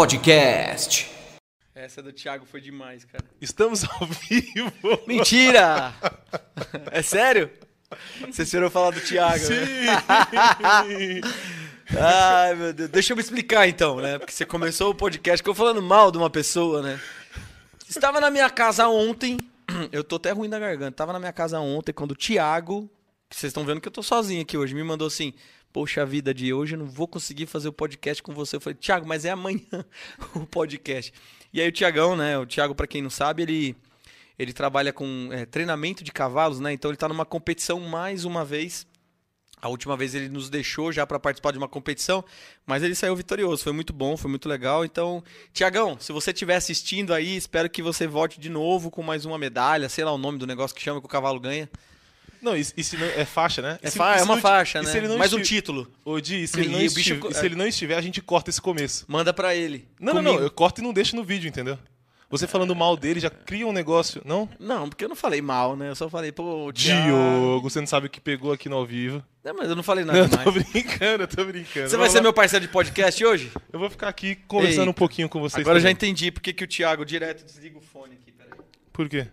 [0.00, 1.10] Podcast.
[1.74, 3.22] Essa do Thiago foi demais, cara.
[3.38, 4.72] Estamos ao vivo.
[5.06, 5.92] Mentira!
[6.90, 7.50] É sério?
[8.26, 11.20] Você esperou falar do Thiago, né?
[12.00, 12.88] Ai, meu Deus.
[12.88, 14.18] Deixa eu me explicar então, né?
[14.18, 16.98] Porque você começou o podcast que eu falando mal de uma pessoa, né?
[17.86, 19.36] Estava na minha casa ontem.
[19.92, 20.92] Eu tô até ruim da garganta.
[20.92, 22.90] Estava na minha casa ontem quando o Thiago,
[23.28, 25.34] que vocês estão vendo que eu tô sozinho aqui hoje, me mandou assim:
[25.72, 28.56] Poxa vida, de hoje eu não vou conseguir fazer o podcast com você.
[28.56, 29.84] Eu falei, Thiago, mas é amanhã
[30.34, 31.12] o podcast.
[31.52, 32.36] E aí o Thiagão, né?
[32.38, 33.76] O Thiago, para quem não sabe, ele,
[34.36, 36.72] ele trabalha com é, treinamento de cavalos, né?
[36.72, 38.84] Então ele tá numa competição mais uma vez.
[39.62, 42.24] A última vez ele nos deixou já para participar de uma competição,
[42.66, 43.62] mas ele saiu vitorioso.
[43.62, 44.84] Foi muito bom, foi muito legal.
[44.84, 49.24] Então, Tiagão, se você estiver assistindo aí, espero que você volte de novo com mais
[49.24, 51.68] uma medalha, sei lá o nome do negócio que chama que o cavalo ganha.
[52.42, 53.78] Não, e, e se não, é faixa, né?
[53.82, 55.00] É, se- fa- é uma não- faixa, né?
[55.02, 55.90] não Mais um esti- título.
[56.04, 58.00] Ô, Di, se ele, não E o bicho- estiver, e se ele não estiver, a
[58.00, 59.04] gente corta esse começo.
[59.08, 59.86] Manda pra ele.
[60.00, 60.30] Não, não, não.
[60.32, 60.46] Comigo.
[60.46, 61.78] Eu corto e não deixo no vídeo, entendeu?
[62.30, 64.22] Você falando mal dele já cria um negócio.
[64.24, 64.48] Não?
[64.58, 65.88] Não, porque eu não falei mal, né?
[65.90, 67.02] Eu só falei, pô, Thiago...
[67.08, 69.20] Diogo, você não sabe o que pegou aqui no ao vivo.
[69.42, 70.44] Não, mas eu não falei nada Não, demais.
[70.44, 71.88] tô brincando, eu tô brincando.
[71.88, 72.22] Você vai Vamos ser lá.
[72.22, 73.50] meu parceiro de podcast hoje?
[73.72, 75.60] Eu vou ficar aqui conversando um pouquinho com vocês.
[75.60, 75.92] Agora eu já também.
[76.10, 78.52] entendi por que, que o Thiago direto desliga o fone aqui, peraí.
[78.92, 79.26] Por quê?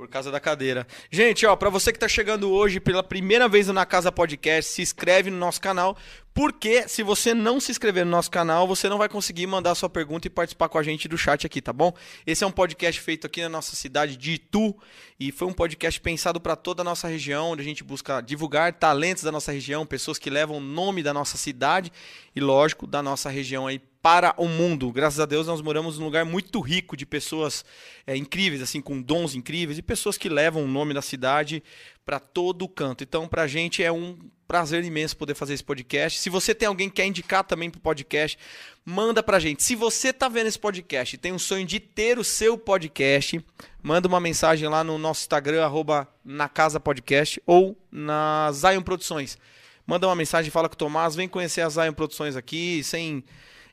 [0.00, 0.86] Por causa da cadeira.
[1.10, 4.72] Gente, ó, pra você que tá chegando hoje pela primeira vez no Na Casa Podcast,
[4.72, 5.94] se inscreve no nosso canal,
[6.32, 9.90] porque se você não se inscrever no nosso canal, você não vai conseguir mandar sua
[9.90, 11.92] pergunta e participar com a gente do chat aqui, tá bom?
[12.26, 14.74] Esse é um podcast feito aqui na nossa cidade de Itu
[15.18, 18.72] e foi um podcast pensado para toda a nossa região, onde a gente busca divulgar
[18.72, 21.92] talentos da nossa região, pessoas que levam o nome da nossa cidade
[22.34, 24.90] e, lógico, da nossa região aí para o mundo.
[24.90, 27.64] Graças a Deus nós moramos num lugar muito rico de pessoas
[28.06, 31.62] é, incríveis, assim, com dons incríveis e pessoas que levam o nome da cidade
[32.04, 33.04] para todo o canto.
[33.04, 36.18] Então, pra gente é um prazer imenso poder fazer esse podcast.
[36.18, 38.36] Se você tem alguém que quer indicar também pro podcast,
[38.84, 39.62] manda pra gente.
[39.62, 43.40] Se você tá vendo esse podcast e tem um sonho de ter o seu podcast,
[43.80, 49.38] manda uma mensagem lá no nosso Instagram, arroba na Casa Podcast ou na Zion Produções.
[49.86, 53.22] Manda uma mensagem, fala com o Tomás, vem conhecer a Zion Produções aqui, sem...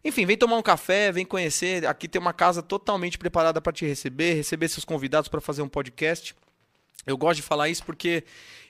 [0.08, 1.86] Enfim, vem tomar um café, vem conhecer.
[1.86, 5.68] Aqui tem uma casa totalmente preparada para te receber, receber seus convidados para fazer um
[5.68, 6.34] podcast.
[7.06, 8.24] Eu gosto de falar isso porque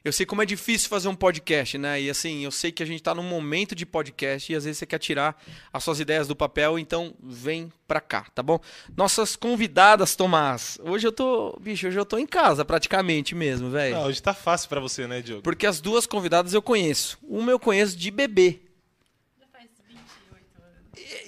[0.03, 2.01] eu sei como é difícil fazer um podcast, né?
[2.01, 4.79] E assim, eu sei que a gente tá num momento de podcast e às vezes
[4.79, 5.39] você quer tirar
[5.71, 8.59] as suas ideias do papel, então vem pra cá, tá bom?
[8.95, 10.79] Nossas convidadas, Tomás.
[10.83, 13.95] Hoje eu tô, bicho, hoje eu tô em casa praticamente mesmo, velho.
[13.95, 15.43] Ah, hoje tá fácil pra você, né, Diogo?
[15.43, 17.19] Porque as duas convidadas eu conheço.
[17.21, 18.66] Uma eu conheço de bebê.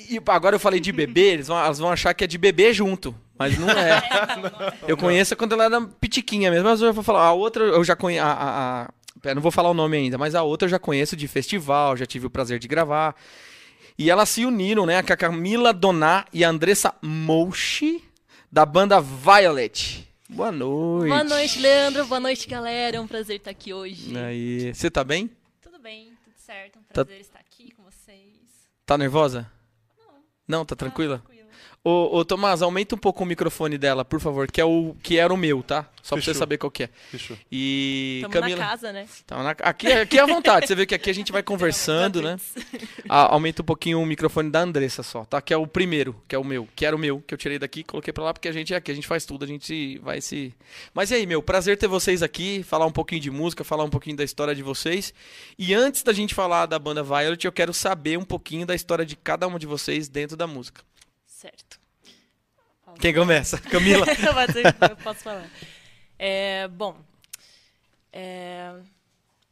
[0.09, 2.73] E, agora eu falei de bebê, eles vão, elas vão achar que é de bebê
[2.73, 3.15] junto.
[3.37, 4.01] Mas não é.
[4.87, 6.67] Eu conheço quando ela era pitiquinha mesmo.
[6.67, 8.25] Mas eu vou falar, a outra eu já conheço.
[8.25, 8.81] A, a,
[9.29, 11.95] a- não vou falar o nome ainda, mas a outra eu já conheço de festival,
[11.95, 13.15] já tive o prazer de gravar.
[13.97, 15.01] E elas se uniram, né?
[15.03, 18.03] Com a Camila Doná e a Andressa Mouchi,
[18.51, 20.05] da banda Violet.
[20.29, 21.07] Boa noite.
[21.09, 22.05] Boa noite, Leandro.
[22.07, 22.97] Boa noite, galera.
[22.97, 24.17] É um prazer estar aqui hoje.
[24.17, 25.29] Aí, você tá bem?
[25.61, 26.77] Tudo bem, tudo certo.
[26.77, 28.37] Um Tá- prazer estar aqui com vocês.
[28.85, 29.49] Tá nervosa?
[30.49, 31.21] Não, tá tranquila?
[31.81, 35.17] Ô, ô, Tomás, aumenta um pouco o microfone dela, por favor, que é o que
[35.17, 35.87] era o meu, tá?
[36.03, 36.39] Só pra você Fechou.
[36.39, 36.89] saber qual que é.
[37.09, 37.37] Fechou.
[37.49, 39.07] E Tamo Camila, na casa, né?
[39.23, 40.67] Então, na- aqui, aqui é à vontade.
[40.67, 42.37] Você vê que aqui a gente vai conversando, né?
[43.07, 45.41] Ah, aumenta um pouquinho o microfone da Andressa só, tá?
[45.41, 47.57] Que é o primeiro, que é o meu, que era o meu, que eu tirei
[47.57, 49.97] daqui, coloquei pra lá porque a gente é aqui, a gente faz tudo, a gente
[49.99, 50.53] vai se.
[50.93, 53.89] Mas e aí, meu, prazer ter vocês aqui, falar um pouquinho de música, falar um
[53.89, 55.13] pouquinho da história de vocês.
[55.57, 59.05] E antes da gente falar da banda Violet, eu quero saber um pouquinho da história
[59.05, 60.81] de cada uma de vocês dentro da música.
[61.39, 61.79] Certo.
[62.99, 63.57] Quem começa?
[63.71, 64.05] Camila.
[64.89, 65.49] Eu posso falar.
[66.17, 66.97] É, bom,
[68.11, 68.73] é,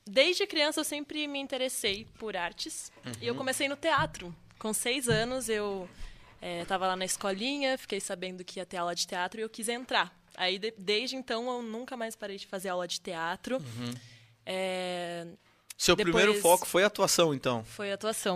[0.05, 2.91] desde criança eu sempre me interessei por artes.
[3.21, 4.35] E eu comecei no teatro.
[4.59, 5.87] Com seis anos eu
[6.61, 9.69] estava lá na escolinha, fiquei sabendo que ia ter aula de teatro e eu quis
[9.69, 10.13] entrar.
[10.35, 13.63] Aí de- desde então eu nunca mais parei de fazer aula de teatro.
[14.45, 15.25] É,
[15.77, 17.63] Seu Depois- primeiro foco foi atuação, então.
[17.63, 18.35] foi atuação.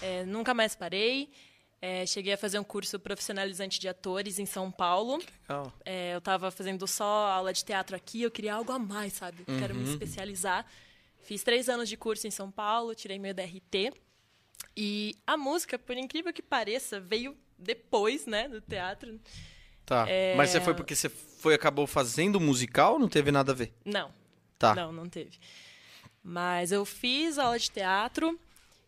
[0.00, 1.28] É, nunca mais parei.
[1.84, 5.18] É, cheguei a fazer um curso profissionalizante de atores em São Paulo.
[5.48, 5.72] Legal.
[5.84, 9.44] É, eu estava fazendo só aula de teatro aqui, eu queria algo a mais, sabe?
[9.58, 10.64] Quero me especializar.
[11.22, 13.92] Fiz três anos de curso em São Paulo, tirei meu DRT.
[14.76, 19.20] E a música, por incrível que pareça, veio depois, né, do teatro.
[19.84, 20.08] Tá.
[20.08, 20.36] É.
[20.36, 23.72] Mas você foi porque você foi acabou fazendo musical não teve nada a ver?
[23.84, 24.12] Não,
[24.56, 24.72] Tá.
[24.76, 25.36] não, não teve.
[26.22, 28.38] Mas eu fiz aula de teatro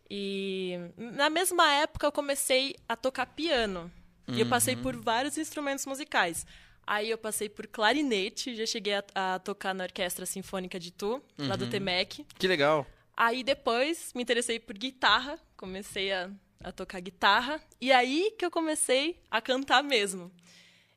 [0.09, 3.91] e na mesma época eu comecei a tocar piano.
[4.27, 6.45] E eu passei por vários instrumentos musicais.
[6.87, 11.21] Aí eu passei por clarinete, já cheguei a, a tocar na Orquestra Sinfônica de Tu,
[11.37, 12.25] lá do Temec.
[12.37, 12.85] Que legal.
[13.17, 16.29] Aí depois me interessei por guitarra, comecei a,
[16.63, 20.31] a tocar guitarra, e aí que eu comecei a cantar mesmo.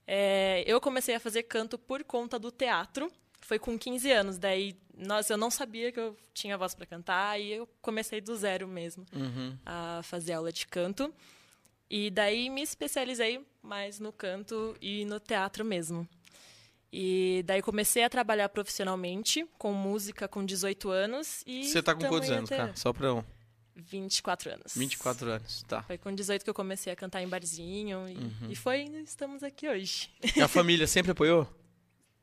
[0.06, 3.10] É, eu comecei a fazer canto por conta do teatro,
[3.40, 7.40] foi com 15 anos, daí nossa, eu não sabia que eu tinha voz para cantar,
[7.40, 9.56] e eu comecei do zero mesmo Uhum.
[9.64, 11.12] a fazer aula de canto.
[11.90, 16.06] E daí me especializei mais no canto e no teatro mesmo.
[16.92, 22.00] E daí comecei a trabalhar profissionalmente com música com 18 anos e Você tá com
[22.00, 22.74] tamo quantos anos, cara?
[22.76, 23.22] Só pra um.
[23.76, 24.74] 24 anos.
[24.76, 25.82] 24 anos, tá.
[25.84, 28.50] Foi com 18 que eu comecei a cantar em barzinho e, Uhum.
[28.50, 30.10] e foi estamos aqui hoje.
[30.34, 31.46] E a família sempre apoiou?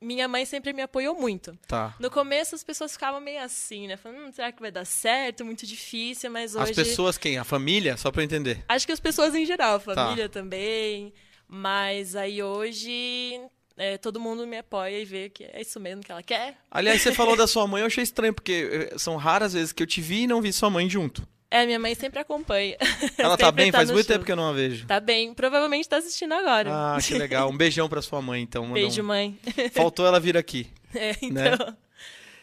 [0.06, 1.58] Minha mãe sempre me apoiou muito.
[1.68, 1.96] Tá.
[2.00, 3.98] No começo as pessoas ficavam meio assim, né?
[3.98, 5.44] Falando, hum, será que vai dar certo?
[5.44, 7.38] Muito difícil, mas hoje As pessoas quem?
[7.40, 7.98] A família?
[7.98, 8.64] Só pra eu entender.
[8.70, 9.96] Acho que as pessoas em geral, a Tá.
[9.96, 11.12] família também.
[11.48, 13.40] Mas aí hoje
[13.78, 16.58] é, todo mundo me apoia e vê que é isso mesmo que ela quer.
[16.70, 19.82] Aliás, você falou da sua mãe, eu achei estranho, porque eh, são raras vezes que
[19.84, 21.28] eu te vi e não vi sua mãe junto.
[21.62, 22.78] É, minha mãe sempre acompanha.
[23.18, 23.72] Ela tá Sempre bem?
[23.72, 24.16] Faz no muito show.
[24.16, 24.86] tempo que eu não a vejo.
[24.86, 25.34] Tá bem.
[25.34, 26.70] Provavelmente tá assistindo agora.
[26.72, 27.50] Ah, que legal.
[27.50, 28.72] Um beijão pra sua mãe, então.
[28.74, 29.40] Beijo, um- mãe.
[29.74, 30.68] Faltou ela vir aqui.
[30.94, 31.54] É, Né?
[31.54, 31.78] então.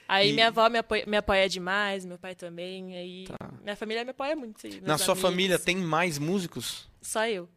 [0.08, 2.94] Aí E- minha avó me apoia, me apoia demais, meu pai também.
[2.96, 3.24] Aí
[3.62, 4.60] minha família me apoia muito.
[4.62, 4.68] Tá.
[4.82, 5.30] Na sua amigos.
[5.30, 6.86] família tem mais músicos?
[7.00, 7.48] Só eu.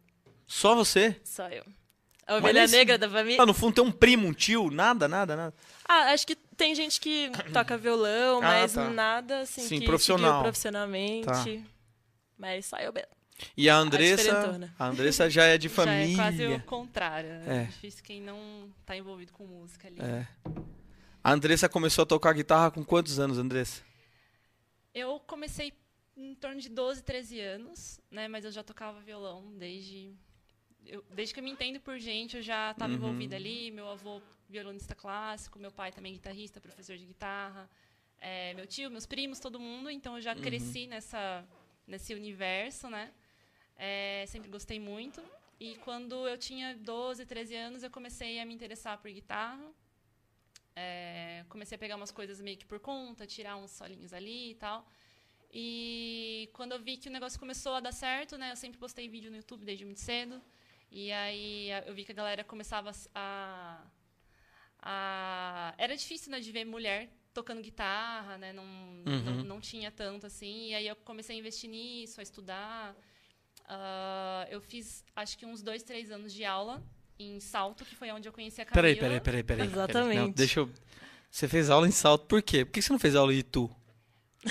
[0.46, 1.16] Só você?
[1.24, 1.64] Só eu.
[2.26, 3.40] A ovelha isso- negra da família.
[3.42, 4.70] Ah, no fundo tem um primo, um tio?
[4.70, 5.54] Nada, nada, nada.
[5.88, 8.88] Ah, acho que tem gente que toca violão, Ah, mas tá.
[8.90, 10.30] nada assim Sim, que profissional.
[10.30, 11.26] seguiu profissionalmente.
[11.26, 11.44] Tá.
[12.38, 13.08] Mas só eu mesmo.
[13.56, 14.74] E a Andressa, diferentona.
[14.78, 16.56] a Andressa já é de Já é quase família.
[16.56, 17.28] o contrário.
[17.46, 17.62] É.
[17.62, 20.00] É difícil quem não tá envolvido com música ali.
[20.00, 20.26] É.
[21.22, 23.82] A Andressa começou a tocar guitarra com quantos anos, Andressa?
[24.94, 25.72] Eu comecei
[26.16, 28.26] em torno de 12, 13 anos, né?
[28.28, 30.14] Mas eu já tocava violão desde.
[30.86, 32.98] Eu- desde que eu me entendo por gente, eu já estava Uhum.
[32.98, 33.70] envolvida ali.
[33.70, 37.68] Meu avô, violonista clássico, meu pai também guitarrista, professor de guitarra.
[38.18, 39.90] é, meu tio, meus primos, todo mundo.
[39.90, 40.40] Então eu já Uhum.
[40.40, 41.46] cresci nessa,
[41.86, 43.12] nesse universo, né?
[43.76, 45.22] É, sempre gostei muito.
[45.60, 49.70] E quando eu tinha 12, 13 anos, eu comecei a me interessar por guitarra.
[50.74, 54.54] É, comecei a pegar umas coisas meio que por conta, tirar uns solinhos ali e
[54.54, 54.86] tal.
[55.52, 58.52] E quando eu vi que o negócio começou a dar certo, né?
[58.52, 60.42] Eu sempre postei vídeo no YouTube desde muito cedo.
[60.98, 63.82] E aí eu vi que a galera começava a.
[64.80, 68.50] a era difícil, né, de ver mulher tocando guitarra, né?
[68.54, 68.64] Não,
[69.04, 70.70] não, não tinha tanto assim.
[70.70, 72.96] E aí eu comecei a investir nisso, a estudar.
[73.68, 76.82] Ah, eu fiz, acho que uns dois, três anos de aula
[77.18, 78.94] em Salto, que foi onde eu conheci a Camila.
[78.94, 79.66] Peraí, peraí, peraí, peraí.
[79.66, 80.18] Exatamente.
[80.18, 80.72] Não, deixa eu...
[81.30, 82.64] Você fez aula em salto, por quê?
[82.64, 83.70] Por que você não fez aula em Itu?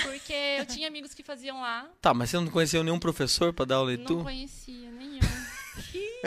[0.03, 1.89] Porque eu tinha amigos que faziam lá.
[2.01, 4.23] Tá, mas você não conheceu nenhum professor pra dar aula em Não Itu?
[4.23, 4.94] conhecia nenhum.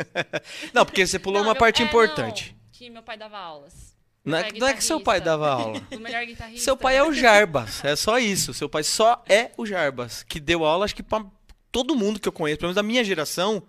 [0.72, 2.54] Não, porque você pulou Não, uma meu- parte é, importante.
[2.56, 3.96] não, que meu pai dava aulas.
[4.24, 5.80] Não, é, não é que seu pai dava aula.
[5.90, 6.62] O melhor guitarrista.
[6.64, 8.52] Seu pai é o Jarbas, é só isso.
[8.52, 11.24] Seu pai só é o Jarbas, que deu aula, acho que pra
[11.72, 13.62] todo mundo que eu conheço, pelo menos da minha geração,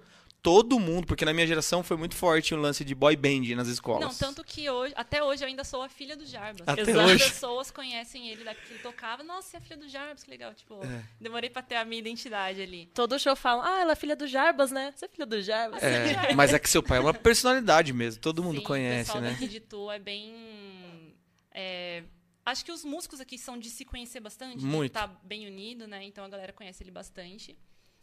[0.49, 3.67] todo mundo, porque na minha geração foi muito forte o lance de boy band nas
[3.67, 4.01] escolas.
[4.01, 6.67] Não, tanto que hoje, até hoje eu ainda sou a filha do Jarbas.
[6.67, 7.23] Até As hoje.
[7.23, 9.21] pessoas conhecem ele daqui que ele tocava.
[9.23, 10.51] Nossa, você é a filha do Jarbas, que legal.
[10.55, 11.03] Tipo, É.
[11.21, 12.87] demorei pra ter a minha identidade ali.
[12.95, 14.91] Todo show falam, ah, ela é filha do Jarbas, né?
[14.95, 15.83] Você é filha do Jarbas?
[15.83, 19.13] É, mas é que seu pai é uma personalidade mesmo, todo mundo Sim, conhece, o
[19.13, 19.29] pessoal né?
[19.31, 21.15] daqui de Tu é bem...
[21.51, 22.03] é,
[22.45, 24.87] acho que os músicos aqui são de se conhecer bastante, Muito.
[24.89, 26.03] estar bem unido, né?
[26.03, 27.55] Então a galera conhece ele bastante.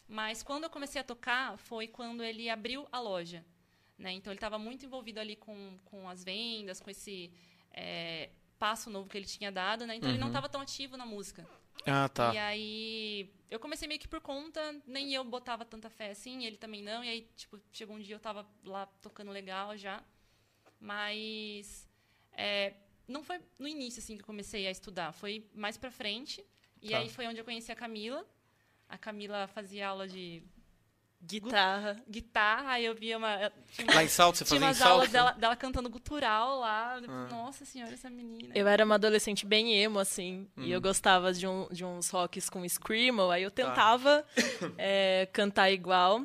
[0.08, 3.44] Mas quando eu comecei a tocar, foi quando ele abriu a loja.
[3.98, 4.12] Né?
[4.12, 7.32] Então ele estava muito envolvido ali com, com as vendas, com esse
[7.72, 9.96] é, passo novo que ele tinha dado, né?
[9.96, 11.48] Então ele não estava tão ativo na música.
[11.86, 12.34] Ah, tá.
[12.34, 16.56] E aí eu comecei meio que por conta, nem eu botava tanta fé assim, ele
[16.56, 17.02] também não.
[17.02, 20.02] E aí, tipo, chegou um dia eu tava lá tocando legal já.
[20.78, 21.88] Mas
[22.32, 22.74] é,
[23.08, 26.44] não foi no início assim que eu comecei a estudar, foi mais pra frente.
[26.82, 26.98] E Tá.
[26.98, 28.24] aí foi onde eu conheci a Camila.
[28.88, 30.42] A Camila fazia aula de
[31.24, 31.96] Guitarra.
[32.08, 33.50] guitarra, aí eu via uma.
[33.72, 34.92] Tinha, Lá em Salto, você fazia em umas Salto?
[34.92, 37.00] aulas dela, dela cantando gutural lá.
[37.08, 37.26] Ah.
[37.30, 38.52] Nossa senhora, essa menina.
[38.54, 40.66] Eu era uma adolescente bem emo, assim, e Uhum.
[40.68, 43.64] eu gostava de, um- de uns rocks com screamo, aí eu Tá.
[43.64, 44.24] tentava
[44.78, 46.24] é, cantar igual.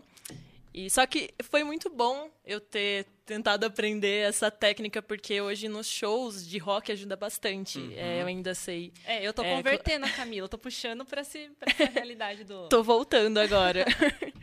[0.74, 5.88] E, só que foi muito bom eu ter tentado aprender essa técnica, porque hoje nos
[5.88, 7.78] shows de rock ajuda bastante.
[7.80, 7.94] Uhum.
[7.96, 8.94] É, eu ainda sei.
[9.06, 12.44] É, eu tô É, convertendo a Camila, eu tô puxando pra, esse, pra essa realidade
[12.46, 12.70] do.
[12.70, 13.86] Tô voltando agora.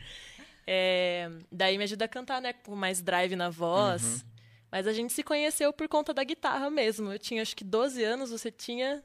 [0.71, 2.53] É, daí me ajuda a cantar, né?
[2.53, 4.03] Com mais drive na voz.
[4.03, 4.29] Uhum.
[4.71, 7.11] Mas a gente se conheceu por conta da guitarra mesmo.
[7.11, 9.03] Eu tinha acho que 12 anos, você tinha.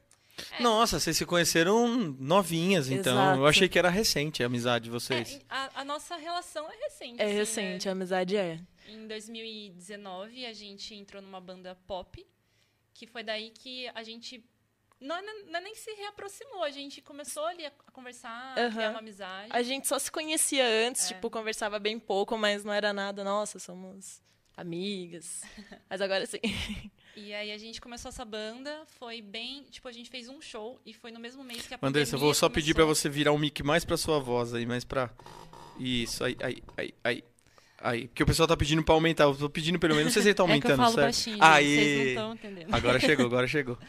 [0.60, 1.86] Nossa, vocês se conheceram
[2.18, 3.12] novinhas, então.
[3.14, 3.38] Exato.
[3.40, 5.34] Eu achei que era recente a amizade de vocês.
[5.36, 7.20] É, a, a nossa relação é recente.
[7.22, 7.90] É assim, recente, né?
[7.90, 8.60] a amizade é.
[8.88, 12.24] Em 2019, a gente entrou numa banda pop,
[12.92, 14.44] que foi daí que a gente
[15.00, 18.68] Não, é- não é nem se reaproximou, a gente começou ali a conversar, Aham.
[18.68, 19.48] a criar uma amizade.
[19.50, 21.14] A gente só se conhecia antes, É.
[21.14, 24.22] tipo, conversava bem pouco, mas não era nada, nossa, somos
[24.56, 25.42] amigas.
[25.90, 26.38] Mas agora sim.
[27.16, 29.62] E aí a gente começou essa banda, foi bem.
[29.70, 32.20] Tipo, a gente fez um show e foi no mesmo mês que a Andressa, eu
[32.20, 33.02] vou só pedir pra começou.
[33.02, 35.10] você virar o mic mais pra sua voz aí, mais pra.
[35.78, 37.24] Isso, aí, aí, aí, aí.
[37.80, 39.24] Aí, porque o pessoal tá pedindo pra aumentar.
[39.24, 40.06] Eu tô pedindo pelo menos.
[40.06, 41.04] Não sei se ele tá É que eu aumentando, falo certo?
[41.06, 41.74] baixinho, Aí.
[41.74, 42.74] vocês não estão entendendo.
[42.74, 43.78] Agora chegou, agora chegou.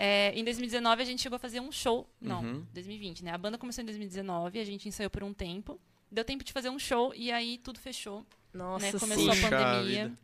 [0.00, 2.08] É, em 2019 a gente chegou a fazer um show.
[2.20, 2.64] Não, Uhum.
[2.72, 3.32] 2020, né?
[3.32, 5.76] A banda começou em 2019, a gente ensaiou por um tempo.
[6.08, 8.24] Deu tempo de fazer um show e aí tudo fechou.
[8.54, 8.92] Nossa, né?
[8.92, 10.04] Começou a pandemia.
[10.06, 10.18] vida.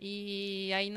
[0.00, 0.88] E aí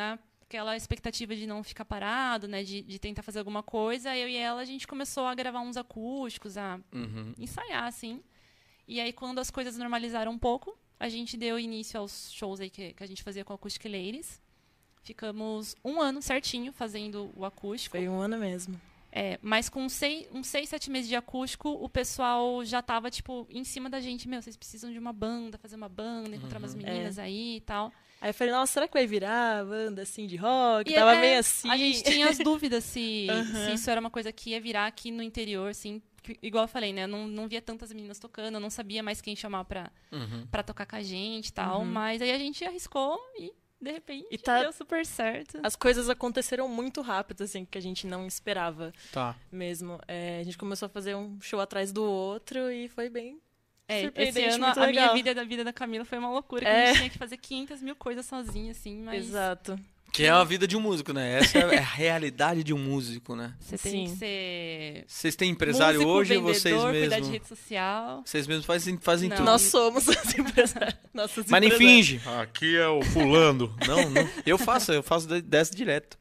[0.56, 2.64] naquela expectativa de não ficar parado, né?
[2.64, 5.76] De, de tentar fazer alguma coisa, eu e ela a gente começou a gravar uns
[5.78, 7.34] acústicos, a Uhum.
[7.38, 8.22] ensaiar, assim.
[8.88, 12.70] E aí quando as coisas normalizaram um pouco, a gente deu início aos shows aí
[12.70, 14.40] que, que a gente fazia com Acoustic Ladies.
[15.04, 17.98] Ficamos um ano certinho fazendo o acústico.
[17.98, 18.80] Foi um ano mesmo.
[19.12, 23.46] É, mas com seis, uns seis, sete meses de acústico, o pessoal já tava, tipo,
[23.50, 24.28] em cima da gente.
[24.28, 27.94] Meu, vocês precisam de uma banda, fazer uma banda, encontrar umas meninas aí e tal.
[28.22, 30.90] Aí eu falei, nossa, será que vai virar banda assim de rock?
[30.92, 31.70] E Tava é, meio assim.
[31.70, 33.66] A gente tinha as dúvidas se, Aham.
[33.66, 36.02] se isso era uma coisa que ia virar aqui no interior, assim.
[36.24, 37.04] que- Igual eu falei, né?
[37.04, 40.48] Eu não, não via tantas meninas tocando, eu não sabia mais quem chamar pra, Uhum.
[40.50, 41.80] pra tocar com a gente e tal.
[41.82, 41.86] Uhum.
[41.86, 45.60] Mas aí a gente arriscou e, de repente, E tá- deu super certo.
[45.62, 49.36] As coisas aconteceram muito rápido, assim, que a gente não esperava Tá.
[49.52, 50.00] mesmo.
[50.08, 53.40] É, a gente começou a fazer um show atrás do outro e foi bem
[53.88, 56.68] É, esse ano a minha vida e da vida da Camila foi uma loucura, que
[56.68, 56.88] a É.
[56.88, 59.80] gente tinha que fazer 500 mil coisas sozinha, assim, mas Exato.
[60.12, 61.40] Que é a vida de um músico, né?
[61.40, 63.54] Essa é a realidade de um músico, né?
[63.60, 64.16] você tem que Sim.
[64.16, 67.30] ser Vocês têm empresário músico, hoje ou vendedor, vocês cuidar de mesmos?
[67.30, 68.24] rede social.
[68.26, 69.36] Vocês mesmos fazem, fazem Não.
[69.38, 69.46] tudo.
[69.46, 70.96] Nós somos as empresárias.
[71.14, 72.22] Nossas Mas nem finge.
[72.42, 73.76] Aqui é o fulano.
[73.86, 74.30] Não, não.
[74.46, 76.18] Eu faço, eu faço de- dessa direto.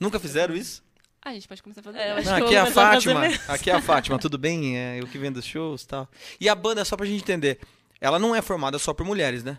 [0.00, 0.82] Nunca fizeram isso?
[1.22, 1.98] Ah, a gente pode começar a fazer.
[1.98, 3.54] É, eu acho Não, aqui é a começar a fazer Fátima.
[3.54, 4.78] Aqui é a Fátima, tudo bem?
[4.78, 6.08] É eu que vendo os shows e tal.
[6.40, 7.60] E a banda, só pra gente entender,
[8.00, 9.58] ela não é formada só por mulheres, né?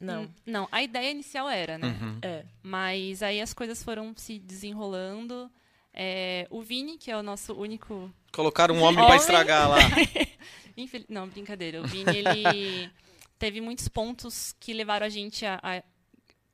[0.00, 0.22] Não.
[0.24, 1.96] Hum, Não, a ideia inicial era, né?
[2.00, 2.18] Uhum.
[2.22, 2.44] É.
[2.62, 5.50] Mas aí as coisas foram se desenrolando.
[5.92, 8.12] É, o Vini, que é o nosso único.
[8.32, 9.16] Colocaram um homem pra Homem.
[9.16, 9.78] estragar lá.
[10.76, 11.80] infel- Não, brincadeira.
[11.80, 12.90] O Vini, ele
[13.38, 15.58] teve muitos pontos que levaram a gente a.
[15.62, 15.82] a,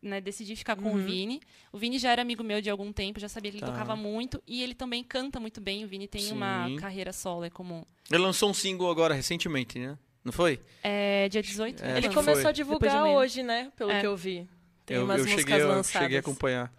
[0.04, 1.40] né, decidir ficar com o Vini.
[1.72, 3.72] O Vini já era amigo meu de algum tempo, já sabia que ele Tá.
[3.72, 5.84] tocava muito e ele também canta muito bem.
[5.84, 6.32] O Vini tem Sim.
[6.32, 7.86] uma carreira solo, é como.
[8.10, 9.98] Ele lançou um single agora, recentemente, né?
[10.24, 10.60] Não foi?
[10.82, 11.82] É, dia 18.
[11.82, 11.96] É, né?
[11.98, 12.50] Ele começou foi.
[12.50, 13.70] a divulgar de hoje, né?
[13.76, 14.00] Pelo É.
[14.00, 14.48] que eu vi.
[14.86, 16.02] Tem eu umas eu músicas cheguei, eu lançadas.
[16.02, 16.72] cheguei a acompanhar.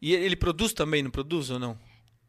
[0.00, 1.78] E ele produz também, não produz ou não?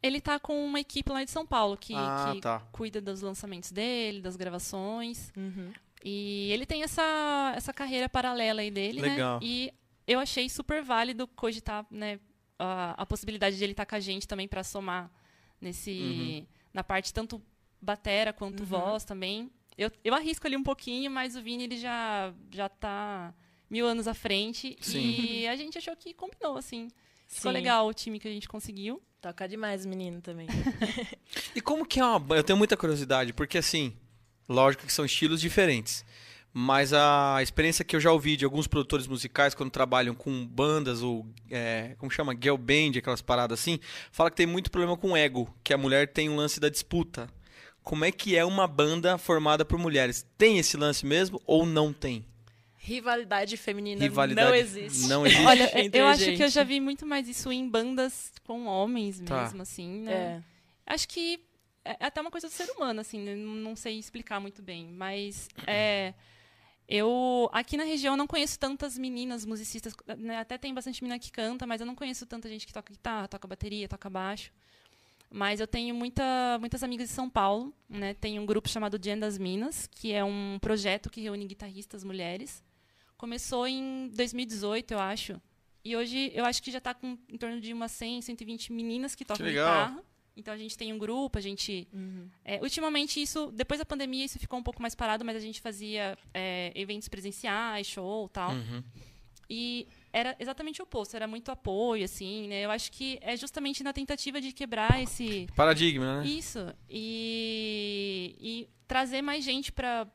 [0.03, 2.59] Ele tá com uma equipe lá de São Paulo que, ah, que tá.
[2.71, 5.31] cuida dos lançamentos dele, das gravações.
[5.37, 5.71] Uhum.
[6.03, 9.39] E ele tem essa, essa carreira paralela aí dele, Legal.
[9.39, 9.45] né?
[9.45, 9.71] E
[10.11, 12.19] eu achei super válido cogitar, né,
[12.59, 15.11] a, a possibilidade de ele estar com a gente também para somar
[15.59, 16.45] nesse Uhum.
[16.73, 17.41] na parte tanto
[17.81, 18.65] batera quanto Uhum.
[18.65, 19.49] voz também.
[19.77, 23.33] Eu, eu arrisco ali um pouquinho, mas o Vini ele já já tá
[23.69, 24.99] mil anos à frente Sim.
[24.99, 26.89] e a gente achou que combinou assim.
[27.27, 27.57] Ficou Sim.
[27.57, 29.01] legal o time que a gente conseguiu.
[29.21, 30.47] Toca demais, menino, também.
[31.55, 32.35] E como que é uma?
[32.35, 33.95] Eu tenho muita curiosidade, porque assim,
[34.49, 36.03] lógico que são estilos diferentes.
[36.53, 41.01] Mas a experiência que eu já ouvi de alguns produtores musicais quando trabalham com bandas
[41.01, 43.79] ou, é, como chama, girl band, aquelas paradas assim,
[44.11, 47.29] fala que tem muito problema com ego, que a mulher tem um lance da disputa.
[47.81, 50.25] Como é que é uma banda formada por mulheres?
[50.37, 52.25] Tem esse lance mesmo ou não tem?
[52.75, 55.07] Rivalidade feminina Rivalidade não existe.
[55.07, 55.45] não existe.
[55.45, 56.49] Olha, eu acho que eu gente.
[56.49, 59.43] já vi muito mais isso em bandas com homens Tá.
[59.43, 60.11] mesmo, assim, né?
[60.87, 60.93] É.
[60.93, 61.39] Acho que
[61.85, 63.35] é até uma coisa do ser humano, assim, né?
[63.35, 66.13] não não sei explicar muito bem, mas é,
[66.91, 70.39] eu aqui na região não conheço tantas meninas musicistas, né?
[70.39, 73.29] até tem bastante menina que canta, mas eu não conheço tanta gente que toca guitarra,
[73.29, 74.51] toca bateria, toca baixo.
[75.33, 78.13] Mas eu tenho muita, muitas amigas de São Paulo, né?
[78.15, 82.61] Tem um grupo chamado Dian das Minas, que é um projeto que reúne guitarristas mulheres.
[83.17, 85.41] Começou em 2018, eu acho.
[85.85, 89.15] E hoje eu acho que já está com em torno de umas 100, 120 meninas
[89.15, 89.87] que tocam legal.
[89.87, 90.03] guitarra.
[90.35, 91.87] Então a gente tem um grupo, a gente.
[92.45, 95.59] é, ultimamente isso, depois da pandemia, isso ficou um pouco mais parado, mas a gente
[95.61, 98.51] fazia é, eventos presenciais, show tal.
[98.51, 98.83] Uhum.
[99.49, 102.61] E era exatamente o oposto, era muito apoio, assim, né?
[102.63, 105.47] Eu acho que é justamente na tentativa de quebrar esse.
[105.55, 106.27] Paradigma, né?
[106.27, 106.73] Isso.
[106.89, 110.07] E, e trazer mais gente para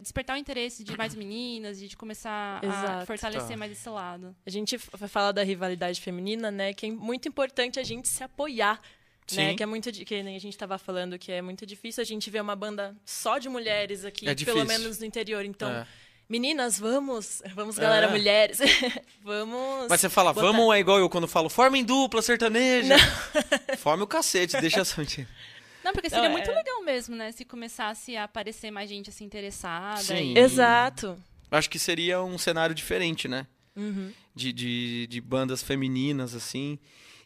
[0.00, 3.06] despertar o interesse de mais meninas, de, de começar a Exato.
[3.06, 3.56] fortalecer Tá.
[3.56, 4.34] mais esse lado.
[4.44, 6.72] A gente vai falar da rivalidade feminina, né?
[6.74, 8.80] Que é muito importante a gente se apoiar.
[9.36, 12.04] Né, que é muito que nem a gente estava falando que é muito difícil a
[12.04, 15.44] gente ver uma banda só de mulheres aqui, É pelo menos no interior.
[15.44, 15.86] Então, É.
[16.28, 18.10] meninas, vamos, vamos galera, É.
[18.10, 18.58] mulheres,
[19.22, 19.86] vamos.
[19.88, 22.94] Mas você fala, botar- vamos é igual eu quando falo, formem dupla sertaneja.
[23.78, 25.02] Fome o cacete, deixa só.
[25.84, 27.30] Não, porque seria Não, muito é- legal mesmo, né?
[27.32, 30.00] Se começasse a aparecer mais gente assim interessada.
[30.02, 30.34] Sim.
[30.34, 31.18] e- Exato.
[31.50, 33.46] Acho que seria um cenário diferente, né?
[33.76, 34.12] Uhum.
[34.34, 36.78] De, de, de bandas femininas, assim.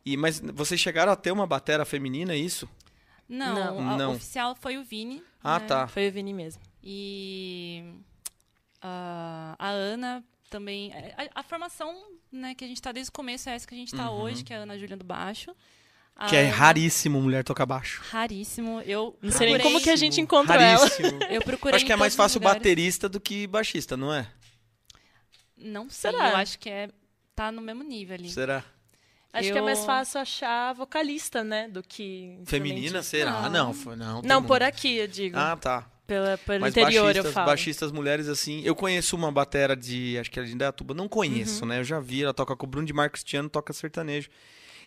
[0.05, 2.69] E, mas vocês chegaram a ter uma batera feminina, é isso?
[3.29, 3.91] Não, Não.
[3.91, 4.13] a- Não.
[4.13, 5.23] o oficial foi o Vini.
[5.43, 5.67] Ah, né?
[5.67, 5.87] tá.
[5.89, 6.61] Foi o Vini mesmo.
[6.83, 7.85] E
[8.81, 10.93] a, a Ana também.
[11.17, 11.95] A, a formação
[12.31, 14.43] né, que a gente tá desde o começo é essa que a gente tá hoje,
[14.45, 15.51] que é a Ana Júlia do Baixo.
[16.15, 16.29] A Uhum.
[16.29, 18.03] Que é raríssimo mulher tocar baixo.
[18.11, 18.81] Raríssimo.
[18.83, 20.87] Eu Não sei nem como que a gente encontrou ela.
[20.87, 21.23] Raríssimo.
[21.31, 21.77] Eu procurei.
[21.77, 22.59] Acho que é mais fácil lugares.
[22.59, 24.29] baterista do que baixista, não é?
[25.57, 26.11] Não sei.
[26.11, 26.31] Será?
[26.31, 26.91] Eu acho que é.
[27.35, 28.29] Tá no mesmo nível ali.
[28.29, 28.63] Será?
[29.33, 31.67] Acho que é Eu- mais fácil achar vocalista, né?
[31.69, 32.39] Do que.
[32.45, 33.39] Feminina, será?
[33.39, 33.67] Ah, Não.
[33.67, 33.75] não.
[33.75, 35.39] foi- não, Não, por aqui, eu digo.
[35.39, 35.87] Ah, tá.
[36.07, 37.47] Pela, pelo Mas interior, baixistas, eu falo.
[37.47, 38.61] baixistas mulheres, assim.
[38.65, 40.19] Eu conheço uma batera de.
[40.19, 40.93] Acho que é de Indaiatuba.
[40.93, 41.09] Não Uhum.
[41.09, 41.79] conheço, né?
[41.79, 42.23] Eu já vi.
[42.23, 44.29] Ela toca com o Bruno de Marcos Cristiano, toca sertanejo.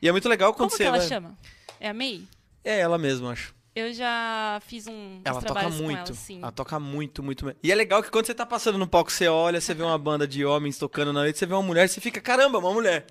[0.01, 0.83] E é muito legal quando Como você.
[0.83, 1.35] que ela vai- chama?
[1.79, 2.21] É a May?
[2.63, 3.55] É ela mesma, acho.
[3.75, 5.97] Eu já fiz um Ela toca muito.
[6.11, 6.39] ela, sim.
[6.41, 7.45] Ela toca muito, muito.
[7.45, 7.59] mesmo.
[7.63, 9.97] E é legal que quando você tá passando no palco, você olha, você vê uma
[9.97, 13.05] banda de homens tocando na noite, você vê uma mulher, você fica, caramba, uma mulher.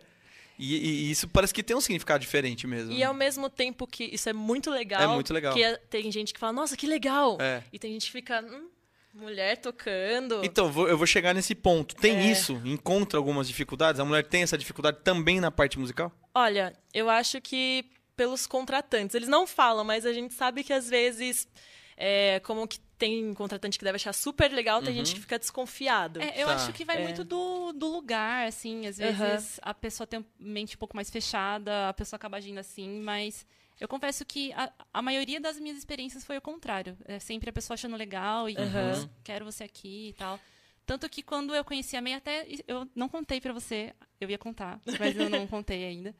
[0.59, 2.93] E, e- e isso parece que tem um significado diferente mesmo.
[2.93, 5.03] E ao mesmo tempo que isso é muito legal.
[5.03, 5.53] É muito legal.
[5.55, 7.37] Que é- tem gente que fala, nossa, que legal.
[7.41, 7.63] É.
[7.73, 8.69] E tem gente que fica, hum,
[9.13, 10.41] mulher tocando.
[10.45, 11.95] Então, vou- eu vou chegar nesse ponto.
[11.97, 12.31] Tem É.
[12.31, 12.61] isso?
[12.65, 14.01] Encontra algumas dificuldades?
[14.01, 16.13] A mulher tem essa dificuldade também na parte musical?
[16.35, 17.85] Olha, eu acho que
[18.17, 21.49] pelos contratantes, eles não falam, mas a gente sabe que às vezes,
[21.97, 26.21] é, como que tem contratante que deve achar super legal, tem gente que fica desconfiado.
[26.23, 26.55] É, eu Tá.
[26.55, 27.03] acho que vai É.
[27.03, 28.87] muito do, do lugar, assim.
[28.87, 29.71] Às vezes Aham.
[29.71, 33.45] a pessoa tem mente um pouco mais fechada, a pessoa acaba agindo assim, mas
[33.81, 36.97] eu confesso que a, a maioria das minhas experiências foi o contrário.
[37.05, 38.55] É sempre a pessoa achando legal e.
[38.55, 40.39] "Putz, quero você aqui e tal.
[40.87, 44.37] Tanto que quando eu conheci a May, até eu não contei pra você, eu ia
[44.39, 46.15] contar, mas eu não contei ainda.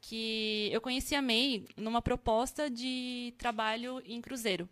[0.00, 4.68] Que eu conheci a May numa proposta de trabalho em cruzeiro.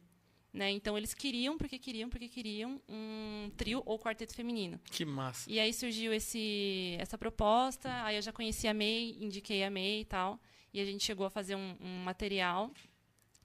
[0.59, 0.73] Né?
[0.73, 4.81] Então eles queriam, porque queriam, porque queriam, um trio ou quarteto feminino.
[4.91, 5.49] Que massa.
[5.49, 10.01] E aí surgiu esse, essa proposta, aí eu já conheci a May, indiquei a May
[10.01, 10.41] e tal,
[10.75, 12.73] e a gente chegou a fazer um, um material,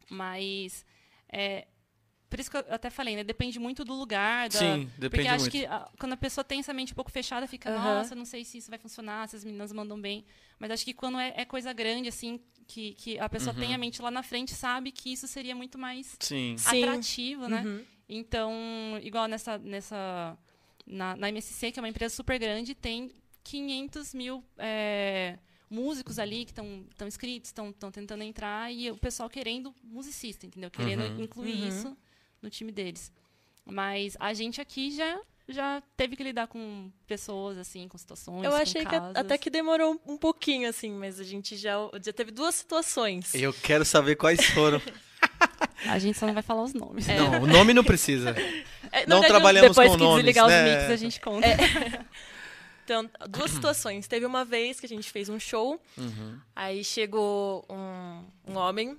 [0.10, 0.84] mas
[1.32, 1.68] é,
[2.34, 3.24] por isso que eu até falei, né?
[3.24, 5.52] Depende muito do lugar, da, Sim, depende porque acho muito.
[5.52, 7.98] que ah, quando a pessoa tem essa mente um pouco fechada, fica, Aham.
[7.98, 10.26] nossa, não sei se isso vai funcionar, se as meninas mandam bem.
[10.58, 13.60] Mas acho que quando é, é coisa grande, assim, que, que a pessoa Uhum.
[13.60, 16.56] tem a mente lá na frente, sabe que isso seria muito mais Sim.
[16.58, 16.84] Sim.
[16.84, 17.62] atrativo, né?
[17.64, 17.86] Uhum.
[18.10, 18.52] Então,
[19.04, 19.60] igual nessa.
[19.60, 20.36] nessa
[20.88, 23.12] na, na MSC, que é uma empresa super grande, tem
[23.44, 25.38] 500 mil é,
[25.70, 30.70] músicos ali que estão inscritos, estão tentando entrar, e o pessoal querendo musicista, entendeu?
[30.72, 31.24] Querendo Uhum.
[31.24, 31.68] incluir Uhum.
[31.70, 31.98] isso
[32.44, 33.12] no time deles.
[33.66, 38.44] Mas a gente aqui já, já teve que lidar com pessoas, assim, com situações.
[38.44, 42.12] Eu com achei que até que demorou um pouquinho, assim, mas a gente já, já
[42.14, 43.34] teve duas situações.
[43.34, 44.82] Eu quero saber quais foram.
[45.88, 47.08] A gente só não vai falar os nomes.
[47.08, 48.34] Não, o nome não precisa.
[48.96, 50.64] É, Não verdade, trabalhamos Depois com que nomes, desligar né?
[50.66, 51.48] os mix, a gente conta.
[52.86, 54.08] Então, duas situações.
[54.08, 56.38] Teve uma vez que a gente fez um show, Uhum.
[56.56, 58.96] aí chegou um, um homem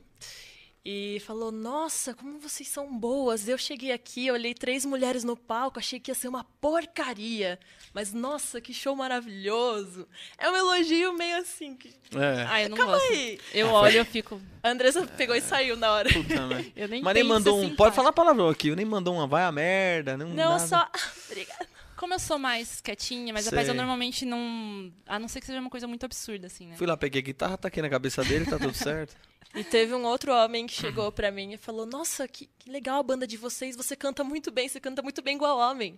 [0.84, 3.48] e falou: Nossa, como vocês são boas.
[3.48, 7.58] Eu cheguei aqui, olhei três mulheres no palco, achei que ia ser uma porcaria.
[7.94, 10.06] Mas nossa, que show maravilhoso.
[10.36, 11.74] É um elogio meio assim.
[11.76, 11.88] Que...
[12.14, 12.46] É.
[12.48, 13.12] Ah, eu não Calma gosto.
[13.12, 13.40] aí.
[13.54, 14.40] Eu olho e fico.
[14.62, 16.12] A Andressa pegou e saiu na hora.
[16.12, 16.72] Puta, merda.
[16.76, 17.60] Eu nem Mas nem mandou um.
[17.60, 17.76] simpática.
[17.76, 18.68] Pode falar palavrão aqui.
[18.68, 20.16] Eu nem mandou uma vai a merda.
[20.16, 20.66] Não, Não, nada.
[20.66, 20.88] só.
[21.30, 21.73] Obrigada.
[21.96, 24.92] Como eu sou mais quietinha, mas apesar eu normalmente não.
[25.06, 26.76] A não ser que seja uma coisa muito absurda, assim, né?
[26.76, 29.16] Fui lá, peguei a guitarra, taquei na cabeça dele, tá tudo certo.
[29.56, 32.98] E teve um outro homem que chegou pra mim e falou: Nossa, que, que legal
[32.98, 35.96] a banda de vocês, você canta muito bem, você canta muito bem igual homem.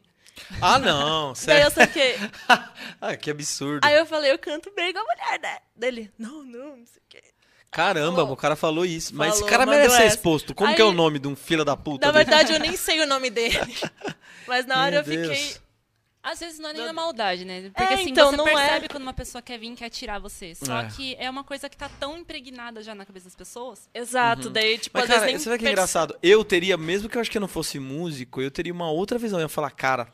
[0.61, 1.65] Ah, não, Daí sério.
[1.65, 2.17] eu saquei.
[3.01, 3.83] Ah, que absurdo.
[3.83, 5.59] Aí eu falei: Eu canto bem igual mulher, né?
[5.75, 7.23] Dele: Não, não, não sei o quê.
[7.71, 8.33] Caramba, Falou.
[8.33, 9.15] o cara falou isso.
[9.15, 10.55] Mas esse Falou, cara mandou merece ser exposto.
[10.55, 12.07] Como Aí- que é o nome de um filho da puta?
[12.07, 12.25] Na desse?
[12.27, 13.59] verdade, eu nem sei o nome dele.
[14.47, 15.57] Mas na hora Meu eu fiquei.
[16.29, 17.71] Às vezes não é nem na maldade, né?
[17.73, 18.53] Porque É, assim, então, você não é.
[18.53, 20.55] percebe quando uma pessoa quer vir e quer tirar você.
[20.57, 20.89] Só É.
[20.89, 23.89] que é uma coisa que tá tão impregnada já na cabeça das pessoas.
[23.95, 25.39] Exato, daí, tipo, Mas, às cara, vezes nem.
[25.45, 26.19] você vê que é perce- engraçado?
[26.21, 29.19] Eu teria, mesmo que eu acho que eu não fosse músico, eu teria uma outra
[29.19, 29.39] visão.
[29.39, 30.13] Eu ia falar, cara,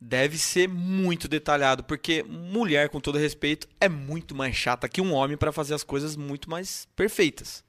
[0.00, 5.12] deve ser muito detalhado, porque mulher, com todo respeito, é muito mais chata que um
[5.14, 7.64] homem pra fazer as coisas muito mais perfeitas.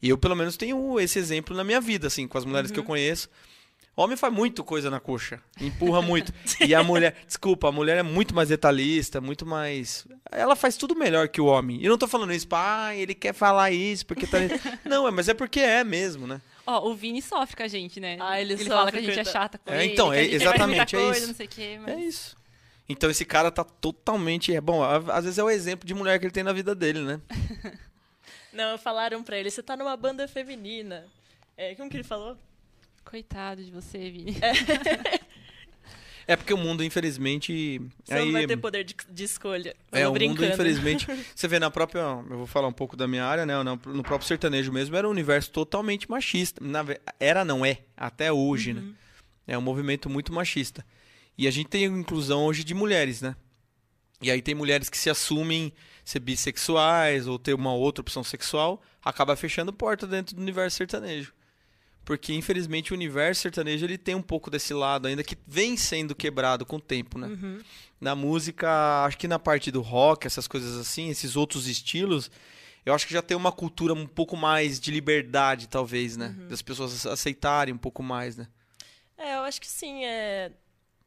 [0.00, 2.74] E eu, pelo menos, tenho esse exemplo na minha vida, assim, com as mulheres Uhum.
[2.74, 3.28] que eu conheço.
[4.00, 6.32] Homem faz muito coisa na coxa, empurra muito.
[6.64, 10.06] e a mulher, desculpa, a mulher é muito mais detalhista, muito mais.
[10.30, 11.80] Ela faz tudo melhor que o homem.
[11.80, 14.38] E eu não tô falando isso, pra, ah, ele quer falar isso porque tá.
[14.88, 16.40] não, é, mas é porque é mesmo, né?
[16.64, 18.16] Ó, o Vini sofre com a gente, né?
[18.20, 19.92] Ah, ele fala sofre, que a gente é chata com É, ele.
[19.92, 21.26] então, que a é exatamente, é coisa, isso.
[21.26, 21.96] Não sei o quê, mas...
[21.96, 22.36] É isso.
[22.88, 24.54] Então esse cara tá totalmente.
[24.54, 27.00] É bom, às vezes é o exemplo de mulher que ele tem na vida dele,
[27.00, 27.20] né?
[28.52, 31.04] Não, falaram pra ele, você tá numa banda feminina.
[31.56, 32.38] É, como que ele falou?
[33.08, 34.36] Coitado de você, Vini.
[36.30, 37.80] É porque o mundo, infelizmente.
[38.04, 39.74] Você aí, não vai ter poder de, de escolha.
[39.90, 40.52] É, o mundo, brincando.
[40.52, 41.06] infelizmente.
[41.34, 42.00] Você vê na própria.
[42.00, 43.54] Eu vou falar um pouco da minha área, né?
[43.62, 46.62] No no próprio sertanejo mesmo, era um universo totalmente machista.
[46.62, 46.84] Na
[47.18, 48.92] era, não é, até hoje, né?
[49.46, 50.84] É um movimento muito machista.
[51.38, 53.34] E a gente tem inclusão hoje de mulheres, né?
[54.20, 55.72] E aí tem mulheres que se assumem
[56.04, 61.32] ser bissexuais ou ter uma outra opção sexual, acaba fechando porta dentro do universo sertanejo.
[62.08, 66.14] Porque, infelizmente, o universo sertanejo ele tem um pouco desse lado ainda que vem sendo
[66.14, 67.26] quebrado com o tempo, né?
[67.26, 67.60] Uhum.
[68.00, 72.30] Na música, acho que na parte do rock, essas coisas assim, esses outros estilos,
[72.86, 76.34] eu acho que já tem uma cultura um pouco mais de liberdade, talvez, né?
[76.48, 78.48] Das pessoas aceitarem um pouco mais, né?
[79.18, 80.02] É, eu acho que sim.
[80.06, 80.50] É...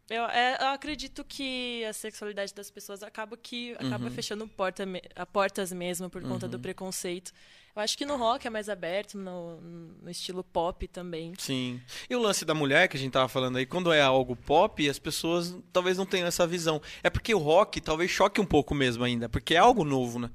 [0.08, 4.12] Eu, é, eu acredito que a sexualidade das pessoas acaba que acaba Uhum.
[4.12, 4.84] fechando porta,
[5.16, 7.32] a portas mesmo por conta do preconceito.
[7.76, 11.34] Eu acho que no rock é mais aberto, no, no estilo pop também.
[11.38, 11.80] Sim.
[12.10, 14.90] E o lance da mulher que a gente tava falando aí, quando é algo pop,
[14.90, 16.82] as pessoas talvez não tenham essa visão.
[17.02, 20.30] É porque o rock talvez choque um pouco mesmo ainda, porque é algo novo, né?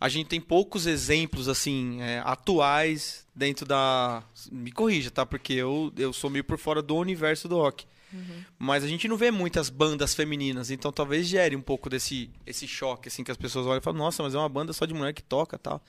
[0.00, 4.22] A gente tem poucos exemplos, assim, é, atuais dentro da.
[4.50, 5.26] Me corrija, tá?
[5.26, 7.86] Porque eu, eu sou meio por fora do universo do rock.
[8.58, 12.66] Mas a gente não vê muitas bandas femininas, então talvez gere um pouco desse esse
[12.66, 14.94] choque, assim, que as pessoas olham e falam, nossa, mas é uma banda só de
[14.94, 15.80] mulher que toca tal.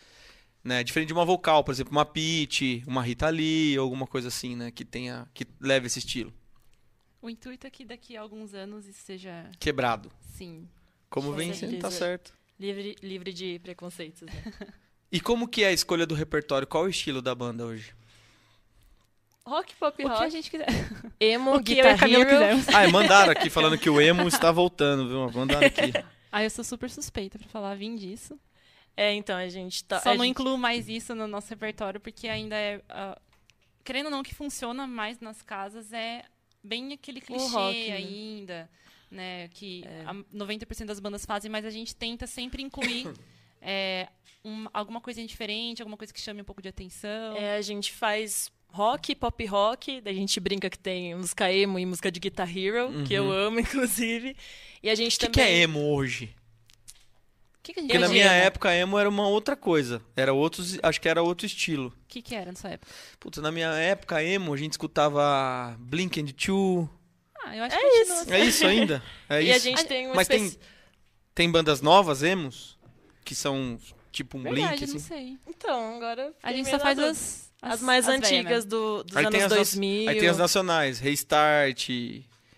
[0.64, 0.84] Né?
[0.84, 4.70] Diferente de uma vocal, por exemplo, uma Pitty, uma Rita Lee, alguma coisa assim, né?
[4.72, 5.28] Que tenha.
[5.34, 6.32] que leve esse estilo.
[7.22, 10.12] O intuito é que daqui a alguns anos isso seja, Quebrado.
[10.22, 10.68] sim.
[11.10, 12.34] Como Com vem sendo, tá certo.
[12.60, 14.22] Livre, livre de preconceitos.
[14.22, 14.32] Né?
[15.14, 16.66] E como que é a escolha do repertório?
[16.66, 17.94] Qual é o estilo da banda hoje?
[19.46, 20.68] rock, pop O que rock, a gente quiser.
[21.20, 22.30] emo, O que eu e Guitar Camila Hero.
[22.30, 22.68] quisermos.
[22.70, 25.30] Ah, mandaram aqui falando que o emo está voltando, viu?
[25.32, 25.92] Mandaram aqui.
[26.34, 28.40] Ah, eu sou super suspeita pra falar, vim disso.
[28.96, 30.00] É, então, a gente tá...
[30.02, 32.82] Só não gente- incluo mais isso no nosso repertório, porque ainda é.
[32.90, 33.20] ah,
[33.84, 36.24] querendo ou não, o que funciona mais nas casas é
[36.64, 37.96] bem aquele clichê rock, né?
[37.96, 38.70] ainda,
[39.10, 39.48] né?
[39.54, 40.04] Que É.
[40.06, 43.12] a 90% das bandas fazem, mas a gente tenta sempre incluir
[43.62, 44.08] é,
[44.46, 47.36] um- alguma coisa diferente, alguma coisa que chame um pouco de atenção.
[47.38, 51.78] É, a gente faz rock, pop rock, daí a gente brinca que tem música emo
[51.80, 54.36] e música de Guitar Hero, que eu amo, inclusive.
[54.84, 55.46] E a gente O que, também...
[55.48, 56.34] que é emo hoje?
[57.62, 58.46] O que, que a gente Porque na minha né?
[58.46, 60.02] época, emo era uma outra coisa.
[60.16, 61.90] Era outros, acho que era outro estilo.
[61.90, 62.92] O que, que era na sua época?
[63.20, 66.90] Puta, na minha época, emo, a gente escutava Blink and Two.
[67.44, 68.22] Ah, eu acho É que continua isso.
[68.24, 68.32] assim.
[68.34, 69.04] É isso ainda?
[69.30, 69.56] É e isso.
[69.56, 70.52] a gente tem um Mas tem,
[71.36, 72.78] tem bandas novas, emos?
[73.24, 73.80] Que são
[74.12, 75.08] tipo um Verdade, Blink, não assim?
[75.08, 75.38] sei.
[75.48, 76.34] Então, agora...
[76.42, 79.44] A gente só faz na as, As mais as antigas do, dos Aí anos tem,
[79.46, 80.10] as, nas- 2000.
[80.10, 81.90] aí tem as nacionais, Restart,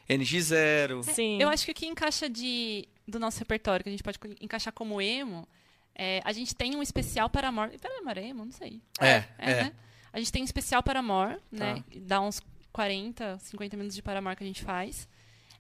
[0.10, 1.04] NX0.
[1.04, 1.42] Sim.
[1.42, 4.74] Eu acho que o que encaixa de, do nosso repertório, que a gente pode encaixar
[4.74, 5.48] como emo,
[5.96, 7.70] é, a gente tem um especial para Amor.
[7.80, 8.46] Para Amor é emo?
[8.46, 8.82] Não sei.
[9.00, 9.64] É, é.
[9.66, 9.74] né?
[10.12, 11.76] A gente tem um especial para Amor, né?
[11.76, 11.84] Tá.
[11.98, 15.08] Dá uns 40, 50 minutos de Paramore que a gente faz.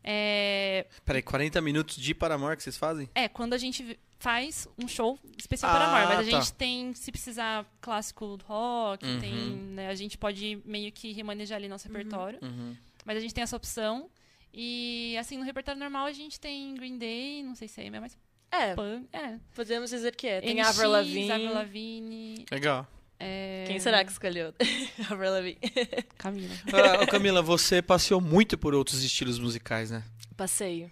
[0.03, 3.09] É, Peraí, 40 minutos de Paramore que vocês fazem?
[3.15, 6.37] é, quando a gente faz um show especial Ah, para Amor, mas a tá.
[6.41, 9.19] gente tem, se precisar, clássico rock, Uhum.
[9.19, 12.39] tem, né, a gente pode meio que remanejar ali nosso repertório.
[12.41, 12.75] Uhum.
[13.05, 14.09] Mas a gente tem essa opção.
[14.53, 18.15] E, assim, no repertório normal a gente tem Green Day, não sei se é, mas
[18.51, 19.07] É, punk.
[19.11, 19.39] É.
[19.55, 20.41] podemos dizer que é.
[20.41, 21.31] Tem NX, Avril Lavigne.
[21.31, 22.45] Avril Lavigne.
[22.51, 22.87] Legal.
[23.19, 24.53] é, Quem será que escolheu?
[25.09, 25.59] Avril Lavigne.
[26.19, 26.53] Camila.
[27.01, 30.03] Ah, Camila, você passeou muito por outros estilos musicais, né?
[30.37, 30.91] Passeio.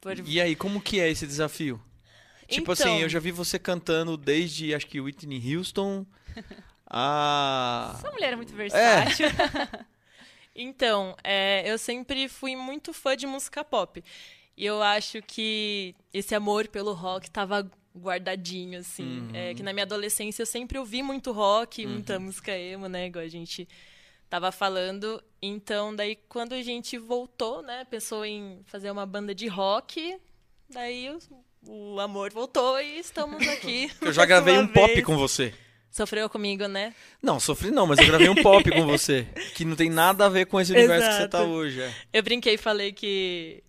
[0.00, 0.18] Por...
[0.26, 1.78] E aí, como que é esse desafio?
[2.48, 6.06] Tipo Então- assim, eu já vi você cantando desde, acho que Whitney Houston
[6.88, 7.92] a...
[7.98, 9.26] Essa mulher é muito versátil.
[10.60, 14.02] Então, é, eu sempre fui muito fã de música pop.
[14.56, 19.20] E eu acho que esse amor pelo rock tava guardadinho, assim.
[19.20, 19.30] Uhum.
[19.32, 23.06] É, que na minha adolescência eu sempre ouvi muito rock, muita música emo, né?
[23.06, 23.68] Igual a gente
[24.28, 25.22] tava falando.
[25.40, 27.84] Então, daí quando a gente voltou, né?
[27.84, 30.18] Pensou em fazer uma banda de rock.
[30.68, 33.92] Daí o, o amor voltou e estamos aqui.
[34.00, 35.06] Eu já gravei um pop vez.
[35.06, 35.54] com você.
[35.98, 36.94] Sofreu comigo, né?
[37.20, 39.26] Não, sofri não, mas eu gravei um pop com você.
[39.56, 41.50] Que não tem nada a ver com esse universo que você tá Exato.
[41.52, 41.80] hoje.
[41.80, 41.92] é.
[42.12, 43.64] Eu brinquei e falei que,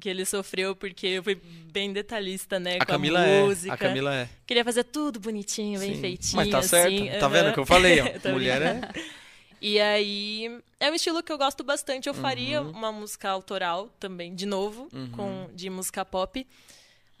[0.00, 1.34] que ele sofreu porque eu fui
[1.70, 2.76] bem detalhista, né?
[2.80, 3.42] A com Camila a é.
[3.42, 3.74] música.
[3.74, 4.28] A Camila é.
[4.46, 6.00] Queria fazer tudo bonitinho, bem Sim.
[6.00, 6.36] feitinho.
[6.36, 6.94] Mas tá certo.
[6.94, 8.04] assim, Tá vendo o que eu falei, ó?
[8.32, 8.80] Mulher é.
[9.60, 12.08] E aí, é um estilo que eu gosto bastante.
[12.08, 12.70] Eu faria Uhum.
[12.70, 16.46] uma música autoral também, de novo, com, de música pop.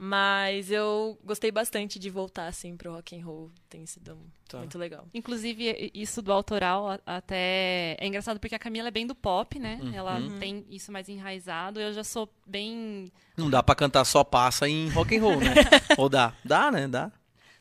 [0.06, 3.50] Mas eu gostei bastante de voltar, assim, pro rock and roll.
[3.70, 4.58] Tem sido Tá.
[4.58, 5.08] muito legal.
[5.14, 9.78] Inclusive, isso do autoral até é engraçado porque a Camila é bem do pop, né?
[9.82, 9.94] Uhum.
[9.94, 11.80] Ela tem isso mais enraizado.
[11.80, 13.10] Eu já sou bem.
[13.34, 15.54] Não dá pra cantar só passa em rock and roll, né?
[15.96, 16.34] Ou dá?
[16.44, 16.86] Dá, né?
[16.86, 17.10] Dá.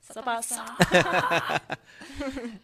[0.02, 0.64] Só passa.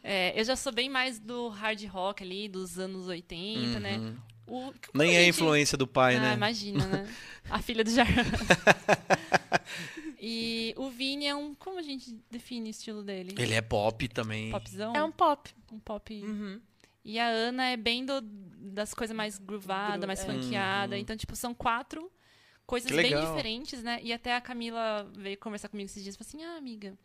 [0.03, 4.13] É, eu já sou bem mais do hard rock ali, dos anos 80, né?
[4.49, 6.33] O, Nem a é a influência do pai, ah, né?
[6.33, 7.15] imagina, né?
[7.49, 8.21] A filha do Jarvan.
[10.21, 11.55] e o Vini é um.
[11.55, 13.33] Como a gente define o estilo dele?
[13.39, 14.51] Ele é pop também.
[14.51, 14.95] Popzão?
[14.95, 15.49] É um pop.
[15.71, 16.13] Um pop.
[16.13, 16.61] Uhum.
[17.03, 20.25] E a Ana é bem do, das coisas mais groovadas, mais é.
[20.25, 20.95] funkeada.
[20.95, 21.01] Uhum.
[21.01, 22.11] Então, tipo, são quatro
[22.69, 23.99] coisas bem diferentes, né?
[24.03, 26.95] E até a Camila veio conversar comigo esses dias e falou assim: Ah, amiga,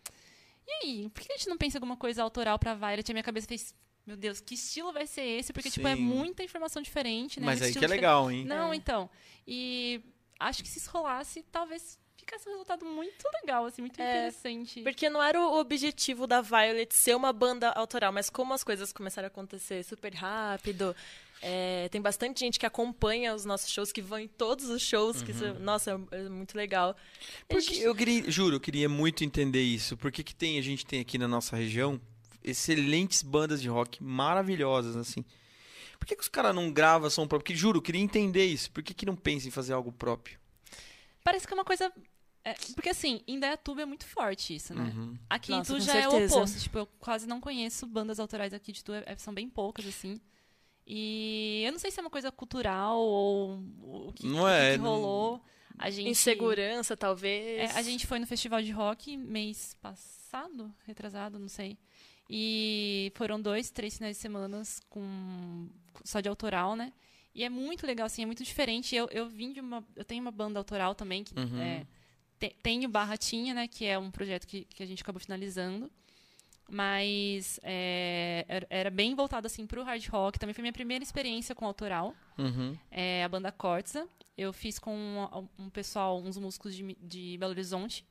[0.67, 1.09] e aí?
[1.09, 3.11] Por que a gente não pensa em alguma coisa autoral pra Violet?
[3.11, 3.75] A minha cabeça fez.
[4.07, 5.53] Meu Deus, que estilo vai ser esse?
[5.53, 6.03] Porque, tipo, é Sim.
[6.03, 7.47] muita informação diferente, né?
[7.47, 8.01] Mas Um aí estilo que é diferente.
[8.03, 8.45] legal, hein?
[8.45, 8.77] Não, É.
[8.77, 9.09] então.
[9.47, 10.03] E
[10.39, 14.83] acho que se isso rolasse, talvez ficasse um resultado muito legal, assim, muito É, interessante.
[14.83, 18.93] Porque não era o objetivo da Violet ser uma banda autoral, mas como as coisas
[18.93, 20.95] começaram a acontecer super rápido,
[21.43, 25.21] é, tem bastante gente que acompanha os nossos shows, que vão em todos os shows,
[25.23, 26.97] que isso, nossa, é muito legal.
[27.47, 29.95] Porque gente- eu queria, juro, eu queria muito entender isso.
[29.97, 32.01] Por que, que tem, a gente tem aqui na nossa região
[32.45, 35.25] excelentes bandas de rock maravilhosas, assim.
[35.99, 37.45] Por que, que os caras não gravam som próprio?
[37.45, 38.71] Porque, juro, eu queria entender isso.
[38.71, 40.39] Por que, que não pensa em fazer algo próprio?
[41.23, 41.91] Parece que é uma coisa.
[42.45, 44.93] é, porque assim, em Dayatuba é muito forte isso, né?
[44.95, 45.17] Uhum.
[45.31, 46.35] Aqui Nossa, em Tu já é o certeza.
[46.37, 46.61] oposto.
[46.61, 50.21] Tipo, eu quase não conheço bandas autorais aqui de Tu, é- são bem poucas, assim.
[50.87, 53.63] E eu não sei se é uma coisa cultural ou
[54.09, 55.43] o que, Não o é, que rolou.
[55.79, 57.75] A gente, Insegurança, é, talvez.
[57.75, 61.79] a gente foi no festival de rock mês passado, retrasado, não sei.
[62.29, 65.69] E foram dois, três finais de semana com
[66.05, 66.93] só de autoral, né?
[67.35, 68.95] E é muito legal, assim, é muito diferente.
[68.95, 69.85] Eu, eu vim de uma.
[69.97, 71.61] Eu tenho uma banda autoral também, que Uhum.
[71.61, 71.87] é,
[72.39, 73.69] te- tenho Barratinha, né?
[73.69, 75.91] Que é um projeto que, que a gente acabou finalizando.
[76.69, 80.39] Mas é, era- bem voltado assim pro hard rock.
[80.39, 82.15] Também foi minha primeira experiência com autoral.
[82.39, 82.77] Uhum.
[82.91, 84.09] É a banda Cortza.
[84.37, 88.05] Eu fiz com um, um pessoal, uns músicos de, de Belo Horizonte.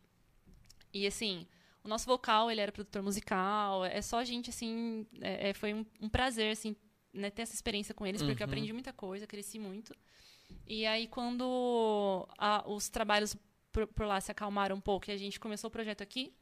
[0.93, 1.47] E assim,
[1.83, 3.83] o nosso vocal, ele era produtor musical.
[3.85, 6.75] É só gente, assim, é- é, foi um, um prazer, assim,
[7.13, 8.51] né, ter essa experiência com eles, porque eu Uhum.
[8.51, 9.93] aprendi muita coisa, cresci muito.
[10.67, 13.35] E aí, quando a- os trabalhos
[13.71, 16.33] por, por lá se acalmaram um pouco e a gente começou o projeto aqui,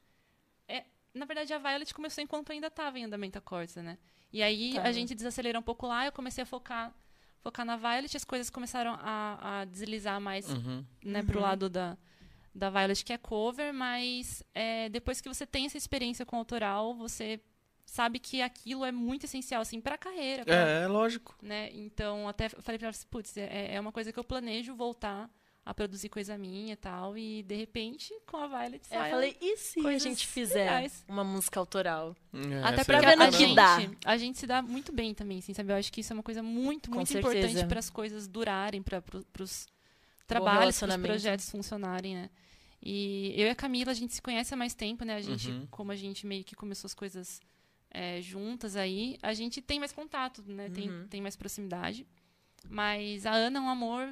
[0.67, 3.97] é, na verdade, a Violet começou enquanto ainda estava em andamento a Corsa, né?
[4.32, 4.84] E aí, Tá.
[4.84, 6.93] a gente desacelerou um pouco lá, eu comecei a focar,
[7.39, 10.86] focar na Violet, as coisas começaram a, a deslizar mais Uhum.
[11.04, 11.97] né, pro lado da,
[12.54, 16.94] da Violet, que é cover, mas é, depois que você tem essa experiência com autoral,
[16.94, 17.40] você
[17.86, 20.46] sabe que aquilo é muito essencial, assim, pra carreira.
[20.46, 21.36] pra- É, é lógico.
[21.42, 21.70] né?
[21.74, 25.30] Então, até falei pra ela, putz, é, é uma coisa que eu planejo voltar
[25.64, 29.38] a produzir coisa minha e tal, e de repente, com a Violet, É, eu falei,
[29.40, 31.06] e se a gente fizer legais.
[31.08, 32.16] uma música autoral?
[32.34, 33.78] É, Até pra ver a, no que gente, dá.
[34.06, 35.72] a gente se dá muito bem também, assim, sabe?
[35.72, 37.38] Eu acho que isso é uma coisa muito, Com muito certeza.
[37.38, 39.68] importante para as coisas durarem, para pro, os
[40.39, 42.30] trabalhos, para os projetos funcionarem, né?
[42.84, 45.15] E eu e a Camila, a gente se conhece há mais tempo, né?
[45.15, 45.67] A gente, Uhum.
[45.70, 47.39] como a gente meio que começou as coisas
[47.94, 50.70] é, juntas aí, a gente tem mais contato, né?
[50.70, 51.08] Tem, Uhum.
[51.08, 52.08] tem mais proximidade.
[52.70, 54.08] Mas a Ana é um amor,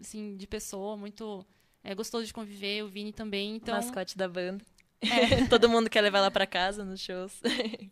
[0.00, 1.44] assim, de pessoa, muito
[1.82, 3.74] é, gostoso de conviver, o Vini também, então...
[3.74, 4.64] Mascote da banda.
[5.50, 7.40] Todo mundo quer levar ela pra casa nos shows.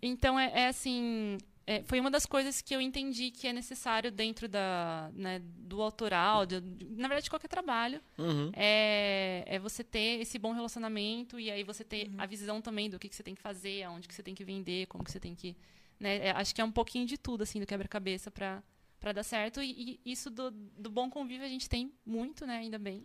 [0.00, 1.36] Então, é, é assim.
[1.66, 5.80] É, foi uma das coisas que eu entendi que é necessário dentro da, né, do
[5.82, 8.00] autoral, de- de- na verdade, de qualquer trabalho.
[8.18, 8.50] Uhum.
[8.54, 12.14] É, é você ter esse bom relacionamento e aí você ter Uhum.
[12.18, 14.44] a visão também do que, que você tem que fazer, aonde que você tem que
[14.44, 15.56] vender, como que você tem que.
[15.98, 18.62] Né, é, acho que é um pouquinho de tudo, assim, do quebra-cabeça para
[19.00, 19.62] para dar certo.
[19.62, 23.04] E, e isso do, do bom convívio a gente tem muito, né, ainda bem.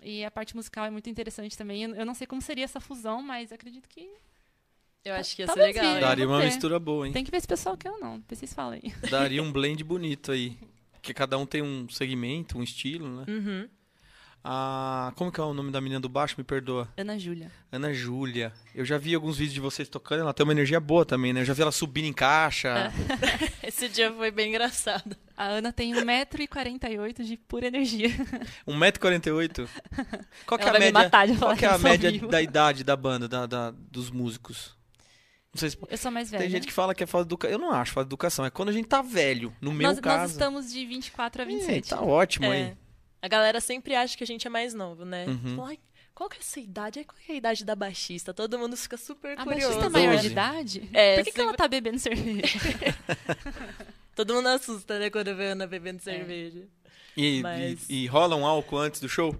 [0.00, 1.82] E a parte musical é muito interessante também.
[1.82, 4.08] Eu, eu não sei como seria essa fusão, mas acredito que
[5.08, 5.84] Eu acho que ia Tá ser legal.
[5.94, 6.00] hein?
[6.00, 7.12] Daria uma mistura boa, hein?
[7.12, 8.18] tem que ver se o pessoal quer ou não.
[8.18, 8.80] Depois vocês falem.
[9.10, 10.56] Daria um blend bonito aí.
[10.92, 13.24] Porque cada um tem um segmento, um estilo, né?
[13.28, 13.68] Uhum.
[14.50, 16.34] Ah, como que é o nome da menina do baixo?
[16.38, 16.88] Me perdoa.
[16.96, 17.50] Ana Júlia.
[17.72, 18.52] Ana Júlia.
[18.74, 21.40] Eu já vi alguns vídeos de vocês tocando, ela tem uma energia boa também, né?
[21.40, 22.92] Eu já vi ela subindo em caixa.
[23.62, 25.16] Esse dia foi bem engraçado.
[25.36, 28.08] A Ana tem 1,48m de pura energia.
[28.66, 29.68] 1,48m.
[30.46, 32.10] Qual que é Ela a vai me média, matar qual falar que é a média
[32.10, 32.28] vivo.
[32.28, 34.76] da idade da banda, da, da- dos músicos?
[35.54, 35.78] Não sei se...
[35.88, 36.42] Eu sou mais velha.
[36.42, 37.52] Tem gente que fala que é falta de educação.
[37.52, 38.44] Eu não acho falta de educação.
[38.44, 39.54] É quando a gente tá velho.
[39.60, 40.18] No meu nós, caso.
[40.22, 41.86] nós estamos de 24 a 27.
[41.86, 42.52] Ih, tá ótimo É.
[42.52, 42.76] aí.
[43.22, 45.26] A galera sempre acha que a gente é mais novo, né?
[45.26, 45.56] Uhum.
[45.56, 45.78] Fala, "Ai,
[46.14, 47.02] qual que é essa idade?
[47.04, 48.32] Qual que é a idade da baixista?
[48.34, 49.74] Todo mundo fica super A curioso.
[49.80, 50.32] baixista é maior de 12.
[50.32, 50.90] idade?
[50.92, 52.58] É, Por que, que ela sempre- tá bebendo cerveja?
[54.14, 56.66] Todo mundo assusta, né, quando vê a Ana bebendo cerveja.
[57.16, 59.34] E, Mas- e, e rola um álcool antes do show?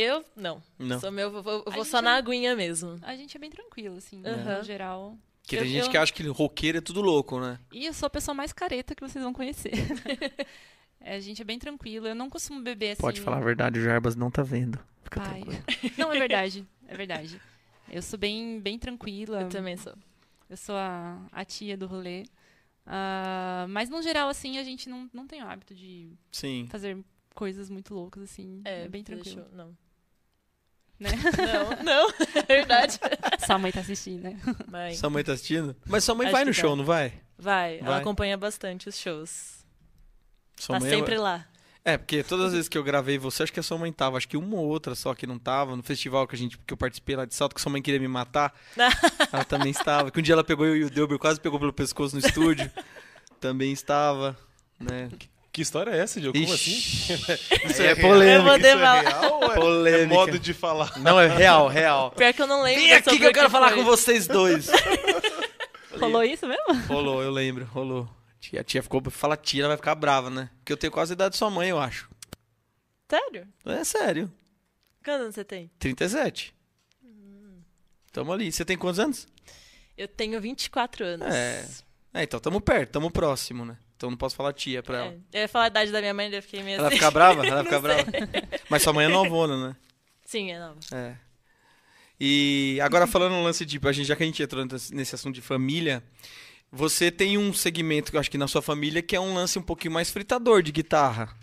[0.00, 0.62] Eu, não.
[0.78, 1.00] Não.
[1.00, 2.96] Sou meu, eu vou, eu vou só é- na aguinha mesmo.
[3.02, 4.58] A gente é bem tranquilo, assim, Aham.
[4.58, 5.18] no geral.
[5.42, 7.58] Porque Eu- tem gente eu- que acha que roqueiro é tudo louco, né?
[7.72, 9.72] E eu sou a pessoa mais careta que vocês vão conhecer.
[11.00, 12.08] É, a gente é bem tranquilo.
[12.08, 13.00] Eu não costumo beber assim.
[13.00, 14.78] Pode falar a verdade, o Jarbas não tá vendo.
[15.04, 15.42] Fica Pai.
[15.42, 15.62] tranquilo.
[15.96, 16.66] Não, é verdade.
[16.88, 17.40] É verdade.
[17.88, 19.42] Eu sou bem, bem tranquila.
[19.42, 19.94] Eu também sou.
[20.50, 22.24] Eu sou a, a tia do rolê.
[22.84, 26.66] Ah, mas, no geral, assim, a gente não, não tem o hábito de Sim.
[26.68, 26.98] fazer
[27.34, 28.60] coisas muito loucas, assim.
[28.64, 29.46] É, bem deixa tranquilo.
[29.52, 29.76] eu- Não.
[30.98, 31.10] Né?
[31.12, 32.98] Não, não, é verdade.
[33.46, 34.36] Sua mãe tá assistindo, né?
[34.66, 35.76] Mãe, Sua mãe tá assistindo?
[35.86, 36.60] Mas sua mãe Acho vai no tá.
[36.60, 37.12] show, não vai?
[37.38, 38.00] vai, ela Vai.
[38.00, 39.64] acompanha bastante os shows.
[40.56, 41.46] Sua tá mãe sempre lá.
[41.84, 44.16] É, porque todas as vezes que eu gravei você, acho que a sua mãe tava.
[44.18, 45.74] Acho que uma ou outra só que não tava.
[45.76, 48.00] No festival que, a gente, que eu participei lá de Salto, que sua mãe queria
[48.00, 48.52] me matar.
[49.32, 50.10] ela também estava.
[50.10, 52.70] Que um dia ela pegou eu e o Delber, quase pegou pelo pescoço no estúdio.
[53.40, 54.36] também estava.
[54.78, 55.08] Né?
[55.58, 56.38] Que história é essa, Diogo?
[56.38, 57.12] Como Ixi.
[57.12, 57.34] assim?
[57.82, 58.08] Aí é real?
[58.08, 58.48] polêmica.
[58.48, 60.14] Eu Isso é real ou é, é Polêmica.
[60.14, 60.96] modo de falar?
[61.00, 62.12] Não, é real, real.
[62.12, 62.80] Pior que eu não lembro.
[62.80, 63.78] Vem aqui que eu quero falar foi.
[63.78, 64.68] com vocês dois.
[65.98, 66.86] Rolou isso mesmo?
[66.86, 68.08] Rolou, eu lembro, rolou.
[68.56, 69.02] A tia ficou.
[69.10, 70.48] Fala tia, ela vai ficar brava, né?
[70.58, 72.08] Porque eu tenho quase a idade de sua mãe, eu acho.
[73.10, 73.48] Sério?
[73.66, 74.32] É sério.
[75.04, 75.68] Quantos anos você tem?
[75.80, 76.54] 37.
[78.12, 78.52] Tamo ali.
[78.52, 79.26] Você tem quantos anos?
[79.96, 81.26] Eu tenho 24 anos.
[81.34, 81.66] É.
[82.14, 83.76] É, então tamo perto, tamo próximo, né?
[83.98, 85.06] Então não posso falar tia pra ela.
[85.32, 86.98] É, Eu ia falar a idade da minha mãe, daí eu fiquei meio Ela assim.
[86.98, 87.44] fica brava?
[87.44, 88.04] Ela fica brava.
[88.70, 89.76] Mas sua mãe é novona, né?
[90.24, 90.78] Sim, é nova.
[90.92, 91.16] É.
[92.20, 93.80] E agora falando no lance de.
[93.82, 96.00] A gente, já que a gente entrou nesse nesse assunto de família,
[96.70, 99.58] você tem um segmento que eu acho que na sua família que é um lance
[99.58, 101.34] um pouquinho mais fritador de guitarra,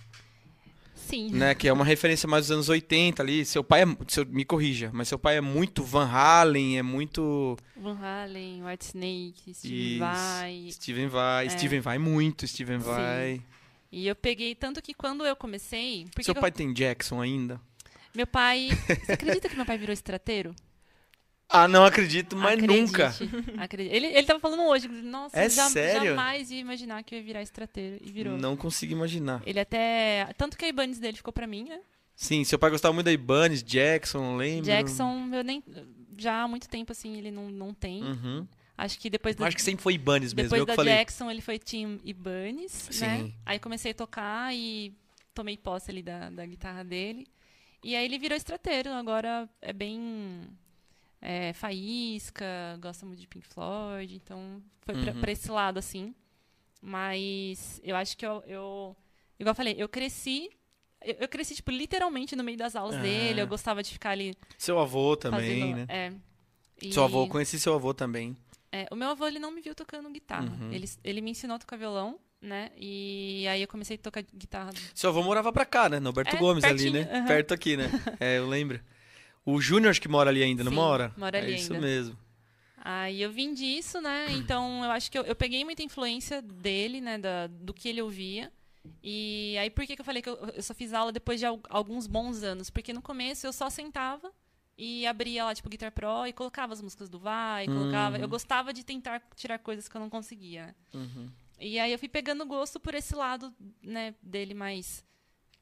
[1.05, 1.29] Sim.
[1.31, 1.53] né?
[1.55, 3.45] Que é uma referência mais dos anos 80 ali.
[3.45, 3.85] Seu pai é.
[4.07, 7.57] Seu, me corrija, mas seu pai é muito Van Halen, é muito.
[7.77, 9.99] Van Halen, White Snake, Steve Isso.
[9.99, 10.67] Vai.
[10.71, 11.45] Steven vai.
[11.45, 11.49] É.
[11.49, 12.85] Steven vai muito, Steven Sim.
[12.85, 13.41] vai.
[13.91, 16.05] E eu peguei, tanto que quando eu comecei.
[16.21, 17.59] Seu que eu- pai tem Jackson ainda?
[18.13, 18.69] Meu pai.
[19.05, 20.55] Você acredita que meu pai virou estrateiro?
[21.47, 22.81] Ah, não acredito, mas Acredite.
[22.81, 23.13] nunca.
[23.63, 23.95] Acredite.
[23.95, 26.15] Ele, ele tava falando hoje, nossa, É eu já- sério?
[26.15, 27.97] jamais ia imaginar que ia virar estrateiro.
[28.01, 28.37] E virou.
[28.37, 29.41] Não consigo imaginar.
[29.45, 30.27] Ele até.
[30.37, 31.79] Tanto que a Ibanez dele ficou pra mim, né?
[32.15, 34.65] Sim, seu pai gostava muito da Ibanez, Jackson, lembro.
[34.65, 35.63] Jackson, eu nem.
[36.17, 38.01] Já há muito tempo, assim, ele não, não tem.
[38.03, 38.47] Uhum.
[38.77, 40.93] Acho que depois da, Acho que sempre foi Ibanez mesmo, depois eu da falei.
[40.95, 43.17] Jackson, ele foi Team Ibanez, né?
[43.19, 43.33] Sim.
[43.45, 44.93] Aí comecei a tocar e
[45.33, 47.27] tomei posse ali da, da guitarra dele.
[47.83, 50.41] E aí ele virou estrateiro, agora é bem
[51.27, 52.45] é, faísca,
[52.79, 55.19] gosta muito de Pink Floyd, então foi pra, Uhum.
[55.21, 56.13] pra esse lado, assim.
[56.81, 58.95] Mas eu acho que eu, eu
[59.39, 60.49] igual eu falei, eu cresci,
[61.03, 63.01] eu, cresci, tipo, literalmente no meio das aulas Ah.
[63.01, 65.75] dele, eu gostava de ficar ali Seu avô também, fazendo...
[65.77, 65.85] né?
[65.89, 66.13] É,
[66.81, 68.35] E- Seu avô, conheci seu avô também.
[68.71, 70.51] é, o meu avô, ele não me viu tocando guitarra.
[70.61, 70.71] Uhum.
[70.71, 72.71] Ele, ele me ensinou a tocar violão, né?
[72.77, 74.71] E aí eu comecei a tocar guitarra.
[74.93, 75.99] Seu avô morava pra cá, né?
[75.99, 77.17] No Alberto É, Gomes ali, pertinho, né?
[77.19, 77.25] aham.
[77.27, 77.89] Perto aqui, né?
[78.19, 78.79] É, eu lembro.
[79.45, 81.13] O Júnior acho que mora ali ainda, não Sim, mora?
[81.15, 81.85] mora ali é isso ainda.
[81.85, 82.17] mesmo.
[82.77, 84.27] Aí eu vim disso, né?
[84.33, 87.17] Então eu acho que eu, eu peguei muita influência dele, né?
[87.17, 88.51] Da, do que ele ouvia.
[89.03, 91.45] E aí por que, que eu falei que eu, eu só fiz aula depois de
[91.45, 92.69] al- alguns bons anos?
[92.69, 94.31] Porque no começo eu só sentava
[94.77, 98.17] e abria lá, tipo, Guitar Pro e colocava as músicas do Vai, colocava.
[98.17, 98.21] Uhum.
[98.23, 100.75] Eu gostava de tentar tirar coisas que eu não conseguia, né?
[100.93, 101.29] Uhum.
[101.59, 105.03] E aí eu fui pegando gosto por esse lado, né, dele mais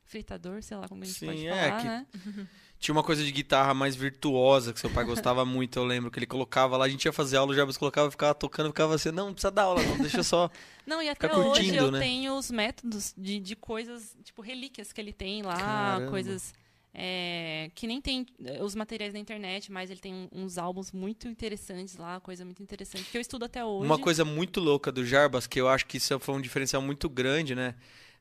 [0.03, 2.07] fritador, sei lá como a gente Sim, pode é falar, que- né?
[2.83, 6.19] Tinha uma coisa de guitarra mais virtuosa que seu pai gostava muito, eu lembro que
[6.19, 9.09] ele colocava lá, a gente ia fazer aula, o Jarbas colocava, ficava tocando, ficava assim,
[9.09, 10.51] não, não precisa dar aula, não, deixa só.
[10.85, 11.99] Não, e até hoje curtindo, eu né?
[11.99, 16.11] tenho os métodos de, de coisas, tipo, relíquias que ele tem lá, Caramba.
[16.11, 16.53] coisas
[16.93, 18.25] é, que nem tem
[18.59, 23.09] os materiais na internet, mas ele tem uns álbuns muito interessantes lá, coisa muito interessante,
[23.09, 23.85] que eu estudo até hoje.
[23.85, 27.07] Uma coisa muito louca do Jarbas, que eu acho que isso foi um diferencial muito
[27.07, 27.75] grande, né?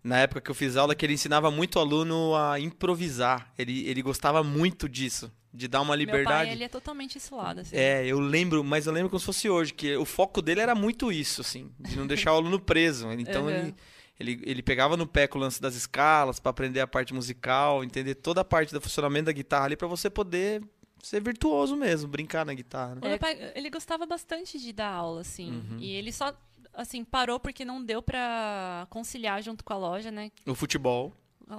[0.04, 3.52] Na época que eu fiz aula, que ele ensinava muito o aluno a improvisar.
[3.56, 6.46] Ele, ele gostava muito disso, de dar uma Meu liberdade.
[6.46, 7.76] pai, ele é totalmente esse lado, assim.
[7.76, 10.74] É, eu lembro, mas eu lembro como se fosse hoje, que o foco dele era
[10.74, 13.10] muito isso, assim, de não deixar o aluno preso.
[13.12, 13.50] Então Uhum.
[13.50, 13.74] ele,
[14.18, 17.84] ele, ele pegava no pé com o lance das escalas pra aprender a parte musical,
[17.84, 20.62] entender toda a parte do funcionamento da guitarra ali pra você poder
[21.02, 22.94] ser virtuoso mesmo, brincar na guitarra.
[22.96, 23.08] Né?
[23.08, 25.50] meu pai, ele gostava bastante de dar aula, assim.
[25.52, 25.76] Uhum.
[25.80, 26.32] E ele só,
[26.74, 30.30] assim, parou porque não deu pra conciliar junto com a loja, né?
[30.46, 31.12] O futebol.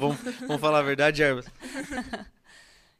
[0.00, 1.46] Vamos, vamos falar a verdade, Jarbas?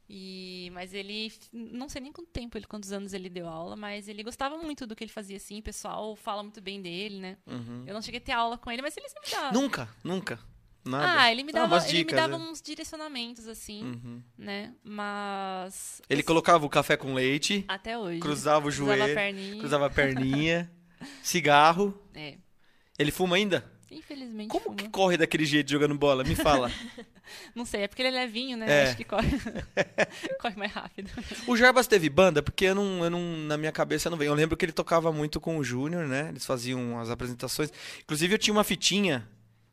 [0.09, 4.07] E, mas ele, não sei nem quanto tempo, ele, quantos anos ele deu aula, mas
[4.07, 7.37] ele gostava muito do que ele fazia, assim, o pessoal fala muito bem dele, né?
[7.44, 7.83] Uhum.
[7.85, 9.53] Eu não cheguei a ter aula com ele, mas ele sempre dava.
[9.53, 10.38] Nunca, nunca.
[10.85, 11.23] Nada.
[11.23, 12.44] Ah, ele me Ah, dava, umas ele me dicas, dava né?
[12.44, 14.23] uns direcionamentos, assim, Uhum.
[14.38, 14.73] né?
[14.85, 16.00] Mas.
[16.09, 18.21] Ele colocava o café com leite, Até hoje.
[18.21, 19.59] cruzava o Cruzava a joelho, perninha.
[19.59, 20.71] cruzava a perninha,
[21.23, 21.98] cigarro.
[22.15, 22.35] É.
[22.98, 23.65] Ele fuma ainda?
[23.90, 24.48] Infelizmente.
[24.48, 24.77] Como fuma.
[24.77, 26.25] que corre daquele jeito jogando bola?
[26.25, 26.71] Me fala.
[27.54, 28.67] Não sei, é porque ele é levinho, né?
[28.69, 28.85] É.
[28.85, 29.29] Acho que corre,
[30.40, 31.11] corre mais rápido.
[31.46, 32.42] O Jarbas teve banda?
[32.42, 34.29] Porque eu não, eu não, na minha cabeça não vem.
[34.29, 36.29] Eu lembro que ele tocava muito com o Júnior, né?
[36.29, 37.73] Eles faziam as apresentações.
[38.00, 39.27] Inclusive eu tinha uma fitinha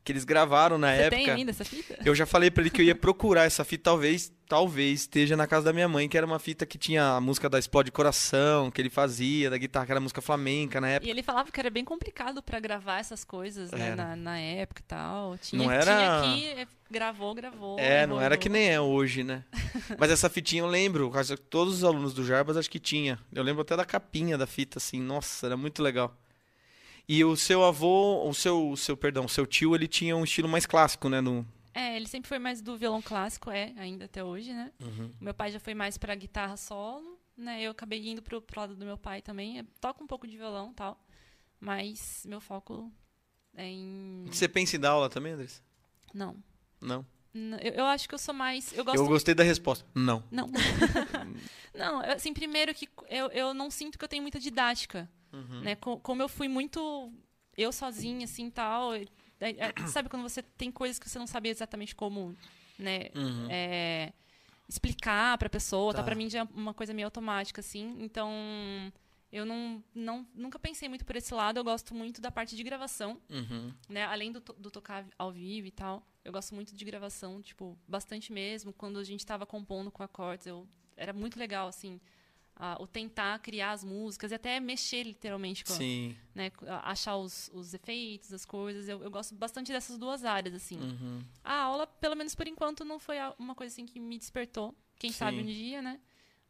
[0.04, 1.16] que eles gravaram na Você época.
[1.16, 1.98] tem ainda essa fita?
[2.04, 5.46] Eu já falei pra ele que eu ia procurar essa fita, talvez, talvez esteja na
[5.46, 8.70] casa da minha mãe, que era uma fita que tinha a música da Explode Coração,
[8.70, 11.06] que ele fazia, da guitarra, que era música flamenca na época.
[11.08, 13.94] E ele falava que era bem complicado pra gravar essas coisas, né?
[13.94, 15.38] Na, na época e tal.
[15.38, 17.78] Tinha, Não era- tinha que é, gravou, gravou.
[17.78, 19.42] É, não era que nem é hoje, né?
[19.98, 23.18] Mas essa fitinha eu lembro, quase todos os alunos do Jarbas acho que tinha.
[23.32, 26.14] Eu lembro até da capinha da fita, assim, nossa, era muito legal.
[27.08, 30.24] E o seu avô, o seu, o seu, perdão, o seu tio, ele tinha um
[30.24, 31.20] estilo mais clássico, né?
[31.20, 31.46] No...
[31.74, 34.72] É, ele sempre foi mais do violão clássico, é, ainda até hoje, né?
[34.80, 35.10] Uhum.
[35.20, 37.60] Meu pai já foi mais pra guitarra solo, né?
[37.62, 39.58] Eu acabei indo pro, pro lado do meu pai também.
[39.58, 40.98] Eu toco um pouco de violão e tal,
[41.60, 42.90] mas meu foco
[43.54, 44.24] é em...
[44.28, 45.62] Você pensa em dar aula também, Andrés?
[46.12, 46.36] Não.
[46.80, 47.04] Não.
[47.60, 48.72] Eu, eu acho que eu sou mais...
[48.72, 49.84] Eu gosto Eu gostei da resposta.
[49.94, 50.22] Não.
[50.30, 50.48] Não.
[51.74, 55.10] não, assim, primeiro que eu, eu não sinto que eu tenho muita didática.
[55.34, 55.60] Uhum.
[55.60, 55.74] Né?
[55.76, 57.12] Co- Como eu fui muito
[57.56, 58.94] eu sozinha, assim, tal.
[58.94, 59.04] é-
[59.88, 62.34] sabe quando você tem coisas que você não sabia exatamente como,
[62.78, 63.08] né?
[63.14, 63.48] Uhum.
[63.50, 64.12] é,
[64.68, 65.98] explicar pra pessoa, tá.
[65.98, 66.04] Tá.
[66.04, 67.96] Pra mim já é uma coisa meio automática, assim.
[68.00, 68.30] Então,
[69.30, 71.58] eu não, não, nunca pensei muito por esse lado.
[71.58, 73.72] Eu gosto muito da parte de gravação Uhum.
[73.88, 74.04] né?
[74.04, 78.32] Além do, do tocar ao vivo e tal, eu gosto muito de gravação, tipo, bastante
[78.32, 78.72] mesmo.
[78.72, 80.66] Quando a gente estava compondo com acordes, eu
[80.96, 82.00] era muito legal, assim,
[82.56, 86.16] a- o tentar criar as músicas e até mexer literalmente com, Sim.
[86.34, 86.50] né,
[86.82, 88.88] achar os, os efeitos, as coisas.
[88.88, 90.78] Eu, eu gosto bastante dessas duas áreas, assim.
[90.78, 91.22] Uhum.
[91.42, 94.74] A aula, pelo menos por enquanto, não foi uma coisa assim que me despertou.
[94.98, 95.42] Quem sabe Sim.
[95.42, 96.00] um dia, né?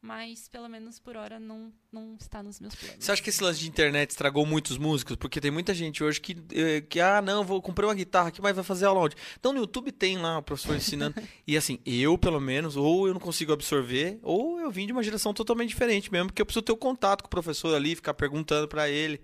[0.06, 3.02] Mas pelo menos por hora não, não está nos meus planos.
[3.02, 5.16] Você acha que esse lance de internet estragou muitos músicos?
[5.16, 8.42] Porque tem muita gente hoje que, eh, que ah, não, vou comprei uma guitarra aqui,
[8.42, 9.16] mas vai fazer aula onde?
[9.40, 11.14] Então no YouTube tem lá o professor ensinando.
[11.46, 15.02] e assim, eu pelo menos, ou eu não consigo absorver, ou eu vim de uma
[15.02, 18.12] geração totalmente diferente mesmo, porque eu preciso ter o contato com o professor ali, ficar
[18.12, 19.22] perguntando pra ele.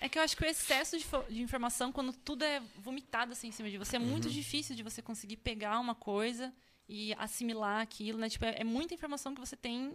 [0.00, 3.48] É que eu acho que o excesso de, de informação, quando tudo é vomitado assim
[3.48, 4.32] em cima de você, é muito Uhum.
[4.32, 6.50] difícil de você conseguir pegar uma coisa
[6.88, 8.30] e assimilar aquilo, né?
[8.30, 9.94] Tipo, é, é muita informação que você tem,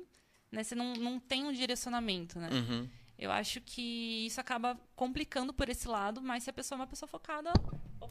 [0.51, 0.63] né?
[0.63, 2.49] Você não, não tem um direcionamento, né?
[2.51, 2.87] Uhum.
[3.19, 6.87] Eu acho que isso acaba complicando por esse lado, mas se a pessoa é uma
[6.87, 7.51] pessoa focada,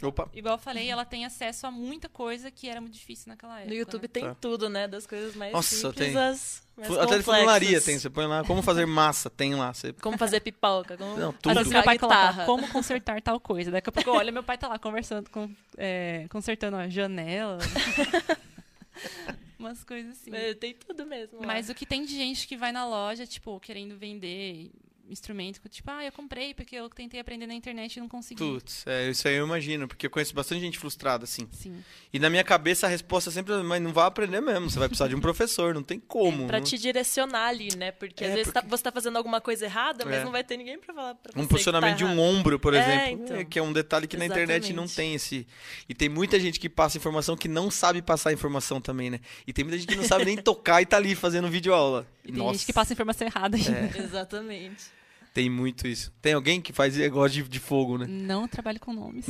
[0.03, 0.29] Opa.
[0.35, 3.73] igual eu falei, ela tem acesso a muita coisa que era muito difícil naquela época.
[3.73, 4.09] No YouTube né?
[4.09, 4.35] tem Tá.
[4.35, 4.89] tudo, né?
[4.89, 6.17] Das coisas mais Nossa, simples tem.
[6.17, 9.73] às mais Até de funilaria tem, você põe lá como fazer massa, tem lá.
[9.73, 9.93] Você...
[10.03, 11.55] Como fazer pipoca, como Não, tudo.
[11.55, 13.71] vezes tocar meu pai coloca como consertar tal coisa.
[13.71, 17.59] Daqui a pouco, olha, meu pai tá lá conversando com, é, consertando a janela.
[19.59, 20.35] Umas coisas assim.
[20.35, 21.41] É, Tem tudo mesmo.
[21.41, 21.47] lá.
[21.47, 24.71] Mas o que tem de gente que vai na loja, tipo, querendo vender
[25.09, 28.43] instrumento, tipo, ah, eu comprei porque eu tentei aprender na internet e não consegui.
[28.43, 31.47] Putz, é, isso aí eu imagino, porque eu conheço bastante gente frustrada, assim.
[31.53, 31.83] Sim.
[32.13, 34.89] E na minha cabeça a resposta sempre é, mas não vai aprender mesmo, você vai
[34.89, 36.47] precisar de um professor, não tem como.
[36.47, 37.93] Pra não- te direcionar ali, né?
[37.93, 40.25] Porque É, às vezes porque- tá- você tá fazendo alguma coisa errada, mas É.
[40.25, 41.39] não vai ter ninguém pra falar pra você.
[41.39, 43.37] Um que posicionamento tá de um ombro, por É, exemplo, então.
[43.37, 44.95] é, que é um detalhe que na internet não Exatamente.
[44.97, 45.47] tem esse.
[45.89, 49.21] E tem muita gente que passa informação que não sabe passar informação também, né?
[49.47, 52.07] E tem muita gente que não sabe nem tocar e tá ali fazendo vídeo aula.
[52.25, 53.71] E tem gente que passa informação errada ainda.
[53.97, 53.99] É.
[54.03, 54.96] Exatamente.
[55.37, 56.11] Tem muito isso.
[56.23, 58.07] Tem alguém que faz negócio de, de fogo, né?
[58.09, 59.27] Não trabalho com nomes.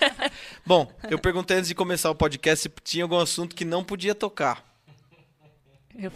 [0.64, 4.14] Bom, eu perguntei antes de começar o podcast se tinha algum assunto que não podia
[4.14, 4.64] tocar.
[5.94, 6.10] Eu...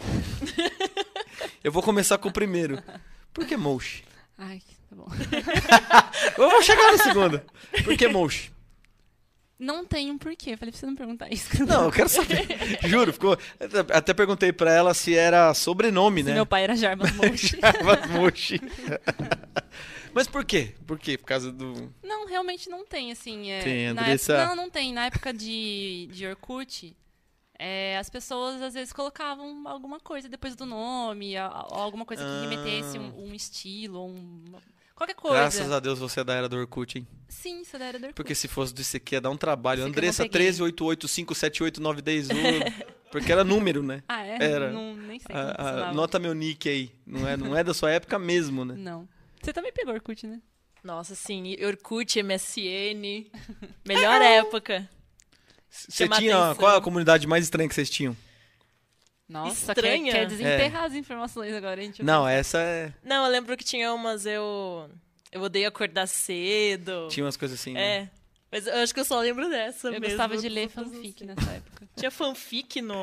[1.63, 2.81] Eu vou começar com o primeiro.
[3.31, 4.03] Por que Moshi?
[4.35, 5.07] Ai, tá bom.
[6.35, 7.41] Eu vou chegar no segundo.
[7.83, 8.51] Por que Moshi?
[9.59, 10.51] Não tem um porquê.
[10.51, 11.49] Eu falei pra você não perguntar isso.
[11.67, 12.47] Não, eu quero saber.
[12.87, 13.37] Juro, ficou.
[13.93, 16.35] até- perguntei pra ela se era sobrenome, Se né?
[16.35, 17.59] meu pai era Jarbas Monte.
[17.59, 18.61] Jarbas Moshi.
[20.13, 20.75] Mas por quê?
[20.87, 21.17] Por quê?
[21.17, 21.93] Por causa do.
[22.01, 23.51] Não, realmente não tem, assim.
[23.51, 24.33] É, Tem, Andressa.
[24.33, 24.93] época- não, não tem.
[24.93, 26.95] Na época de, de Orkut,
[27.57, 32.23] é, as pessoas às vezes colocavam alguma coisa depois do nome, a- a- alguma coisa
[32.23, 32.41] que Ah.
[32.49, 34.43] remetesse um, um estilo, um,
[34.99, 35.37] qualquer coisa.
[35.37, 37.07] Graças a Deus você é da era do Orkut, hein?
[37.27, 38.15] Sim, isso era do Orkut.
[38.15, 39.83] Porque se fosse do ICQ ia dar um trabalho.
[39.83, 40.51] Andressa peguei.
[40.51, 42.83] 13885789101.
[43.11, 44.03] Porque era número, né?
[44.07, 44.37] Ah, é?
[44.39, 44.71] Era.
[44.71, 46.91] Não, nem sei como Ah, ah, nota meu nick aí.
[47.07, 48.75] Não é, não é da sua época mesmo, né?
[48.77, 49.09] Não.
[49.41, 50.39] Você também pegou Orkut, né?
[50.83, 51.55] Nossa, sim.
[51.65, 53.31] Orkut, MSN.
[53.87, 54.87] Melhor época.
[55.69, 56.37] Você tinha.
[56.37, 56.55] atenção.
[56.55, 58.15] Qual é a comunidade mais estranha que vocês tinham?
[59.29, 60.11] Nossa, Estranha.
[60.11, 62.01] Quer, quer desenterrar as informações agora, gente.
[62.03, 62.91] Não, essa é.
[63.03, 64.89] Não, eu lembro que tinha umas eu.
[65.31, 67.07] Eu odeio acordar cedo.
[67.11, 67.73] Tinha umas coisas assim.
[67.73, 67.81] né?
[67.81, 68.09] É.
[68.51, 69.89] Mas eu acho que eu só lembro dessa.
[69.89, 70.07] Eu mesmo.
[70.07, 71.27] gostava de ler fanfic sei.
[71.27, 71.87] nessa época.
[71.95, 72.95] Tinha fanfic no,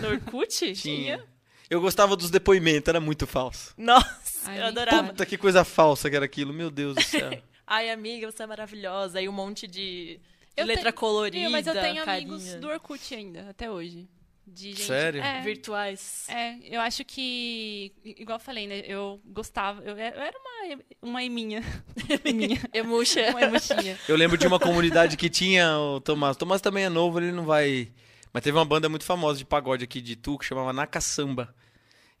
[0.00, 0.72] no Orkut?
[0.74, 1.24] Tinha.
[1.70, 3.72] Eu gostava dos depoimentos, era muito falso.
[3.78, 5.08] Nossa, Ai, eu adorava.
[5.08, 7.30] Puta que coisa falsa que era aquilo, meu Deus do céu.
[7.66, 9.18] Ai, amiga, você é maravilhosa.
[9.20, 10.20] Aí um monte de,
[10.56, 11.38] de letra tenho- colorida.
[11.40, 12.34] Viu, mas eu tenho carinha.
[12.34, 14.06] amigos do Orkut ainda, até hoje.
[14.46, 15.22] De gente, Sério?
[15.22, 16.26] É, Virtuais.
[16.28, 18.82] é, eu acho que, igual eu falei, né?
[18.86, 21.62] Eu gostava, eu era eu era uma, uma eminha.
[22.24, 22.60] eminha.
[22.72, 23.30] Emuxa.
[23.30, 23.98] Uma emuxinha.
[24.06, 26.36] Eu lembro de uma comunidade que tinha o Tomás.
[26.36, 27.90] O Tomás também é novo, ele não vai.
[28.32, 31.54] Mas teve uma banda muito famosa de pagode aqui de Tu que chamava Nakasamba.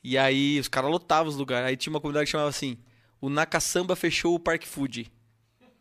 [0.02, 1.68] E aí os caras lotavam os lugares.
[1.68, 2.78] Aí tinha uma comunidade que chamava assim:
[3.20, 5.12] O Nakasamba fechou o Park Food.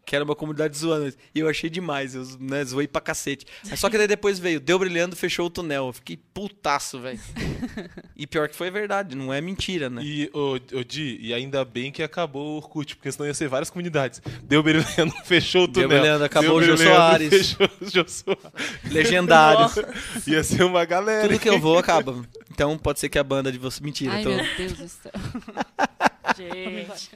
[0.06, 1.14] Que era uma comunidade zoando.
[1.34, 3.46] E eu achei demais, eu né, zoei pra cacete.
[3.70, 5.88] Mas só que daí depois veio, deu brilhando, fechou o túnel.
[5.88, 7.20] Eu fiquei putaço, velho.
[8.16, 10.02] E pior que foi verdade, não é mentira, né?
[10.04, 13.48] E, ô, ô, Di, e ainda bem que acabou o Orkut, porque senão ia ser
[13.50, 14.22] várias comunidades.
[14.44, 16.00] Deu Brilhando, fechou o Deu túnel.
[16.00, 17.30] Brilhando, acabou Deu o Jô Soares.
[17.30, 18.92] Fechou o Jô Soares.
[18.92, 19.76] Legendários.
[20.28, 21.28] Ia ser uma galera.
[21.28, 22.24] Tudo que eu vou acaba.
[22.52, 23.84] Então pode ser que a banda de você.
[23.84, 24.30] Mentira, Ai, tô.
[24.30, 25.12] meu Deus do céu.
[26.38, 27.12] Gente.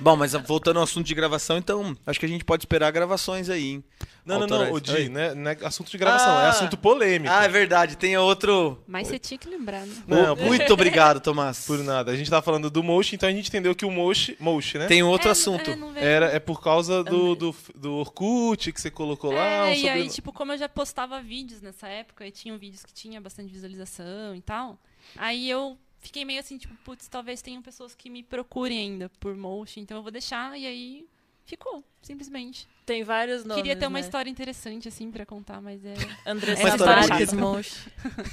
[0.00, 3.48] Bom, mas voltando ao assunto de gravação, então acho que a gente pode esperar gravações
[3.50, 3.84] aí, hein?
[4.24, 6.44] Não, não, não, ô, Di, né, não é assunto de gravação, Ah.
[6.44, 7.30] é assunto polêmico.
[7.32, 7.94] Ah, é verdade.
[7.94, 8.82] Tem outro.
[8.86, 9.94] Mas você tinha que lembrar, né?
[10.06, 11.66] Não, O- Muito obrigado, Tomás.
[11.66, 12.10] Por nada.
[12.10, 14.86] A gente tava falando do Moshi, então a gente entendeu que o Moshi, Moshi né?
[14.86, 15.70] Tem outro É, assunto.
[15.96, 16.04] é.
[16.04, 19.44] Era, é por causa do, do, do Orkut que você colocou lá.
[19.44, 22.82] É, um e aí, tipo, como eu já postava vídeos nessa época, e tinham vídeos
[22.82, 24.78] que tinha bastante visualização e tal,
[25.18, 29.34] aí eu fiquei meio assim, tipo, putz, talvez tenham pessoas que me procurem ainda por
[29.36, 31.06] motion, então eu vou deixar, e aí
[31.44, 32.68] ficou, simplesmente.
[32.86, 33.62] Tem vários nomes.
[33.62, 34.04] Queria ter uma né?
[34.04, 35.94] história interessante, assim, pra contar, mas é
[36.26, 37.34] Andressa bonita.
[37.36, 37.88] Mosh.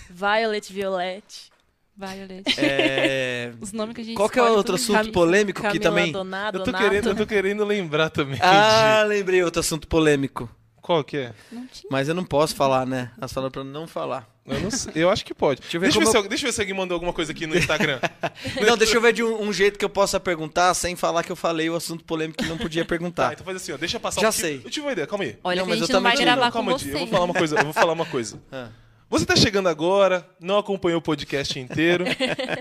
[0.10, 1.52] Violet Violet.
[1.96, 2.44] Violet.
[2.58, 3.54] É...
[3.60, 5.12] Os nomes que a gente Qual que é outro assunto junto.
[5.14, 6.12] polêmico que Camila também.
[6.12, 6.84] Donato, Eu tô, Donato.
[6.84, 8.40] querendo, eu tô querendo lembrar também.
[8.42, 10.46] Ah, lembrei outro assunto polêmico.
[10.46, 11.34] de- Qual que é?
[11.52, 11.90] Não tinha.
[11.92, 13.12] Mas eu não posso falar, né?
[13.18, 14.28] Elas falaram pra não falar.
[14.52, 15.62] Eu, não sei, eu acho que pode.
[15.62, 17.32] Deixa eu ver deixa, eu ver eu- deixa eu ver se alguém mandou alguma coisa
[17.32, 18.00] aqui no Instagram.
[18.66, 21.32] Não, deixa eu ver de um, um jeito que eu possa perguntar sem falar que
[21.32, 23.34] eu falei o assunto polêmico que não podia tá, perguntar.
[23.34, 23.78] então faz assim, ó.
[23.78, 24.62] Deixa passar Já um sei.
[24.64, 25.38] Eu tive uma ideia, calma aí.
[25.44, 26.86] Olha Não, que mas a eu gente não vai gravar Não, com calma, você.
[26.86, 27.56] Di, eu vou falar uma coisa.
[27.60, 28.42] Eu vou falar uma coisa.
[28.52, 28.68] Ah.
[29.10, 32.06] Você tá chegando agora, não acompanhou o podcast inteiro.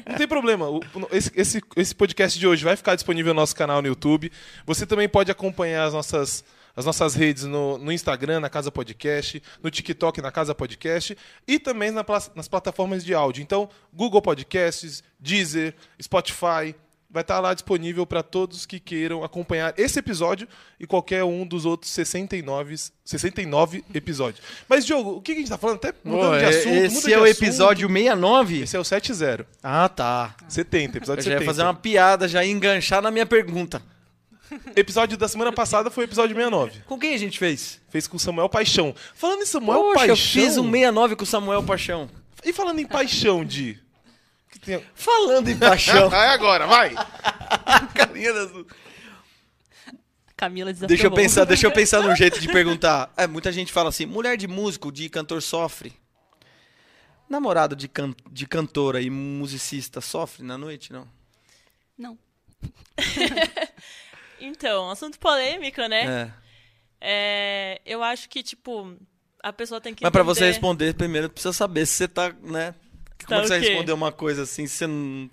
[0.09, 0.67] Não tem problema.
[1.13, 4.33] esse, esse, esse podcast de hoje vai ficar disponível no nosso canal no YouTube.
[4.67, 6.43] Você também pode acompanhar as nossas,
[6.81, 11.17] as nossas redes no, no Instagram, na Casa Podcast, no TikTok, na Casa Podcast,
[11.47, 12.05] e também na
[12.35, 13.43] nas plataformas de áudio.
[13.43, 16.75] Então, Google Podcasts, Deezer, Spotify.
[17.13, 20.47] Vai estar lá disponível para todos que queiram acompanhar esse episódio
[20.79, 24.41] e qualquer um dos outros 69, 69 episódios.
[24.69, 25.77] Mas, Diogo, o que a gente tá falando?
[25.79, 26.75] Até mudando Pô, de é- assunto.
[26.77, 27.43] esse é o assunto.
[27.43, 28.61] episódio 69?
[28.63, 29.45] Esse é o 70.
[29.61, 30.37] Ah, tá.
[30.49, 31.45] 70, Eu episódio já ia 70.
[31.51, 33.83] fazer uma piada, já ia enganchar na minha pergunta.
[34.77, 36.81] Episódio da semana passada foi o episódio 69.
[36.87, 37.81] Com quem a gente fez?
[37.89, 38.95] Fez com o Samuel Paixão.
[39.15, 40.15] Falando em Samuel Poxa, Paixão.
[40.15, 42.11] eu fiz um 69 com o Samuel Paixão.
[42.45, 43.79] E falando em paixão, Di?
[44.51, 44.85] Que tem...
[44.95, 46.09] Falando em paixão.
[46.11, 46.95] Vai agora, vai!
[47.95, 48.51] Carinha das-
[50.37, 50.89] Camila desafiou.
[50.89, 53.13] Deixa eu pensar, deixa eu pensar num jeito de perguntar.
[53.15, 55.93] É, muita gente fala assim: mulher de músico, de cantor sofre.
[57.29, 61.07] Namorado de, can de cantora e musicista sofre na noite, não?
[61.97, 62.19] Não.
[64.41, 66.33] Então, assunto polêmico, né?
[66.37, 66.41] É.
[67.03, 68.97] É, eu acho que, tipo,
[69.43, 72.31] a pessoa tem que Mas pra você entender- responder, primeiro precisa saber se você tá,
[72.43, 72.75] né?
[73.27, 74.87] Como Tá é que você responder uma coisa assim se você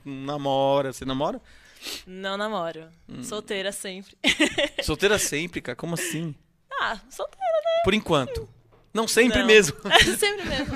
[0.06, 0.92] namora?
[0.94, 1.42] Você namora?
[2.06, 2.90] Não namoro.
[3.08, 3.24] Hum.
[3.24, 4.18] Solteira sempre.
[4.84, 5.76] Solteira sempre, cara.
[5.76, 6.36] Como assim?
[6.82, 7.46] ah, solteira
[7.84, 8.48] Por enquanto.
[8.94, 9.46] Não sempre Não.
[9.48, 9.78] mesmo.
[10.18, 10.74] sempre mesmo.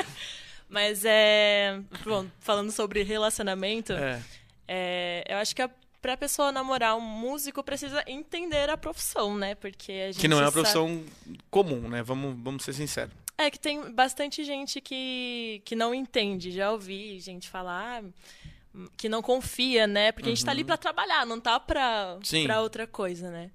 [0.68, 1.78] Mas é.
[2.04, 4.22] Bom, falando sobre relacionamento, É.
[4.68, 5.70] é, eu acho que a,
[6.02, 9.54] pra pessoa namorar um músico precisa entender a profissão, né?
[9.54, 10.20] Porque a gente.
[10.20, 11.04] Que não é uma sabe- profissão
[11.50, 12.02] comum, né?
[12.02, 13.14] Vamos, vamos ser sinceros.
[13.38, 16.50] É que tem bastante gente que, que não entende.
[16.50, 20.12] Já ouvi gente falar ah, que não confia, né?
[20.12, 22.24] Porque a gente tá ali pra trabalhar, não tá pra, Uhum.
[22.24, 22.44] Sim.
[22.44, 23.50] pra outra coisa, né?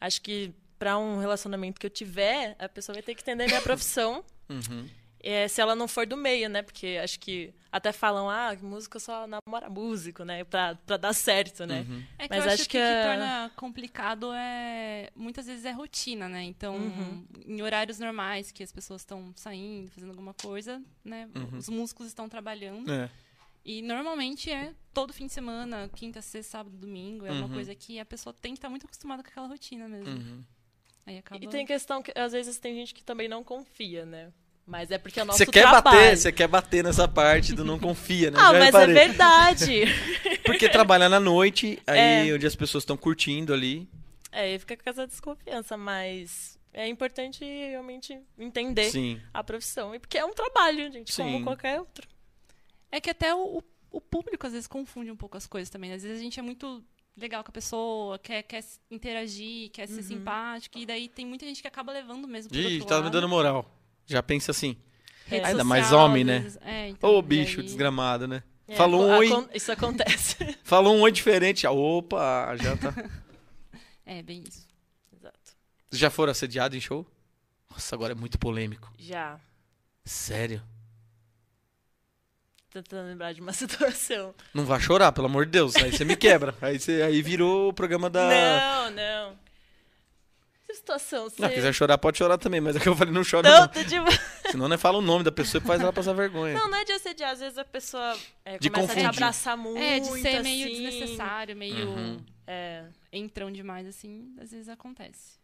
[0.00, 3.46] Acho que pra um relacionamento que eu tiver, a pessoa vai ter que entender a
[3.46, 4.24] minha profissão.
[4.48, 4.88] Uhum.
[5.22, 6.62] É, se ela não for do meio, né?
[6.62, 10.42] Porque acho que até falam, ah, músico só namora músico, né?
[10.44, 11.84] Pra, pra dar certo, né?
[11.88, 12.02] Uhum.
[12.18, 15.10] É que Mas eu acho acho que, que o que torna complicado é.
[15.14, 16.42] Muitas vezes é rotina, né?
[16.42, 17.26] Então, Uhum.
[17.46, 21.28] em horários normais que as pessoas estão saindo, fazendo alguma coisa, né?
[21.36, 21.58] Uhum.
[21.58, 22.90] Os músicos estão trabalhando.
[22.90, 23.10] É.
[23.62, 27.26] E normalmente é todo fim de semana, quinta, sexta, sábado, domingo.
[27.26, 27.52] É uma Uhum.
[27.52, 30.08] coisa que a pessoa tem que estar muito acostumada com aquela rotina mesmo.
[30.14, 30.42] Uhum.
[31.06, 31.44] Aí acaba.
[31.44, 34.32] E tem questão que às vezes tem gente que também não confia, né?
[34.66, 35.96] Mas é porque é o nosso Você quer trabalho.
[35.98, 38.38] bater, você quer bater nessa parte do não confia, né?
[38.40, 38.96] Ah, Já mas reparei.
[38.96, 39.82] é verdade.
[40.46, 42.34] Porque trabalhar na noite, aí É.
[42.34, 43.88] onde as pessoas estão curtindo ali.
[44.32, 49.20] é, fica com essa desconfiança, mas é importante realmente entender Sim.
[49.34, 49.92] a profissão.
[49.94, 51.22] E porque é um trabalho, gente, Sim.
[51.24, 52.06] como qualquer outro.
[52.92, 55.92] É que até o, o- público às vezes confunde um pouco as coisas também.
[55.92, 56.82] Às vezes a gente é muito
[57.16, 59.94] legal com a pessoa, quer, quer interagir, quer Uhum.
[59.96, 60.78] ser simpático.
[60.78, 63.68] E daí tem muita gente que acaba levando mesmo Ih, tá me dando moral.
[64.10, 64.76] Já pensa assim.
[65.26, 66.40] Rede Ainda social, mais homem, né?
[66.40, 68.42] vezes- É, então, Ô, bicho aí- desgramado, né?
[68.66, 70.36] É, Falou um oi, Isso acontece.
[70.64, 71.66] falou um oi diferente.
[71.66, 72.92] ah, Opa, já tá.
[74.04, 74.66] É, bem isso.
[75.16, 75.38] Exato.
[75.92, 77.06] Já foram assediados em show?
[77.70, 78.92] Nossa, agora é muito polêmico.
[78.98, 79.38] Já.
[80.04, 80.60] Sério?
[82.72, 84.34] Tentando lembrar de uma situação.
[84.54, 85.74] Não vai chorar, pelo amor de Deus.
[85.76, 86.54] Aí você me quebra.
[86.60, 88.28] Aí, você, aí virou o programa da.
[88.28, 89.38] Não, não.
[90.74, 91.28] Situação?
[91.28, 91.40] Você...
[91.42, 93.68] Não, quiser chorar, pode chorar também, mas é que eu falei, não chora Não, não.
[93.68, 93.96] tô de...
[94.50, 96.54] Senão não fala o nome da pessoa e faz ela passar vergonha.
[96.54, 97.30] não, não é de assediar.
[97.32, 99.16] Às vezes a pessoa é, De começa a te confundir.
[99.16, 100.82] abraçar muito, É, de ser meio assim.
[100.82, 102.24] desnecessário, meio Uhum.
[102.46, 102.84] É.
[103.12, 105.38] entrão demais, assim, às vezes acontece.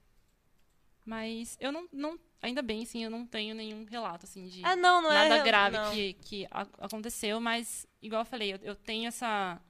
[1.05, 2.18] Mas eu não, não.
[2.43, 5.29] Ainda bem, assim, eu não tenho nenhum relato, assim, de Ah, não, não é...
[5.29, 5.93] nada grave não.
[5.93, 6.49] que, que
[6.79, 9.61] aconteceu, mas, igual eu falei, eu, eu tenho essa.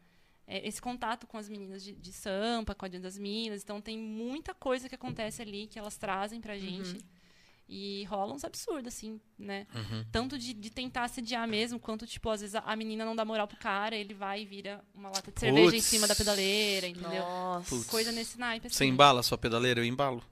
[0.46, 3.80] É, esse contato com as meninas de, de Sampa, com a Dia das Minas, então
[3.80, 6.94] tem muita coisa que acontece ali que elas trazem pra gente.
[6.94, 7.16] Uhum.
[7.68, 9.66] E rola uns absurdos, assim, né?
[9.74, 10.04] Uhum.
[10.12, 13.24] Tanto de, de tentar assediar mesmo, quanto, tipo, às vezes a, a menina não dá
[13.24, 16.86] moral pro cara, ele vai e vira uma lata de cerveja em cima da pedaleira,
[16.86, 17.24] entendeu?
[17.24, 17.68] Nossa.
[17.68, 17.86] Putz.
[17.88, 18.76] Coisa nesse naipe, assim.
[18.76, 19.80] Você embala a sua pedaleira?
[19.80, 20.22] Eu embalo.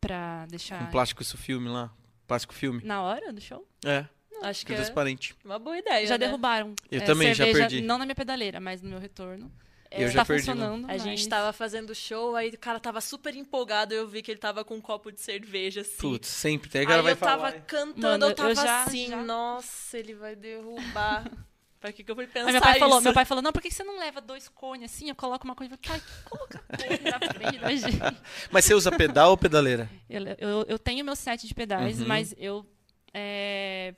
[0.00, 0.78] Pra deixar.
[0.84, 1.92] Com plástico isso filme lá.
[2.28, 2.80] Plástico filme.
[2.84, 3.66] Na hora do show?
[3.84, 4.06] É,
[4.42, 5.34] Acho que é transparente.
[5.44, 6.26] uma boa ideia, já né?
[6.26, 6.74] derrubaram.
[6.90, 7.80] Eu é, também já cerveja, perdi.
[7.82, 9.50] Não na minha pedaleira, mas no meu retorno.
[9.90, 10.46] Eu Está já perdi.
[10.48, 10.54] lá.
[10.54, 10.88] funcionando.
[10.90, 14.38] A gente tava fazendo show, aí o cara tava super empolgado, eu vi que ele
[14.38, 15.96] tava com um copo de cerveja, assim.
[15.98, 16.70] Putz, sempre.
[16.70, 17.36] Tem aí cara vai eu falar.
[17.50, 21.24] tava cantando, Mano, eu tava eu já- assim, já- nossa, ele vai derrubar.
[21.80, 23.04] pra que que eu fui pensar Aí meu pai falou, isso?
[23.04, 25.08] meu pai falou, não, por que você não leva dois cones assim?
[25.08, 25.74] Eu coloco uma coisa.
[25.74, 28.20] Eu falei, pai, coloca cone na frente da gente.
[28.52, 29.90] Mas você usa pedal ou pedaleira?
[30.08, 32.06] Eu, eu, eu tenho meu set de pedais, Uhum.
[32.06, 32.64] mas eu.
[33.12, 33.94] é,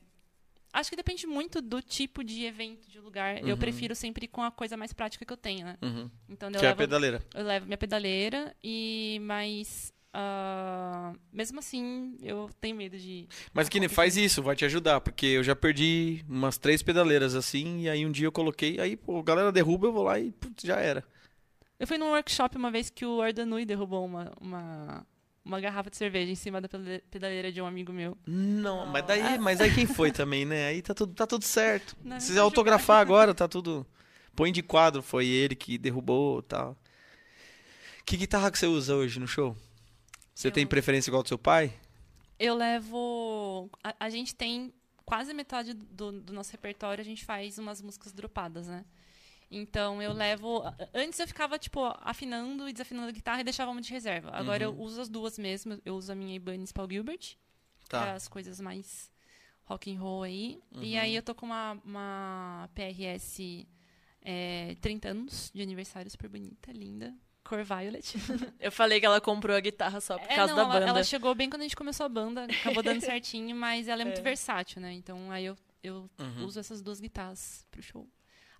[0.72, 3.38] Acho que depende muito do tipo de evento, de lugar.
[3.42, 3.56] Eu Uhum.
[3.58, 5.76] prefiro sempre ir com a coisa mais prática que eu tenho, né?
[5.82, 6.10] Uhum.
[6.28, 7.22] Então eu Que é a levo, pedaleira.
[7.34, 9.92] eu levo minha pedaleira e mais.
[10.14, 13.26] ah, mesmo assim, eu tenho medo de.
[13.52, 17.80] Mas nem faz isso, vai te ajudar, porque eu já perdi umas três pedaleiras assim,
[17.82, 20.30] e aí um dia eu coloquei, aí pô, a galera derruba, eu vou lá e
[20.32, 21.02] putz, já era.
[21.80, 25.06] Eu fui num workshop uma vez que o Ardanui derrubou uma, uma,
[25.44, 28.16] uma garrafa de cerveja em cima da peda- pedaleira de um amigo meu.
[28.26, 30.66] Não, mas daí, mas aí quem foi também, né?
[30.68, 31.96] Aí tá tudo, tá tudo certo.
[32.02, 33.86] Não, Se autografar agora, tá tudo.
[34.36, 36.76] Põe de quadro, foi ele que derrubou e tal.
[38.04, 39.56] Que guitarra que você usa hoje no show?
[40.34, 41.72] Você Eu- tem preferência igual do seu pai?
[42.38, 43.70] Eu levo.
[43.84, 44.72] A, a gente tem
[45.04, 48.84] quase metade do, do nosso repertório, a gente faz umas músicas dropadas, né?
[49.54, 50.62] Então eu levo.
[50.94, 54.30] Antes eu ficava, tipo, afinando e desafinando a guitarra e deixava uma de reserva.
[54.32, 55.78] Agora eu uso as duas mesmo.
[55.84, 57.36] Eu uso a minha Ibanez Paul Gilbert,
[57.88, 58.12] para Tá.
[58.14, 59.10] as coisas mais
[59.64, 60.58] rock and roll aí.
[60.80, 61.00] E Uhum.
[61.02, 63.66] aí eu tô com uma, uma PRS
[64.22, 67.14] é, 30 anos de aniversário super bonita, linda.
[67.44, 68.14] Cor Violet.
[68.60, 70.86] Eu falei que ela comprou a guitarra só por É, causa não, da ela, banda.
[70.90, 74.04] ela chegou bem quando a gente começou a banda, acabou dando certinho, mas ela é
[74.04, 74.22] muito É.
[74.22, 74.92] versátil, né?
[74.92, 76.44] Então aí eu, eu Uhum.
[76.46, 78.08] uso essas duas guitarras pro show.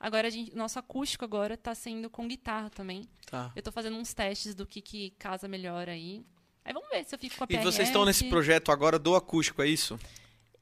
[0.02, 3.08] Agora, a gente, nosso acústico agora tá sendo com guitarra também.
[3.30, 3.52] Tá.
[3.54, 6.24] Eu tô fazendo uns testes do que, que casa melhor aí.
[6.64, 7.64] Aí vamos ver se eu fico com a E PRS.
[7.64, 9.96] vocês estão nesse projeto agora do acústico, é isso?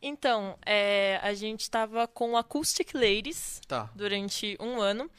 [0.02, 3.90] Então, é, a gente tava com o Acoustic Ladies Tá.
[3.94, 5.10] durante um ano.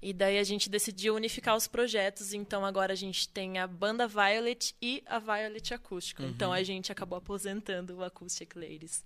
[0.00, 2.32] E daí a gente decidiu unificar os projetos.
[2.34, 6.22] Então agora a gente tem a banda Violet e a Violet Acústico.
[6.22, 6.28] Uhum.
[6.28, 9.02] Então a gente acabou aposentando o Acoustic Ladies.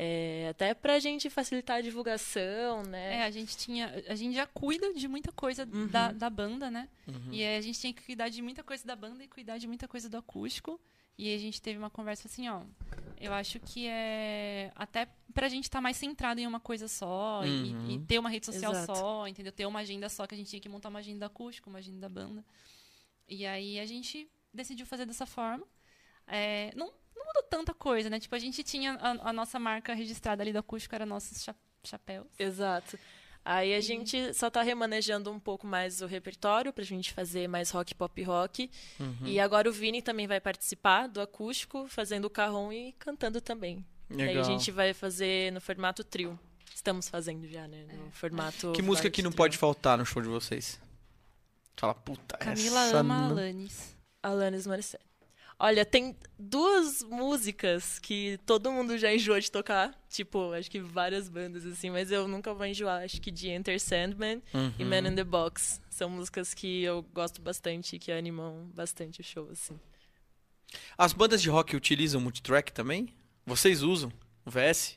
[0.00, 3.22] É, até pra gente facilitar a divulgação, É, né?
[3.24, 3.92] a gente tinha.
[4.08, 5.88] A gente já cuida de muita coisa Uhum.
[5.88, 6.88] da, da banda, né?
[7.08, 7.32] Uhum.
[7.32, 9.66] E aí a gente tinha que cuidar de muita coisa da banda e cuidar de
[9.66, 10.80] muita coisa do acústico.
[11.18, 12.62] E a gente teve uma conversa assim, ó.
[13.20, 17.48] Eu acho que é até pra gente estar mais centrado em uma coisa só e-
[17.74, 17.90] Uhum.
[17.90, 18.96] e, ter uma rede social Exato.
[18.96, 19.50] só, entendeu?
[19.50, 21.98] Ter uma agenda só, que a gente tinha que montar uma agenda acústica, uma agenda
[21.98, 22.44] da banda.
[23.28, 25.66] E aí a gente decidiu fazer dessa forma.
[26.28, 28.18] É, não, não mudou tanta coisa, né?
[28.20, 31.54] Tipo, a gente tinha a, a nossa marca registrada ali do acústico, era nossos cha
[31.84, 32.26] chapéus.
[32.38, 32.98] Exato.
[33.44, 37.70] Aí a gente só tá remanejando um pouco mais o repertório pra gente fazer mais
[37.70, 38.70] rock, pop rock.
[39.00, 39.16] Uhum.
[39.24, 43.84] E agora o Vini também vai participar do acústico, fazendo o carrom e cantando também.
[44.10, 44.42] Daí Legal.
[44.42, 46.38] a gente vai fazer no formato trio.
[46.74, 47.86] Estamos fazendo já, né?
[47.92, 48.72] No formato.
[48.72, 49.36] Que música que não trio.
[49.38, 50.78] pode faltar no show de vocês?
[51.76, 53.96] Fala, puta, Camila essa ama não- Alanis.
[54.22, 55.04] Alanis Morissette.
[55.60, 59.92] Olha, tem duas músicas que todo mundo já enjoou de tocar.
[60.08, 63.02] Tipo, acho que várias bandas, assim, mas eu nunca vou enjoar.
[63.02, 64.88] Acho que de Enter Sandman e Uhum.
[64.88, 65.80] Man in the Box.
[65.90, 69.78] São músicas que eu gosto bastante e que animam bastante o show, assim.
[70.96, 73.08] As bandas de rock utilizam multitrack também?
[73.44, 74.12] Vocês usam
[74.44, 74.96] o VS?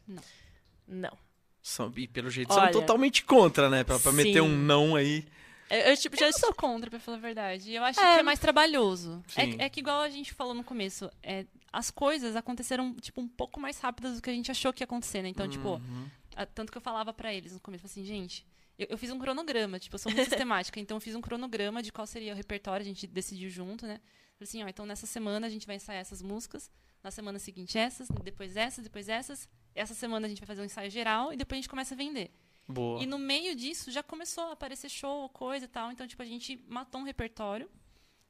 [0.87, 1.17] Não.
[1.61, 3.83] São, e pelo jeito Olha, são totalmente contra, né?
[3.83, 5.25] Pra, pra meter um não aí.
[5.71, 7.71] Eu, tipo, já sou contra, pra falar a verdade.
[7.73, 8.13] Eu acho É.
[8.15, 9.23] que é mais trabalhoso.
[9.35, 13.27] É, é que igual a gente falou no começo, é, as coisas aconteceram, tipo, um
[13.27, 15.29] pouco mais rápidas do que a gente achou que ia acontecer, né?
[15.29, 16.07] Então, tipo, Uhum.
[16.35, 18.45] Ah, Tanto que eu falava pra eles no começo, assim, gente,
[18.79, 21.81] eu, eu fiz um cronograma, tipo, eu sou muito sistemática, então eu fiz um cronograma
[21.83, 23.99] de qual seria o repertório, a gente decidiu junto, né?
[24.37, 26.71] Falei assim, ó, então nessa semana a gente vai ensaiar essas músicas,
[27.03, 29.47] na semana seguinte essas, depois essas, depois essas.
[29.75, 31.97] Essa semana a gente vai fazer um ensaio geral e depois a gente começa a
[31.97, 32.31] vender.
[32.71, 33.01] Boa.
[33.01, 35.91] E no meio disso já começou a aparecer show, coisa e tal.
[35.91, 37.69] Então, tipo, a gente matou um repertório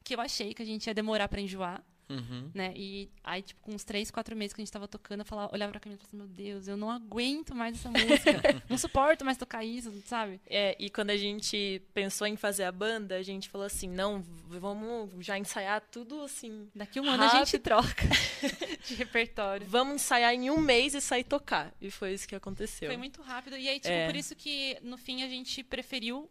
[0.03, 2.51] que eu achei que a gente ia demorar pra enjoar, Uhum.
[2.53, 2.73] né?
[2.75, 5.53] E aí, tipo, com uns três, quatro meses que a gente tava tocando, eu falava,
[5.53, 8.41] olhava pra Camila e falava assim, meu Deus, eu não aguento mais essa música.
[8.69, 10.39] não suporto mais tocar isso, sabe?
[10.47, 14.21] É, e quando a gente pensou em fazer a banda, a gente falou assim, não,
[14.47, 16.69] vamos já ensaiar tudo assim.
[16.75, 17.61] Daqui um ano a gente Rápido.
[17.63, 18.07] troca
[18.87, 19.65] de repertório.
[19.67, 21.73] Vamos ensaiar em um mês e sair tocar.
[21.81, 22.87] E foi isso que aconteceu.
[22.89, 23.57] Foi muito rápido.
[23.57, 24.05] E aí, tipo, É.
[24.07, 26.29] por isso que no fim a gente preferiu.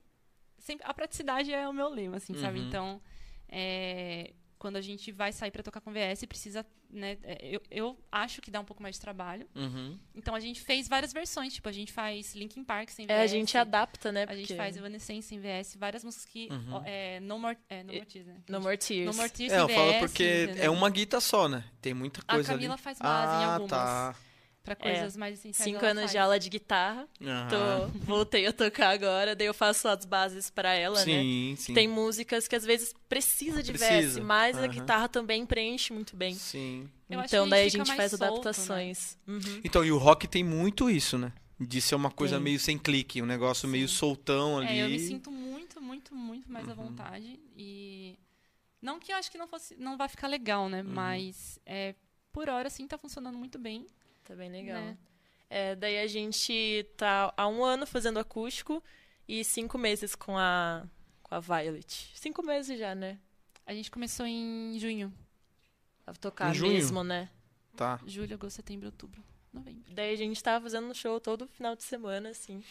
[0.58, 2.58] Sempre, a praticidade é o meu lema, assim, sabe?
[2.60, 2.68] Uhum.
[2.68, 3.02] Então,
[3.48, 6.64] é, quando a gente vai sair pra tocar com VS, precisa.
[6.90, 9.48] Né, é, eu, eu acho que dá um pouco mais de trabalho.
[9.54, 9.98] Uhum.
[10.14, 11.54] Então a gente fez várias versões.
[11.54, 13.10] Tipo, a gente faz Linkin Park sem VS.
[13.10, 14.26] É, a gente adapta, né?
[14.28, 16.48] A gente porque- faz Evanescence sem VS, várias músicas que.
[16.50, 16.82] Uhum.
[16.84, 18.36] é, no More, é, no More Tears, né?
[18.48, 19.06] No More Tears.
[19.06, 20.64] No More Tears É, eu falo porque entendeu?
[20.64, 21.64] é uma guita só, né?
[21.80, 22.82] Tem muita A coisa Camila ali.
[22.82, 23.70] faz base em ah, algumas.
[23.70, 24.14] tá.
[24.62, 25.70] Pra coisas mais essenciais.
[25.72, 26.10] Cinco anos faz.
[26.12, 27.08] de aula de guitarra.
[27.22, 27.48] Aham.
[27.92, 31.04] Tô, voltei a tocar agora, daí eu faço as bases pra ela, né?
[31.22, 31.74] Sim, sim.
[31.74, 34.68] Tem músicas que às vezes precisa de Precisa, VS, mas a aham.
[34.68, 36.34] guitarra também preenche muito bem.
[36.34, 36.88] Sim.
[37.08, 38.28] Então daí a gente faz solto, né?
[38.28, 39.18] adaptações.
[39.26, 39.60] Uhum.
[39.64, 41.32] Então, e o rock tem muito isso, né?
[41.58, 42.44] De ser uma coisa Tem.
[42.44, 43.94] meio sem clique, um negócio meio Sim.
[43.96, 44.78] soltão ali.
[44.78, 46.72] É, eu me sinto muito, muito, muito mais Uhum.
[46.72, 47.40] à vontade.
[47.56, 48.18] E.
[48.80, 49.74] Não que eu acho que não fosse.
[49.76, 50.82] Não vai ficar legal, né?
[50.82, 50.88] Uhum.
[50.88, 51.94] Mas é,
[52.32, 53.86] por hora, assim, tá funcionando muito bem.
[54.30, 54.80] Tá bem legal.
[54.80, 54.96] Né?
[55.50, 58.80] É, daí a gente tá há um ano fazendo acústico
[59.26, 60.86] e cinco meses com a,
[61.20, 62.12] com a Violet.
[62.14, 63.18] Cinco meses já, né?
[63.66, 65.12] A gente começou em junho.
[66.06, 66.72] A tocar Em junho?
[66.74, 67.28] mesmo, né?
[67.74, 67.98] Tá.
[68.06, 69.20] Julho, agosto, setembro, outubro,
[69.52, 69.82] novembro.
[69.92, 72.62] Daí a gente tava fazendo show todo final de semana, assim.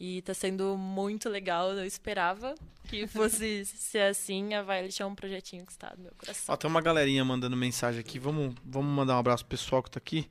[0.00, 1.70] E tá sendo muito legal.
[1.74, 2.56] Eu esperava
[2.88, 4.52] que fosse ser assim.
[4.54, 6.52] A Violet é um projetinho que está no meu coração.
[6.52, 8.18] Ó, tem uma galerinha mandando mensagem aqui.
[8.18, 10.28] Vamos, vamos mandar um abraço pro pessoal que tá aqui.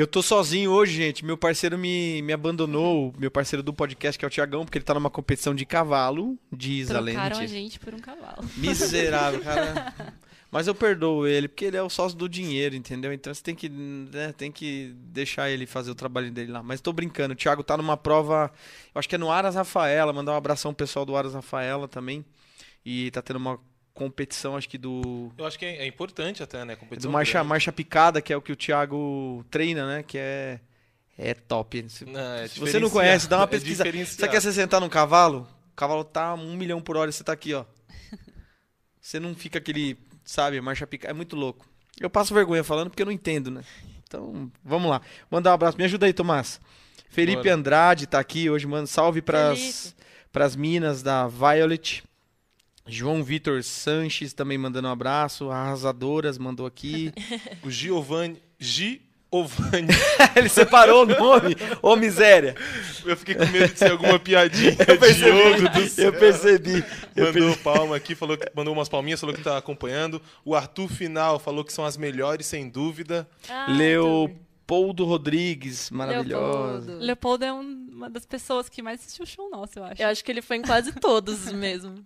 [0.00, 1.22] Eu tô sozinho hoje, gente.
[1.22, 4.84] Meu parceiro me, me abandonou, meu parceiro do podcast, que é o Tiagão, porque ele
[4.84, 7.52] tá numa competição de cavalo, diz a Trocaram a lente.
[7.52, 8.42] gente por um cavalo.
[8.56, 9.92] Miserável, cara.
[10.50, 13.12] Mas eu perdoo ele, porque ele é o sócio do dinheiro, entendeu?
[13.12, 16.62] Então você tem que, né, tem que deixar ele fazer o trabalho dele lá.
[16.62, 18.50] Mas tô brincando, o Thiago tá numa prova,
[18.94, 21.86] eu acho que é no Aras Rafaela, mandar um abração pro pessoal do Aras Rafaela
[21.86, 22.24] também.
[22.86, 23.60] E tá tendo uma
[24.00, 26.74] competição, acho que do Eu acho que é, é importante até, né?
[26.74, 27.48] do Competição marcha, grande.
[27.48, 30.02] marcha picada, que é o que o Thiago treina, né?
[30.02, 30.60] Que é
[31.18, 31.84] é top.
[31.90, 33.84] Se, Não, é se você não conhece, dá uma é pesquisa.
[33.84, 34.32] Você diferenciado.
[34.32, 35.46] quer se sentar num cavalo?
[35.70, 37.64] O cavalo tá um milhão por hora e você tá aqui, ó.
[39.00, 41.10] Você não fica aquele, sabe, marcha picada.
[41.12, 41.66] É muito louco.
[42.00, 43.62] Eu passo vergonha falando porque eu não entendo, né?
[44.02, 45.02] Então, vamos lá.
[45.30, 45.76] Mandar um abraço.
[45.76, 46.60] Me ajuda aí, Tomás.
[47.10, 47.54] Felipe Bora.
[47.54, 48.86] Andrade tá aqui hoje, mano.
[48.86, 49.94] Salve pras, Felipe.
[50.32, 52.02] pras minas da Violet.
[52.90, 55.50] João Vitor Sanches também mandando um abraço.
[55.50, 57.12] Arrasadoras mandou aqui.
[57.64, 58.42] O Giovanni.
[58.58, 59.88] Giovanni.
[60.36, 61.56] Ele separou o nome.
[61.82, 62.54] Ô, miséria.
[63.04, 64.76] Eu fiquei com medo de ser alguma piadinha.
[64.86, 65.56] Eu percebi.
[65.56, 66.04] Diogo do céu.
[66.06, 66.84] Eu percebi.
[67.14, 70.20] Eu Mandou palma aqui, falou que, mandou umas palminhas, falou que tá acompanhando.
[70.44, 73.28] O Arthur Final falou que são as melhores, sem dúvida.
[73.48, 76.86] Ah, Leopoldo Rodrigues, maravilhosa.
[76.86, 77.04] Leopoldo.
[77.04, 80.00] Leopoldo é um- uma das pessoas que mais assistiu o show nosso, eu acho.
[80.02, 82.04] Eu acho que ele foi em quase todos mesmo.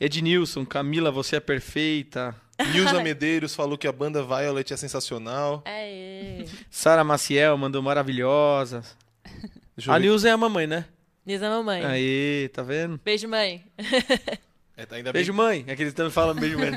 [0.00, 2.34] Ednilson, Camila, você é perfeita.
[2.72, 5.62] Nilza Medeiros falou que a banda Violet é sensacional.
[5.66, 6.44] É.
[6.70, 8.82] Sara Maciel mandou maravilhosa.
[9.76, 9.98] Deixa eu A.
[9.98, 10.86] Nilza é a mamãe, né?
[11.26, 11.84] Diz a mamãe.
[11.84, 12.98] Aí, tá vendo?
[13.04, 13.62] Beijo, mãe.
[14.76, 15.36] É, tá, ainda Beijo, bem.
[15.36, 15.64] mãe.
[15.68, 16.70] Acreditando fala beijo, mãe.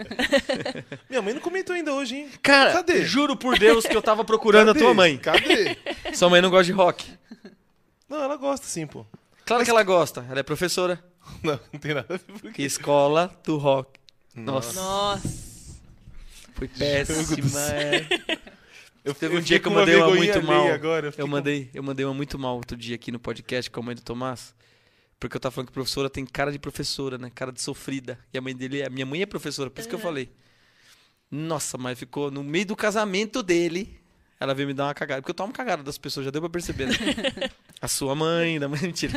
[1.09, 2.30] Minha mãe não comentou ainda hoje, hein?
[2.41, 3.05] Cara, Cadê?
[3.05, 4.84] juro por Deus que eu tava procurando a Cadê?
[4.86, 5.17] tua mãe.
[5.17, 5.78] Cadê?
[6.13, 7.09] Sua mãe não gosta de rock.
[8.09, 9.05] Não, ela gosta sim, pô.
[9.45, 10.26] Claro que ela gosta.
[10.30, 11.01] Ela é professora.
[11.43, 13.99] Não, não tem nada a ver com Que escola do rock.
[14.36, 15.80] Nossa, Nossa.
[16.55, 17.59] foi péssima.
[17.71, 18.07] é.
[19.05, 20.67] Eu, Teve um eu dia que eu com uma mandei uma vergonhinha muito mal.
[20.71, 23.82] Agora, Eu com- mandei, eu mandei uma muito mal outro dia aqui no podcast com
[23.82, 24.55] a mãe do Tomás.
[25.19, 27.30] Porque eu tava falando que professora tem cara de professora, né?
[27.36, 28.17] Cara de sofrida.
[28.34, 30.32] E a mãe dele, é- a minha mãe é professora, por isso que eu falei.
[31.30, 33.99] Nossa, mas ficou no meio do casamento dele.
[34.39, 35.21] Ela veio me dar uma cagada.
[35.21, 36.93] Porque eu tomo cagada das pessoas, já deu pra perceber, né?
[37.82, 39.13] a sua mãe, da mãe, mentira.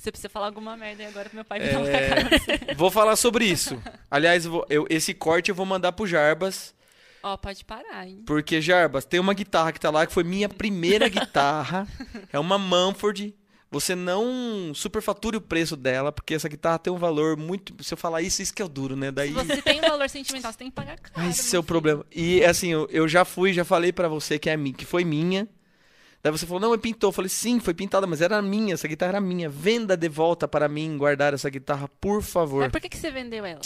[0.00, 1.66] Você precisa falar alguma merda agora meu pai É.
[1.66, 2.30] me dá uma cagada.
[2.74, 3.78] Vou falar sobre isso.
[4.10, 6.74] Aliás, eu eu- esse corte eu vou mandar pro Jarbas.
[7.22, 8.22] Ó, pode parar, hein?
[8.26, 11.86] Porque, Jarbas, tem uma guitarra que tá lá que foi minha primeira guitarra.
[12.32, 13.34] É uma Manford.
[13.70, 17.74] Você não superfature o preço dela, porque essa guitarra tem um valor muito.
[17.84, 19.10] Se eu falar isso, isso que é o duro, né?
[19.12, 19.28] Daí.
[19.28, 21.28] Se você tem um valor sentimental, você tem que pagar caro.
[21.28, 22.04] Esse é o problema.
[22.10, 25.46] E assim, eu, eu já fui, já falei pra você que é que foi minha.
[26.22, 27.08] Daí você falou, não, mas pintou.
[27.08, 29.48] Eu falei, sim, foi pintada, mas era minha, essa guitarra era minha.
[29.48, 32.60] Venda de volta para mim, guardar essa guitarra, por favor.
[32.60, 33.60] Mas por que, que você vendeu ela?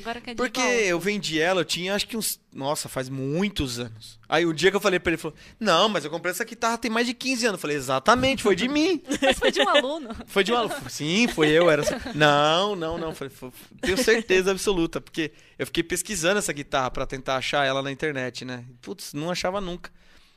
[0.00, 0.74] Agora que é Porque volta.
[0.76, 2.40] eu vendi ela, eu tinha acho que uns.
[2.52, 4.18] Nossa, faz muitos anos.
[4.28, 6.44] Aí o dia que eu falei pra ele, ele falou: Não, mas eu comprei essa
[6.44, 7.58] guitarra tem mais de 15 anos.
[7.58, 9.00] Eu falei: Exatamente, foi de mim.
[9.22, 10.08] Mas foi de um aluno.
[10.26, 10.90] Foi de um aluno.
[10.90, 11.70] Sim, foi eu.
[11.70, 11.84] Era...
[12.14, 13.14] Não, não, não.
[13.14, 17.82] Falei, "Foi- tenho certeza absoluta, porque eu fiquei pesquisando essa guitarra pra tentar achar ela
[17.82, 18.64] na internet, né?
[18.82, 19.90] Putz, não achava nunca.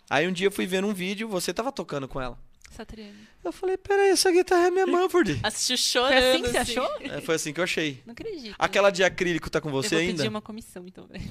[0.09, 2.37] Aí um dia eu fui ver um vídeo, você tava tocando com ela.
[2.71, 3.15] Satriani.
[3.43, 5.39] Eu falei: Peraí, essa guitarra é minha Manford.
[5.43, 6.23] Assistiu Foi chorando.
[6.33, 6.89] assim que você achou?
[7.01, 8.01] É, foi assim que eu achei.
[8.05, 8.55] Não acredito.
[8.57, 10.17] Aquela de acrílico tá com você eu vou ainda?
[10.17, 11.05] pedir uma comissão, então.
[11.07, 11.23] velho.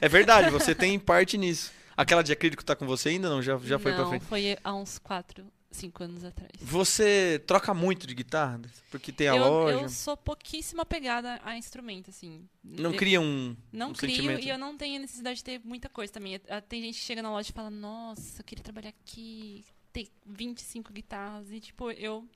[0.00, 1.70] É verdade, você tem parte nisso.
[1.96, 3.28] Aquela de acrílico tá com você ainda?
[3.28, 4.24] Não, já, já foi pra Não, frente.
[4.24, 5.44] foi há uns 4,
[5.76, 6.50] 5 anos atrás.
[6.60, 8.60] Você troca muito de guitarra?
[8.90, 9.80] Porque tem a eu, loja.
[9.82, 12.48] eu sou pouquíssimo apegada a instrumento, assim.
[12.62, 13.56] Não Eu- cria um.
[13.72, 14.44] Não um crio sentimento.
[14.44, 16.40] e eu não tenho necessidade de ter muita coisa também.
[16.48, 20.08] Ah, Tem gente que chega na loja e fala, nossa, eu queria trabalhar aqui, ter
[20.26, 21.50] 25 guitarras.
[21.50, 22.28] E, tipo, eu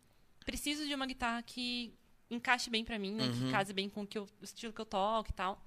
[0.44, 1.92] preciso de uma guitarra que
[2.30, 3.24] encaixe bem pra mim, né?
[3.24, 3.32] Uhum.
[3.46, 5.62] Que case bem com o, que eu- o estilo que eu toco e tal.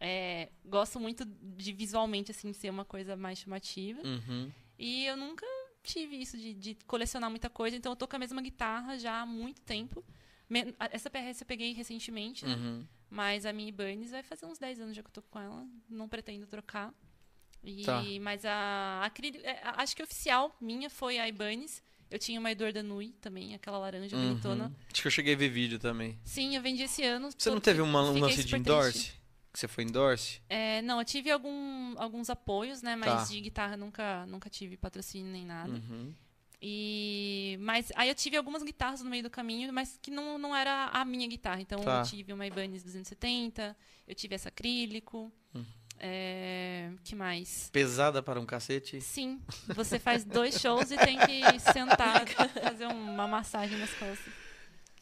[0.00, 4.00] É, gosto muito de visualmente, assim, ser uma coisa mais chamativa.
[4.04, 4.50] Uhum.
[4.78, 5.44] E eu nunca
[5.88, 9.20] tive isso de, de colecionar muita coisa, então eu tô com a mesma guitarra já
[9.22, 10.04] há muito tempo.
[10.78, 12.54] A- Essa PRS eu peguei recentemente, né?
[12.54, 12.86] Uhum.
[13.10, 15.66] Mas a minha Ibanez vai fazer uns 10 anos já que eu tô com ela.
[15.88, 16.92] Não pretendo trocar.
[17.64, 18.02] E, Tá.
[18.20, 19.44] Mas a acrílico.
[19.44, 21.82] é, a- acho que oficial minha foi a Ibanez.
[22.10, 24.28] Eu tinha uma Edor da Nui também, aquela laranja Uhum.
[24.30, 24.72] bonitona.
[24.92, 26.18] Acho que eu cheguei a ver vídeo também.
[26.24, 27.28] Sim, eu vendi esse ano.
[27.36, 28.92] Você não teve uma, um lance de endorse?
[28.92, 29.20] triste.
[29.52, 30.40] Que você foi endorse?
[30.48, 32.94] É, não, eu tive algum, alguns apoios, né?
[32.96, 33.24] Mas Tá.
[33.34, 35.72] de guitarra nunca, nunca tive patrocínio nem nada.
[35.72, 36.14] Uhum.
[36.60, 40.54] E mas aí eu tive algumas guitarras no meio do caminho, mas que não, não
[40.54, 41.60] era a minha guitarra.
[41.60, 42.00] Então Tá.
[42.00, 43.76] eu tive uma Ibanez 270,
[44.06, 45.32] eu tive essa acrílico.
[45.54, 45.64] Hum.
[46.00, 47.70] É, que mais?
[47.72, 49.00] Pesada para um cacete.
[49.00, 52.24] Sim, você faz dois shows e tem que sentar,
[52.62, 54.32] fazer uma massagem nas costas.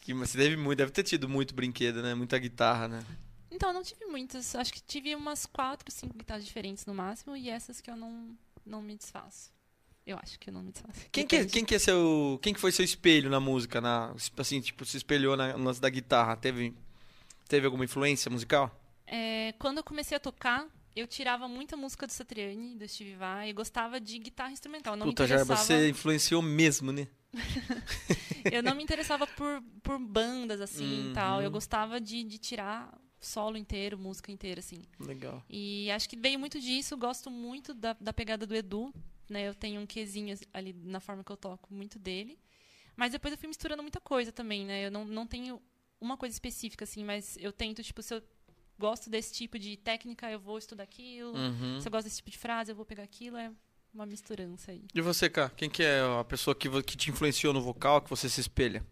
[0.01, 2.15] Que, você deve, muito, deve ter tido muito brinquedo, né?
[2.15, 3.05] Muita guitarra, né?
[3.51, 4.55] Então, eu não tive muitas.
[4.55, 7.37] Acho que tive umas quatro, cinco guitarras diferentes no máximo.
[7.37, 9.51] E essas que eu não, não me desfaço.
[10.07, 11.01] Eu acho que eu não me desfaço.
[11.11, 12.39] Quem que, é- quem que é seu.
[12.43, 13.81] Quem que foi seu espelho na música?
[13.81, 16.37] Na, assim, tipo, se espelhou na, no lance da guitarra?
[16.37, 16.75] Teve,
[17.49, 18.71] teve alguma influência musical?
[19.07, 23.51] É, quando eu comecei a tocar, eu tirava muita música do Satriani, do Steve Vai,
[23.51, 24.95] e gostava de guitarra instrumental.
[24.97, 27.09] Não Puta, me interessava, Jarba, você influenciou mesmo, né?
[28.51, 31.11] eu não me interessava por, por bandas assim Uhum.
[31.11, 31.43] e tal.
[31.43, 32.97] Eu gostava de, de tirar
[33.27, 34.83] solo inteiro, música inteira, assim.
[35.01, 35.43] Legal.
[35.49, 36.97] E acho que veio muito disso.
[36.97, 38.93] Gosto muito da, da pegada do Edu.
[39.29, 39.49] Né?
[39.49, 42.39] Eu tenho um quesinho ali na forma que eu toco, muito dele.
[42.97, 44.87] Mas depois eu fui misturando muita coisa também, né?
[44.87, 45.61] Eu não, não tenho
[46.01, 48.23] uma coisa específica, assim, mas eu tento, tipo, se eu
[48.79, 51.35] gosto desse tipo de técnica, eu vou estudar aquilo.
[51.37, 51.81] Uhum.
[51.81, 53.37] Se eu gosto desse tipo de frase, eu vou pegar aquilo.
[53.37, 53.51] É
[53.93, 54.85] uma misturança aí.
[54.95, 55.51] E você, Cá?
[55.51, 58.85] Quem que é a pessoa que, que te influenciou no vocal, que você se espelha?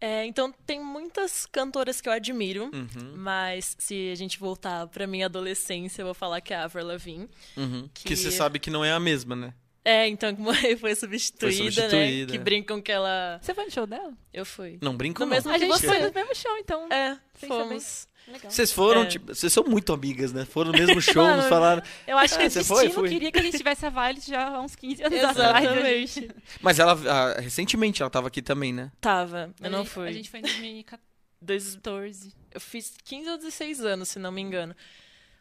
[0.00, 2.70] É, então, tem muitas cantoras que eu admiro.
[2.72, 3.14] Uhum.
[3.16, 6.86] Mas se a gente voltar pra minha adolescência, eu vou falar que é a Avril
[6.86, 7.28] Lavigne.
[7.56, 7.88] Uhum.
[7.92, 8.04] Que...
[8.04, 9.52] Que- você sabe que não é a mesma, né?
[9.84, 12.30] É, então, como foi substituída, substituída, né?
[12.30, 12.38] Que é.
[12.38, 13.38] brincam que ela...
[13.42, 14.12] Você foi no show dela?
[14.32, 14.78] Eu fui.
[14.82, 15.34] Não brinco No não.
[15.34, 16.92] mesmo A gente foi no mesmo show, então.
[16.92, 18.06] É, fomos.
[18.28, 18.50] Legal.
[18.50, 19.06] Vocês foram, É.
[19.06, 20.44] tipo, vocês são muito amigas, né?
[20.44, 21.82] Foram no mesmo show, Mano, nos falaram.
[22.06, 22.84] Eu acho que Ah, o você foi?
[22.84, 23.08] destino Fui.
[23.08, 25.64] queria que a gente tivesse a Violet já há uns 15 anos atrás.
[25.64, 26.30] Exatamente.
[26.60, 28.92] Mas ela, ah, recentemente, ela tava aqui também, né?
[29.00, 30.08] Tava, A eu não gente- fui.
[30.08, 31.78] A gente foi em 2014.
[31.82, 34.76] Dois- Eu fiz 15 ou 16 anos, se não me engano.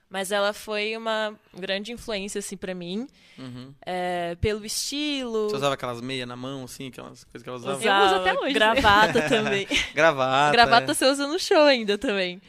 [0.10, 3.08] Mas ela foi uma grande influência, assim, pra mim.
[3.38, 3.72] Uhum.
[3.86, 5.50] É, pelo estilo.
[5.50, 7.84] Você usava aquelas meias na mão, assim, aquelas coisas que ela usava?
[7.84, 8.54] Eu uso até hoje.
[8.54, 9.68] Gravata também.
[9.94, 10.52] Gravata.
[10.52, 10.96] Gravata é.
[10.96, 12.42] você usa no show ainda também.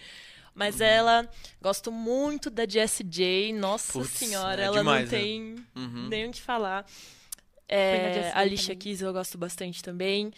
[0.54, 1.28] Mas ela,
[1.61, 3.52] gosto muito da Jessie J.
[3.52, 5.24] Nossa Putz, senhora, é ela demais, não né?
[5.24, 6.08] tem Uhum.
[6.08, 6.86] nem o que falar.
[7.68, 8.74] É, a Alicia.
[8.74, 10.32] Keys eu gosto bastante também.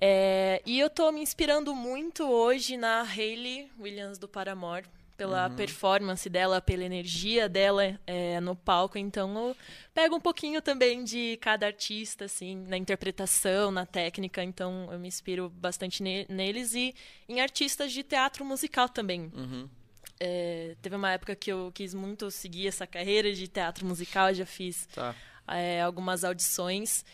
[0.00, 4.86] É, e eu tô me inspirando muito hoje na Hayley Williams do Paramore.
[5.18, 5.56] Pela Uhum.
[5.56, 8.96] performance dela, pela energia dela é, no palco.
[8.96, 9.56] Então eu
[9.92, 14.42] pego um pouquinho também de cada artista, assim, na interpretação, na técnica.
[14.44, 16.94] Então eu me inspiro bastante ne- neles e
[17.28, 19.30] em artistas de teatro musical também.
[19.34, 19.68] Uhum.
[20.20, 24.46] É, teve uma época que eu quis muito seguir essa carreira de teatro musical, já
[24.46, 25.14] fiz Tá.
[25.48, 27.04] é, algumas audições.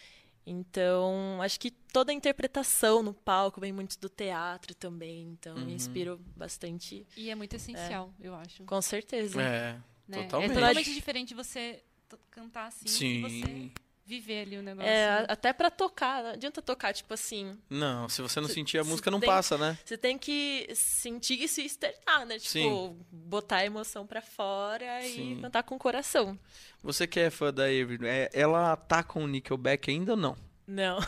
[0.47, 5.23] Então, acho que toda a interpretação no palco vem muito do teatro também.
[5.33, 5.65] Então, Uhum.
[5.65, 8.65] me inspiro bastante, E é muito essencial, eu acho.
[8.65, 9.41] com certeza.
[9.41, 9.81] É.
[10.07, 10.23] né?
[10.25, 10.51] totalmente.
[10.51, 11.83] É totalmente diferente você
[12.31, 13.73] cantar assim Sim.
[14.07, 14.89] Viver ali o negócio.
[14.91, 15.27] É, né?
[15.29, 17.59] até pra tocar, não adianta tocar, tipo assim.
[17.71, 19.79] Não, se você não Se- sentir a música, não tem- passa, né?
[19.85, 22.39] Você tem que sentir e se externar, né?
[22.39, 22.97] Tipo, Sim.
[23.11, 25.39] botar a emoção pra fora Sim.
[25.39, 26.39] e cantar com o coração.
[26.83, 30.37] Você que é fã da Avery, é, ela tá com o Nickelback ainda ou não?
[30.67, 30.99] Não,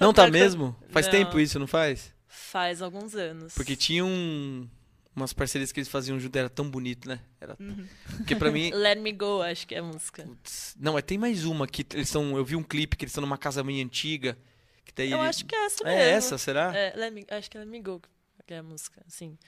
[0.00, 0.74] Não tá mesmo?
[0.90, 1.12] Faz Não.
[1.12, 2.12] tempo isso, não faz?
[2.26, 3.54] faz alguns anos.
[3.54, 4.68] Porque tinha um,
[5.14, 7.20] umas parcerias que eles faziam junto, era tão bonito, né?
[7.40, 7.56] Era...
[7.60, 7.86] Uhum.
[8.18, 8.70] Porque pra mim...
[8.74, 10.22] Let Me Go, acho que é a música.
[10.24, 12.36] Putz, Não, mas tem mais uma que eles são.
[12.36, 14.36] Eu vi um clipe que eles estão numa casa meio antiga.
[14.84, 16.16] Que daí Eu ele- acho que é essa É mesmo.
[16.18, 16.76] essa, será?
[16.76, 18.02] É, Let Me, acho que é Let Me Go,
[18.46, 19.38] que é a música, sim.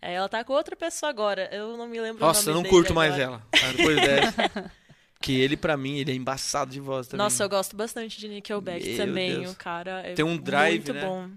[0.00, 2.92] É, ela tá com outra pessoa agora, eu não me lembro Nossa, eu não curto
[2.94, 3.24] mais agora.
[3.24, 3.46] ela.
[3.52, 4.72] Ah, depois dessa.
[5.20, 7.24] que ele, pra mim, ele é embaçado de voz também.
[7.24, 9.40] Nossa, eu gosto bastante de Nickelback Meu também.
[9.40, 9.52] Deus.
[9.52, 11.00] O cara é Tem um drive, muito né?
[11.00, 11.30] bom.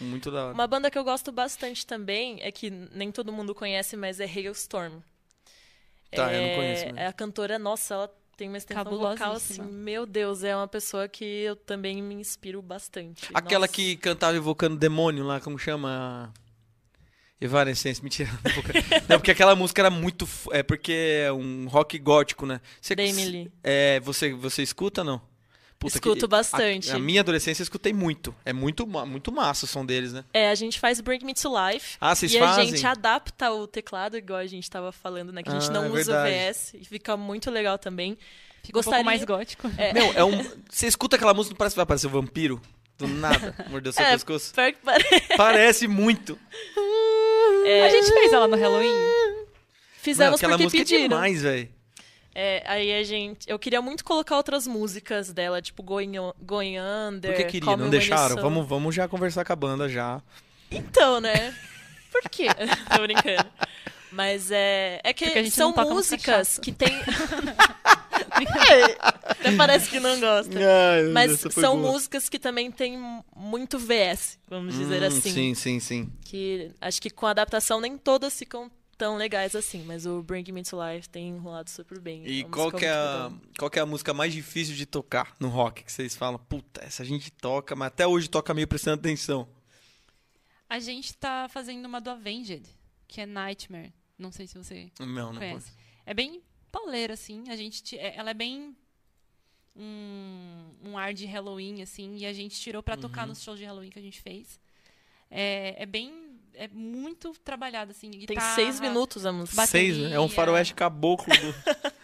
[0.00, 0.54] Muito da hora.
[0.54, 4.24] Uma banda que eu gosto bastante também é que nem todo mundo conhece, mas é
[4.24, 5.00] Hailstorm.
[6.10, 6.98] Tá, eu não é, conheço mesmo.
[6.98, 11.06] É a cantora, nossa, ela tem uma extensão vocal assim, meu Deus, é uma pessoa
[11.06, 13.28] que eu também me inspiro bastante.
[13.34, 13.72] Aquela Nossa.
[13.72, 16.32] que cantava evocando demônio lá, como chama?
[17.40, 18.30] Evanescence, mentira.
[19.08, 20.26] Não, porque aquela música era muito.
[20.26, 20.92] f- É porque
[21.26, 22.60] é um rock gótico, né?
[22.80, 22.94] Você.
[23.62, 25.20] É, você, você escuta não?
[25.80, 26.92] Puta, Escuto bastante.
[26.92, 28.34] A, a minha adolescência eu escutei muito.
[28.44, 30.22] É muito, muito massa o som deles, né?
[30.32, 31.96] É, a gente faz Bring Me to Life.
[31.98, 32.64] Ah, vocês e fazem?
[32.64, 35.42] a gente adapta o teclado, igual a gente tava falando, né?
[35.42, 36.52] Que a gente Ah, não é usa verdade.
[36.52, 36.74] VS.
[36.74, 38.18] E fica muito legal também.
[38.62, 39.70] Fica um gostaria- pouco mais gótico.
[39.78, 39.94] É.
[39.94, 40.44] Meu, é um.
[40.68, 42.60] Você escuta aquela música, não parece que vai aparecer um vampiro?
[42.98, 43.54] Do nada.
[43.70, 44.52] Mordeu seu É, pescoço.
[44.52, 45.04] pior que pare-
[45.34, 46.38] Parece muito.
[47.64, 48.92] É, A gente fez ela no Halloween.
[49.96, 51.08] Fizemos aquela porque música é pediram.
[51.08, 51.68] demais, velho.
[52.34, 53.48] É, aí a gente.
[53.50, 57.32] Eu queria muito colocar outras músicas dela, tipo Going, On- Going Under.
[57.34, 57.76] Por que queria?
[57.76, 58.36] Não deixaram?
[58.36, 60.22] Vamos, vamos já conversar com a banda já.
[60.70, 61.54] Então, né?
[62.12, 62.46] Por quê?
[62.94, 63.48] Tô brincando.
[64.12, 65.00] Mas é.
[65.04, 66.92] É que, são músicas que tem.
[69.28, 70.50] Até parece que não gosta.
[71.12, 72.98] Mas são músicas que também tem
[73.34, 75.30] muito VS, vamos dizer Hum, assim.
[75.30, 76.12] Sim, sim, sim.
[76.24, 78.70] Que acho que com a adaptação nem todas ficam
[79.00, 82.22] tão legais assim, mas o Bring Me to Life tem enrolado super bem.
[82.26, 84.84] E É qual música que, é a, qual que é a música mais difícil de
[84.84, 85.82] tocar no rock?
[85.82, 89.48] Que vocês falam, puta, essa a gente toca, mas até hoje toca meio prestando atenção.
[90.68, 92.62] A gente tá fazendo uma do Avenged,
[93.08, 93.92] que é Nightmare.
[94.18, 95.72] Não sei se você Não, não conhece.
[96.04, 97.48] É bem pauleira, assim.
[97.48, 98.76] A gente, é- ela é bem
[99.74, 102.16] um, um ar de Halloween, assim.
[102.18, 103.00] E a gente tirou pra Uhum.
[103.00, 104.60] tocar nos shows de Halloween que a gente fez.
[105.30, 106.29] É, é bem...
[106.54, 108.10] É muito trabalhado, assim.
[108.10, 109.66] Tem guitarra, seis minutos a música.
[109.66, 110.04] Seis, né?
[110.12, 110.36] É um bateria.
[110.36, 111.32] faroeste caboclo.
[111.36, 111.54] Do...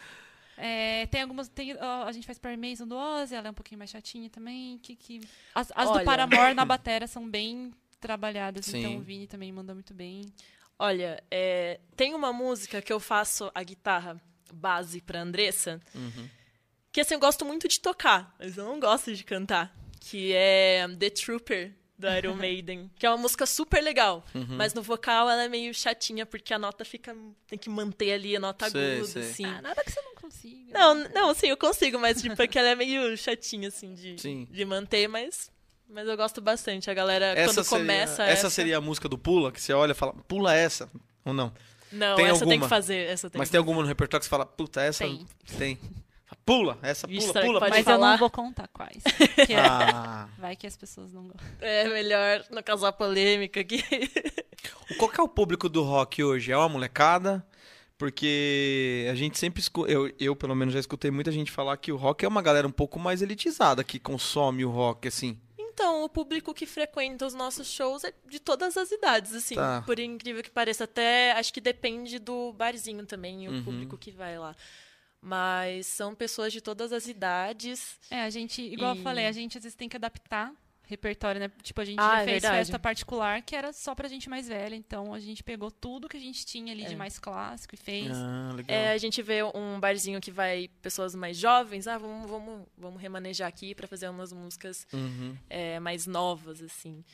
[0.59, 1.49] É, tem algumas.
[1.49, 4.30] Tem, ó, a gente faz Perry Mason do Ozzy, ela é um pouquinho mais chatinha
[4.30, 4.78] também.
[4.78, 5.20] Que, que...
[5.55, 5.99] As, as Olha.
[6.01, 8.78] do Paramore na bateria são bem trabalhadas, Sim.
[8.78, 10.22] então o Vini também manda muito bem.
[10.78, 14.18] Olha, é, tem uma música que eu faço a guitarra
[14.53, 16.28] base pra Andressa, Uhum.
[16.90, 19.74] que assim, eu gosto muito de tocar, mas eu não gosto de cantar.
[20.01, 22.90] Que é The Trooper, do Iron Maiden.
[22.97, 24.47] que é uma música super legal, Uhum.
[24.57, 27.16] mas no vocal ela é meio chatinha, porque a nota fica.
[27.47, 29.22] Tem que manter ali a nota Sei, aguda, sei.
[29.22, 29.44] assim.
[29.47, 30.72] Ah, nada que você não consiga.
[30.78, 34.20] Não, não, sim, eu consigo, mas tipo, é que ela é meio chatinha, assim, de,
[34.20, 34.47] Sim.
[34.51, 35.51] de manter, mas.
[35.88, 36.90] Mas eu gosto bastante.
[36.90, 38.24] A galera, Essa, quando seria, começa.
[38.24, 40.90] essa seria a música do Pula, que você olha e fala, pula essa.
[41.24, 41.53] Ou não?
[41.92, 42.62] Não, tem essa tem alguma?
[42.66, 43.07] que fazer.
[43.09, 45.05] Essa tem Mas que tem alguma no repertório que você fala, puta, essa.
[45.05, 45.24] Tem.
[45.57, 45.78] Tem.
[46.47, 47.59] Pula, essa Vixe, pula, pula.
[47.59, 48.11] pode Mas eu falar?
[48.12, 49.03] não vou contar quais.
[49.59, 50.28] Ah.
[50.38, 51.44] Vai que as pessoas não gostam.
[51.61, 53.82] É melhor não causar polêmica aqui.
[54.97, 56.53] Qual que é o público do rock hoje?
[56.53, 57.44] É uma molecada?
[57.99, 61.90] Porque a gente sempre escuta, eu, eu pelo menos já escutei muita gente falar que
[61.90, 65.38] o rock é uma galera um pouco mais elitizada que consome o rock, assim.
[65.59, 69.55] Então, o público que frequenta os nossos shows é de todas as idades, assim.
[69.57, 69.82] Tá.
[69.84, 70.84] Por incrível que pareça.
[70.84, 73.64] Até acho que depende do barzinho também, o Uhum.
[73.64, 74.55] público que vai lá.
[75.29, 77.99] Mas são pessoas de todas as idades.
[78.11, 80.53] É, a gente, igual E- eu falei, a gente às vezes tem que adaptar
[80.89, 81.51] repertório, né?
[81.64, 82.57] Tipo, a gente Ah, já é fez verdade.
[82.59, 86.16] festa particular que era só pra gente mais velha, então a gente pegou tudo que
[86.16, 86.97] a gente tinha ali de É.
[86.97, 88.12] mais clássico e fez.
[88.16, 88.77] Ah, legal.
[88.77, 91.89] É, a gente vê um barzinho que vai pessoas mais jovens.
[91.89, 95.37] Ah, vamos, vamos, vamos remanejar aqui para fazer umas músicas Uhum.
[95.51, 97.05] é, mais novas, assim.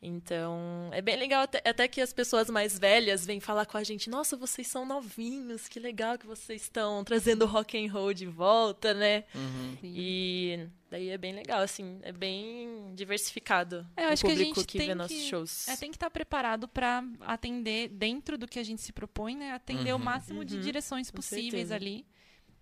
[0.00, 3.82] Então, é bem legal até, até que as pessoas mais velhas vêm falar com a
[3.82, 8.14] gente, nossa, vocês são novinhos, que legal que vocês estão trazendo o rock and roll
[8.14, 9.24] de volta, né?
[9.34, 9.76] Uhum.
[9.82, 14.34] E daí é bem legal, assim, é bem diversificado É, eu o acho que a
[14.34, 15.66] público gente que, vê que- nossos shows.
[15.66, 19.50] É, tem que estar preparado pra atender dentro do que a gente se propõe, né?
[19.50, 20.00] Atender Uhum.
[20.00, 20.60] o máximo de Uhum.
[20.62, 21.74] direções Com possíveis certeza.
[21.74, 22.06] ali.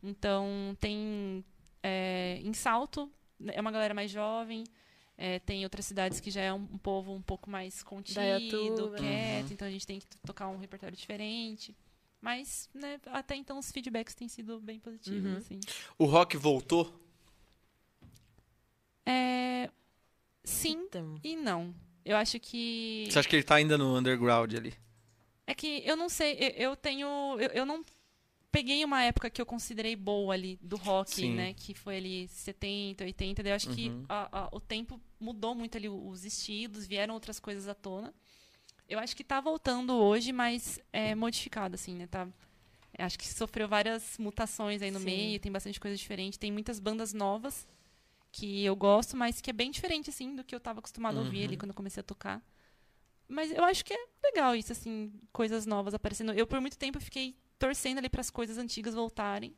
[0.03, 1.45] Então, tem
[1.83, 4.65] é, em Salto, né, é uma galera mais jovem.
[5.19, 8.91] É, tem outras cidades que já é um, povo um pouco mais contido, Dayatuba.
[8.91, 8.99] Né?
[8.99, 9.53] quieto, uhum.
[9.53, 11.75] então a gente tem que tocar um repertório diferente.
[12.21, 15.37] Mas, né, até então os feedbacks têm sido bem positivos, uhum.
[15.39, 15.61] assim.
[15.99, 16.93] O rock voltou?
[19.07, 19.71] É...
[20.45, 21.19] Sim então.
[21.23, 21.75] e não.
[22.05, 23.09] Eu acho que...
[23.11, 24.75] Você acha que ele está ainda no underground ali?
[25.47, 27.07] É que eu não sei, eu, eu tenho...
[27.39, 27.85] Eu, eu não
[28.57, 31.35] peguei uma época que eu considerei boa ali do rock, Sim.
[31.35, 31.53] né?
[31.53, 33.43] Que foi ali 70, 80.
[33.43, 34.05] Daí eu acho que Uhum.
[34.09, 38.15] a- a- o tempo mudou muito ali os estilos, vieram outras coisas à tona.
[38.89, 42.07] Eu acho que tá voltando hoje, mas é modificado, assim, né?
[42.07, 42.27] Tá,
[42.99, 45.05] eu acho que sofreu várias mutações aí no Sim.
[45.05, 46.39] meio, tem bastante coisa diferente.
[46.39, 47.69] Tem muitas bandas novas
[48.33, 51.23] que eu gosto, mas que é bem diferente, assim, do que eu tava acostumado a
[51.23, 51.59] ouvir ali Uhum.
[51.59, 52.43] quando eu comecei a tocar.
[53.29, 56.33] Mas eu acho que é legal isso, assim, coisas novas aparecendo.
[56.33, 59.55] Eu, por muito tempo, fiquei torcendo ali para as coisas antigas voltarem,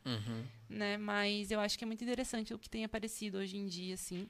[0.69, 0.97] né?
[0.97, 4.29] Mas eu acho que é muito interessante o que tem aparecido hoje em dia, assim.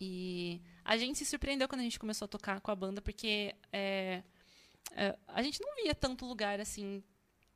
[0.00, 3.54] E a gente se surpreendeu quando a gente começou a tocar com a banda, porque
[3.72, 4.22] é,
[4.92, 7.02] é, a gente não via tanto lugar, assim...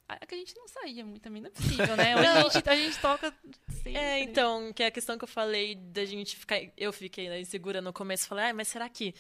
[0.09, 2.17] É que a gente não saía muito também, não é possível, né?
[2.17, 3.35] Hoje a gente, a gente toca
[3.71, 3.95] sempre.
[3.95, 6.59] É, então, que é a questão que eu falei da gente ficar.
[6.79, 9.15] Eu fiquei né, insegura no começo, falei, ah, mas será que,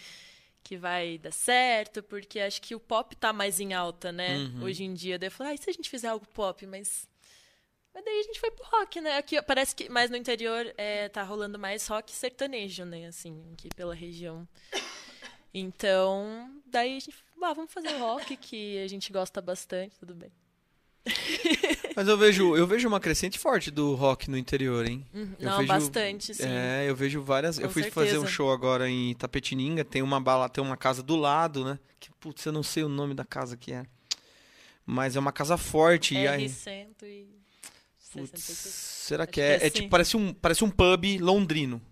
[0.62, 2.02] que vai dar certo?
[2.02, 4.36] Porque acho que o pop tá mais em alta, né?
[4.36, 4.64] Uhum.
[4.64, 5.18] Hoje em dia.
[5.18, 6.66] Daí eu falei, ah, e se a gente fizer algo pop?
[6.66, 7.08] Mas.
[7.94, 9.16] Mas daí a gente foi pro rock, né?
[9.16, 13.06] Aqui parece que mais no interior é, tá rolando mais rock sertanejo, né?
[13.06, 14.46] Assim, aqui pela região.
[15.52, 17.16] Então, daí a gente.
[17.42, 20.30] Ah, vamos fazer rock, que a gente gosta bastante, tudo bem.
[21.98, 25.04] Mas eu vejo, eu vejo uma crescente forte do rock no interior, hein?
[25.12, 25.32] Uhum.
[25.40, 26.44] Eu Não, vejo- bastante, sim.
[26.46, 27.58] É, eu vejo várias.
[27.58, 28.32] eu Com fui fazer um certeza.
[28.32, 31.76] show agora em Tapetininga, tem uma bala, tem uma casa do lado, né?
[31.98, 33.82] Que putz, eu não sei o nome da casa que é.
[34.86, 37.26] Mas é uma casa forte e aí R100 e...
[38.12, 38.74] Putz, 66.
[38.74, 39.44] será que é?
[39.44, 39.70] é É assim.
[39.70, 41.82] tipo, parece um, parece um pub londrino.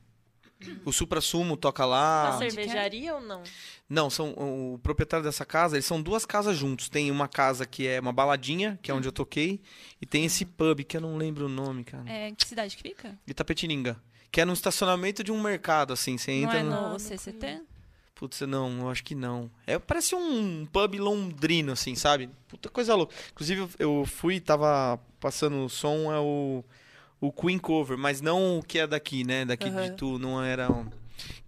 [0.85, 2.31] O Supra Sumo toca lá.
[2.31, 3.43] Uma cervejaria ou não?
[3.89, 6.89] Não, são o proprietário dessa casa, eles são duas casas juntos.
[6.89, 9.61] Tem uma casa que é uma baladinha, que é onde eu toquei,
[10.01, 12.05] e tem esse pub que eu não lembro o nome, cara.
[12.11, 13.17] É, que cidade que fica?
[13.27, 14.01] De Tapetininga.
[14.33, 16.19] Que é no estacionamento de um mercado, assim.
[16.19, 16.71] Você Não entra é no.
[16.71, 17.63] no não CCT?
[18.15, 19.51] Putz, não, eu acho que não.
[19.67, 22.31] É, parece um pub londrino, assim, sabe?
[22.49, 23.15] Puta coisa louca.
[23.31, 26.65] Inclusive, eu- eu fui, tava passando o som, é o,
[27.21, 29.45] o Queen Cover, mas não o que é daqui, né?
[29.45, 29.91] Daqui de Aham.
[29.97, 30.71] tu, não era.
[30.71, 30.87] um-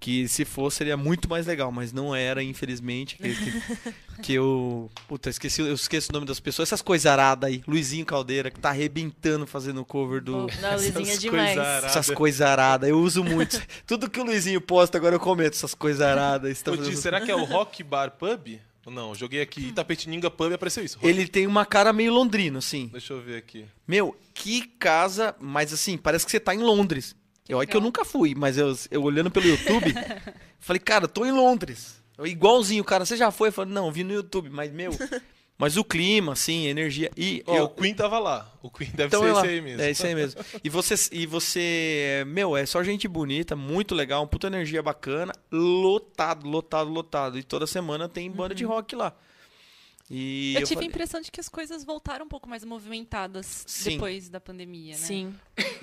[0.01, 3.16] Que se fosse seria muito mais legal, mas não era, infelizmente.
[3.16, 3.93] Que, que,
[4.23, 4.91] que eu.
[5.07, 6.69] Puta, esqueci, eu esqueço o nome das pessoas.
[6.69, 7.62] Essas coisas aradas aí.
[7.66, 10.33] Luizinho Caldeira, que tá arrebentando fazendo o cover do.
[10.33, 11.47] Não, Luizinho é Essas demais.
[11.55, 11.91] coisas aradas.
[11.97, 13.61] Essas coisas aradas, eu uso muito.
[13.87, 16.51] Tudo que o Luizinho posta, agora eu comento essas coisas aradas.
[16.53, 18.59] Está Ô, fazendo Di, será que é o Rock Bar Pub?
[18.89, 20.99] Ou Não, joguei aqui Itapetininga Pub e apareceu isso.
[21.03, 22.89] Ele tem uma cara meio londrino, assim.
[22.91, 23.66] Deixa eu ver aqui.
[23.86, 27.14] Meu, que casa, mas assim, parece que você tá em Londres.
[27.45, 29.93] Que Eu, é que eu nunca fui, mas eu, eu olhando pelo YouTube,
[30.59, 32.03] falei, cara, eu tô em Londres.
[32.16, 33.49] Eu, igualzinho, cara, você já foi?
[33.49, 34.91] Eu falei, não, vi no YouTube, mas, meu,
[35.59, 37.11] mas o clima, assim, energia.
[37.16, 38.54] E Ó, eu, o Queen tava lá.
[38.62, 39.82] O Queen deve Então ser é esse aí mesmo.
[39.82, 40.40] É isso aí mesmo.
[40.62, 45.32] E você, e você, meu, é só gente bonita, muito legal, uma puta energia bacana,
[45.50, 47.36] lotado, lotado, lotado.
[47.36, 49.12] E toda semana tem banda de rock lá.
[50.11, 53.64] E Eu, tive falei, a impressão de que as coisas voltaram um pouco mais movimentadas
[53.66, 53.90] Sim.
[53.90, 54.98] depois da pandemia, né?
[54.98, 55.34] Sim.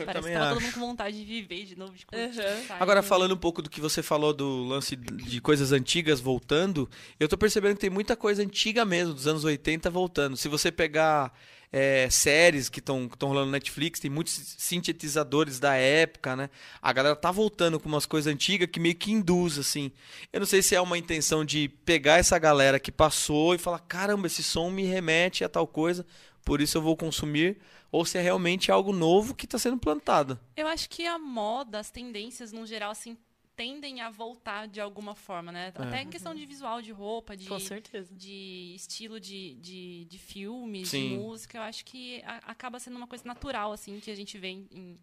[0.04, 0.62] Parece que tava todo acho.
[0.62, 2.40] mundo com vontade de viver de novo, de curtir.
[2.40, 2.76] Uhum.
[2.80, 7.28] Agora, falando um pouco do que você falou do lance de coisas antigas voltando, eu
[7.28, 10.36] tô percebendo que tem muita coisa antiga mesmo, dos anos 80 voltando.
[10.36, 11.32] Se você pegar
[11.72, 16.50] é, séries que estão rolando no Netflix, tem muitos sintetizadores da época, né?
[16.82, 19.92] A galera tá voltando com umas coisas antigas que meio que induz, assim.
[20.32, 23.80] Eu não sei se é uma intenção de pegar essa galera que passou e falar:
[23.80, 26.06] caramba, esse som me remete a tal coisa,
[26.44, 27.58] por isso eu vou consumir.
[27.92, 30.38] Ou se é realmente algo novo que está sendo plantado.
[30.58, 33.18] Eu acho que a moda, as tendências no geral, assim,
[33.56, 35.72] tendem a voltar de alguma forma, né?
[35.76, 35.82] É.
[35.82, 38.14] Até em questão de visual, de roupa, de, Com certeza.
[38.14, 41.10] de estilo de, de, de filmes, Sim.
[41.10, 41.58] de música.
[41.58, 44.98] Eu acho que a- acaba sendo uma coisa natural, assim, que a gente vê em,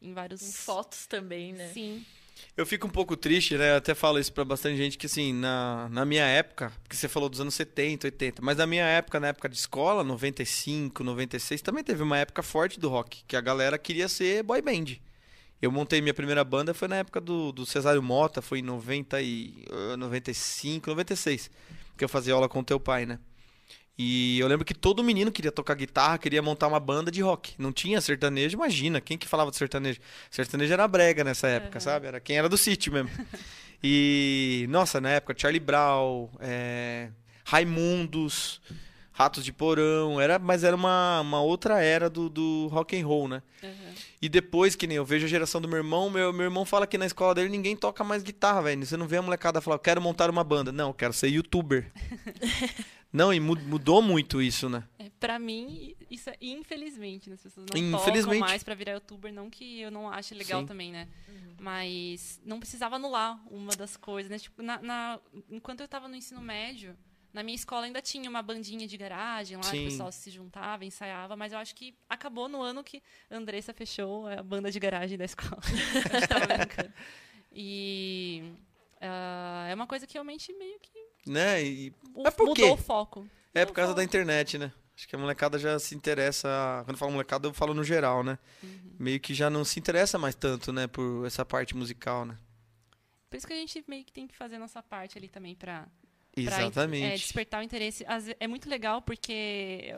[0.00, 0.42] em, vários...
[0.42, 1.68] Em fotos também, né?
[1.72, 2.04] Sim.
[2.56, 3.72] Eu fico um pouco triste, né?
[3.72, 7.08] Eu até falo isso pra bastante gente, que assim, na, na minha época, porque você
[7.08, 11.60] falou dos anos 70, 80, mas na minha época, na época de escola, 95, 96,
[11.62, 14.96] também teve uma época forte do rock, que a galera queria ser boy band.
[15.60, 19.20] Eu montei minha primeira banda, foi na época do, do Cesário Mota, foi em 90
[19.20, 21.50] e, eh, 95, 96,
[21.96, 23.18] que eu fazia aula com o teu pai, né?
[24.00, 27.54] E eu lembro que todo menino queria tocar guitarra, queria montar uma banda de rock.
[27.58, 29.98] Não tinha sertanejo, imagina, quem que falava de sertanejo?
[30.30, 31.80] Sertanejo era brega nessa época, Uhum.
[31.80, 32.06] sabe?
[32.06, 33.10] Era quem era do sítio mesmo.
[33.82, 37.10] E, nossa, na época, Charlie Brown, é,
[37.44, 38.60] Raimundos,
[39.12, 43.26] Ratos de Porão, era, mas era uma, uma outra era do, do rock and roll,
[43.28, 43.42] né?
[43.62, 43.94] Uhum.
[44.20, 46.86] E depois, que nem eu vejo a geração do meu irmão, meu, meu irmão fala
[46.88, 48.84] que na escola dele ninguém toca mais guitarra, velho.
[48.84, 50.72] Você não vê a molecada falar, eu quero montar uma banda.
[50.72, 51.90] Não, eu quero ser youtuber.
[53.12, 54.82] não, e mu- mudou muito isso, né?
[54.98, 57.34] É, pra mim, isso é infelizmente, né?
[57.36, 58.24] As pessoas não Infelizmente.
[58.38, 60.66] tocam mais pra virar youtuber, não que eu não ache legal Sim.
[60.66, 61.06] também, né?
[61.60, 64.38] Mas não precisava anular uma das coisas, né?
[64.38, 65.20] Tipo, na, na-
[65.50, 66.96] enquanto eu tava no ensino médio,
[67.38, 69.86] na minha escola ainda tinha uma bandinha de garagem lá, que Sim.
[69.86, 73.00] o pessoal se juntava, ensaiava, mas eu acho que acabou no ano que
[73.30, 75.60] a Andressa fechou a banda de garagem da escola.
[76.12, 76.92] a gente tava brincando.
[77.52, 78.52] E
[79.00, 81.62] ah, é uma coisa que realmente meio que Né?
[81.64, 83.26] E o- mudou o foco.
[83.54, 84.72] é por causa da internet, né?
[84.96, 86.48] Acho que a molecada já se interessa.
[86.84, 88.36] Quando eu falo molecada, eu falo no geral, né?
[88.60, 88.96] Uhum.
[88.98, 90.88] Meio que já não se interessa mais tanto, né?
[90.88, 92.36] Por essa parte musical, né?
[93.30, 95.54] Por isso que a gente meio que tem que fazer a nossa parte ali também
[95.54, 95.86] pra,
[96.32, 97.04] pra, Exatamente.
[97.04, 98.04] é, despertar o interesse.
[98.38, 99.92] É muito legal porque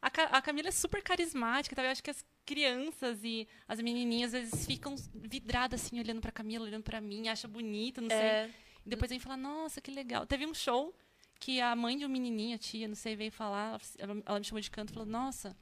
[0.00, 1.82] a, Ca- a Camila é super carismática, tá?
[1.84, 6.30] eu acho que as crianças e as menininhas às vezes ficam vidradas assim, olhando pra
[6.30, 8.18] Camila, olhando pra mim, acha bonito, não sei.
[8.18, 8.50] É,
[8.84, 10.26] E depois vem falar, nossa, que legal.
[10.26, 10.94] Teve um show
[11.40, 14.60] que a mãe de um menininho, a tia, não sei, veio falar, ela me chamou
[14.60, 15.56] de canto e falou, nossa,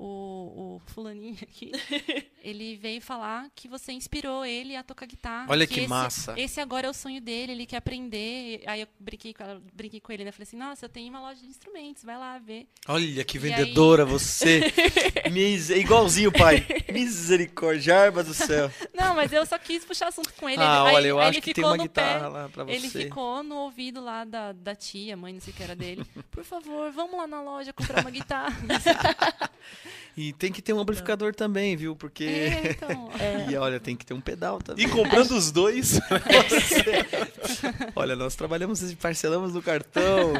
[0.00, 1.72] o, o fulaninho aqui,
[2.40, 5.46] ele veio falar que você inspirou ele a tocar guitarra.
[5.48, 6.34] Olha que esse, massa.
[6.38, 8.62] Esse agora é o sonho dele, ele quer aprender.
[8.66, 10.30] Aí eu brinquei com, ela, brinquei com ele, né?
[10.30, 12.68] Falei assim, nossa, eu tenho uma loja de instrumentos, vai lá ver.
[12.86, 14.72] Olha que E vendedora você.
[15.32, 15.68] Mis...
[15.70, 16.64] Igualzinho, pai.
[16.92, 18.70] Misericórdia, arma do céu.
[18.94, 20.62] Não, mas eu só quis puxar assunto com ele.
[20.62, 22.28] ah, aí, olha, eu aí acho ele que tem ficou uma no guitarra pé.
[22.28, 22.72] lá pra você.
[22.72, 26.06] Ele ficou no ouvido lá da, da tia, mãe, não sei o que era dele.
[26.30, 28.56] Por favor, vamos lá na loja comprar uma guitarra.
[30.16, 31.94] E tem que ter um amplificador também, viu?
[31.94, 32.24] Porque.
[32.24, 33.10] é, então.
[33.48, 34.84] E olha, tem que ter um pedal também.
[34.84, 35.98] E comprando os dois.
[37.94, 40.32] Olha, nós trabalhamos e parcelamos no cartão.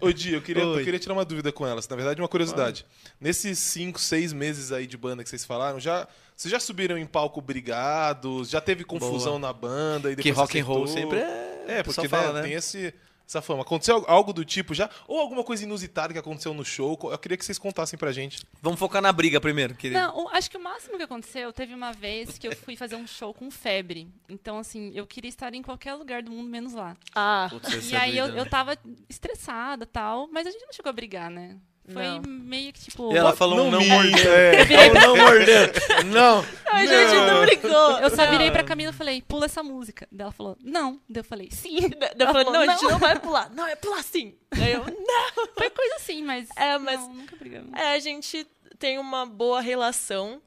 [0.00, 1.88] Ô, ô, Di, eu queria, eu queria tirar uma dúvida com elas.
[1.88, 2.84] Na verdade, uma curiosidade.
[3.20, 6.06] Nesses cinco, seis meses aí de banda que vocês falaram, já,
[6.36, 8.50] vocês já subiram em palco brigados?
[8.50, 10.10] Já teve confusão na banda?
[10.10, 11.64] E Que depois rock and roll sempre é.
[11.66, 12.48] É, porque fala, né, né?
[12.48, 12.92] tem esse,
[13.32, 13.62] essa fama.
[13.62, 14.88] Aconteceu algo do tipo já?
[15.08, 16.98] Ou alguma coisa inusitada que aconteceu no show?
[17.04, 18.46] Eu queria que vocês contassem pra gente.
[18.60, 19.98] Vamos focar na briga primeiro, querido.
[20.00, 23.06] Não, acho que o máximo que aconteceu, teve uma vez que eu fui fazer um
[23.06, 24.08] show com febre.
[24.28, 26.96] Então, assim, eu queria estar em qualquer lugar do mundo, menos lá.
[27.14, 28.50] ah, Putz, E aí eu, vida, eu né?
[28.50, 28.76] tava
[29.08, 31.56] estressada tal, mas a gente não chegou a brigar, né?
[31.90, 32.22] Foi Não.
[32.22, 33.12] meio que tipo.
[33.12, 34.28] E ela falou um Não não me- mordendo.
[34.28, 34.60] é.
[34.72, 35.72] É um não mordendo.
[36.12, 36.44] Não.
[36.72, 37.98] a gente não brigou.
[37.98, 40.06] Eu só virei pra Camila e falei, pula essa música.
[40.12, 41.00] Daí ela falou, não.
[41.08, 41.78] Daí eu falei, sim.
[41.80, 43.50] Eu Ela falei, falou, não, a gente não vai pular.
[43.50, 44.34] Não, é pular sim.
[44.52, 45.46] Aí eu, não.
[45.58, 46.48] Foi coisa assim, mas.
[46.56, 47.72] É, mas- Não, nunca brigamos.
[47.74, 48.46] É, a gente
[48.78, 50.40] tem uma boa relação.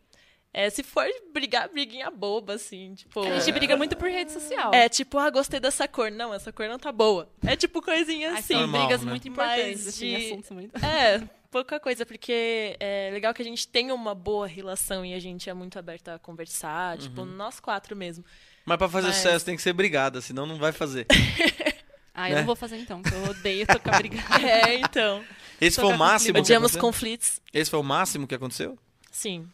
[0.57, 3.19] É, se for brigar, briguinha boba, assim, tipo...
[3.21, 4.73] A gente briga muito por rede social.
[4.73, 6.09] É tipo, ah, gostei dessa cor.
[6.09, 7.29] Não, essa cor não tá boa.
[7.45, 8.53] É tipo coisinha assim.
[8.53, 9.09] são Normal, brigas né?
[9.09, 10.71] muito importantes, Mas assim, de- assuntos muito.
[10.81, 11.21] É,
[11.51, 15.49] pouca coisa, porque é legal que a gente tenha uma boa relação e a gente
[15.49, 17.27] é muito aberto a conversar, tipo, Uhum.
[17.35, 18.23] nós quatro mesmo.
[18.65, 21.05] Mas pra fazer Mas- sucesso tem que ser brigada, senão não vai fazer.
[22.17, 22.39] Ah, eu Né?
[22.39, 24.41] não vou fazer então, porque eu odeio tocar brigada.
[24.41, 25.21] É, então.
[25.59, 26.35] Esse foi o máximo.
[26.35, 26.81] que Odiamos aconteceu?
[26.81, 28.79] conflitos, Esse foi o máximo que aconteceu?
[29.11, 29.45] sim.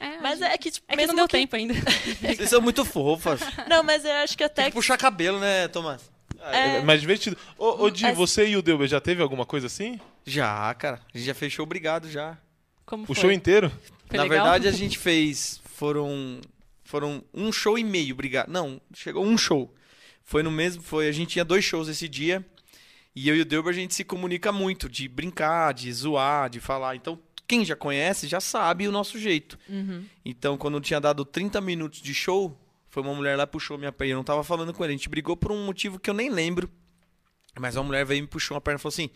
[0.00, 1.36] É, Mas gente- é que, tipo, É que mesmo não deu que...
[1.36, 1.74] tempo ainda.
[2.20, 3.40] Vocês são muito fofas.
[3.68, 6.10] Não, mas eu acho que até Tem que puxar cabelo, né, Tomás?
[6.40, 6.82] É, É.
[6.82, 7.36] mais divertido.
[7.58, 8.12] Ô, ô Di, É.
[8.14, 10.00] você e o Delber já teve alguma coisa assim?
[10.24, 11.00] Já, cara.
[11.14, 12.38] A gente já fechou obrigado já.
[12.86, 13.14] Como O foi?
[13.16, 13.70] show inteiro?
[14.08, 14.42] Foi Na legal?
[14.42, 15.60] verdade, a gente fez.
[15.64, 16.40] Foram.
[16.82, 18.48] Foram um show e meio, obrigado.
[18.48, 19.72] Não, chegou um show.
[20.24, 20.82] Foi no mesmo.
[20.82, 22.44] Foi, a gente tinha dois shows esse dia.
[23.14, 26.58] E eu e o Delber a gente se comunica muito, de brincar, de zoar, de
[26.58, 26.96] falar.
[26.96, 27.18] Então,
[27.50, 29.58] quem já conhece já sabe o nosso jeito.
[29.68, 30.04] Uhum.
[30.24, 32.56] Então, quando tinha dado 30 minutos de show,
[32.88, 34.12] foi uma mulher lá puxou minha perna.
[34.12, 34.92] Eu não tava falando com ele.
[34.92, 36.70] A gente brigou por um motivo que eu nem lembro.
[37.58, 39.10] Mas uma mulher veio e me puxou uma perna e falou assim: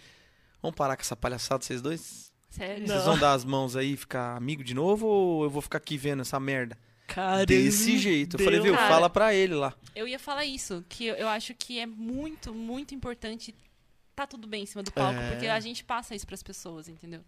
[0.61, 2.33] Vamos parar com essa palhaçada, vocês dois?
[2.51, 2.85] Sério?
[2.89, 5.79] Vocês vão dar as mãos aí e ficar amigo de novo ou eu vou ficar
[5.79, 6.77] aqui vendo essa merda?
[7.07, 8.37] Cara, Desse jeito.
[8.37, 8.89] Eu falei, viu, Cara.
[8.89, 9.73] fala pra ele lá.
[9.95, 13.55] Eu ia falar isso, que eu, eu acho que é muito, muito importante
[14.17, 15.31] tá tudo bem em cima do palco, É.
[15.31, 17.21] porque a gente passa isso pras pessoas, entendeu?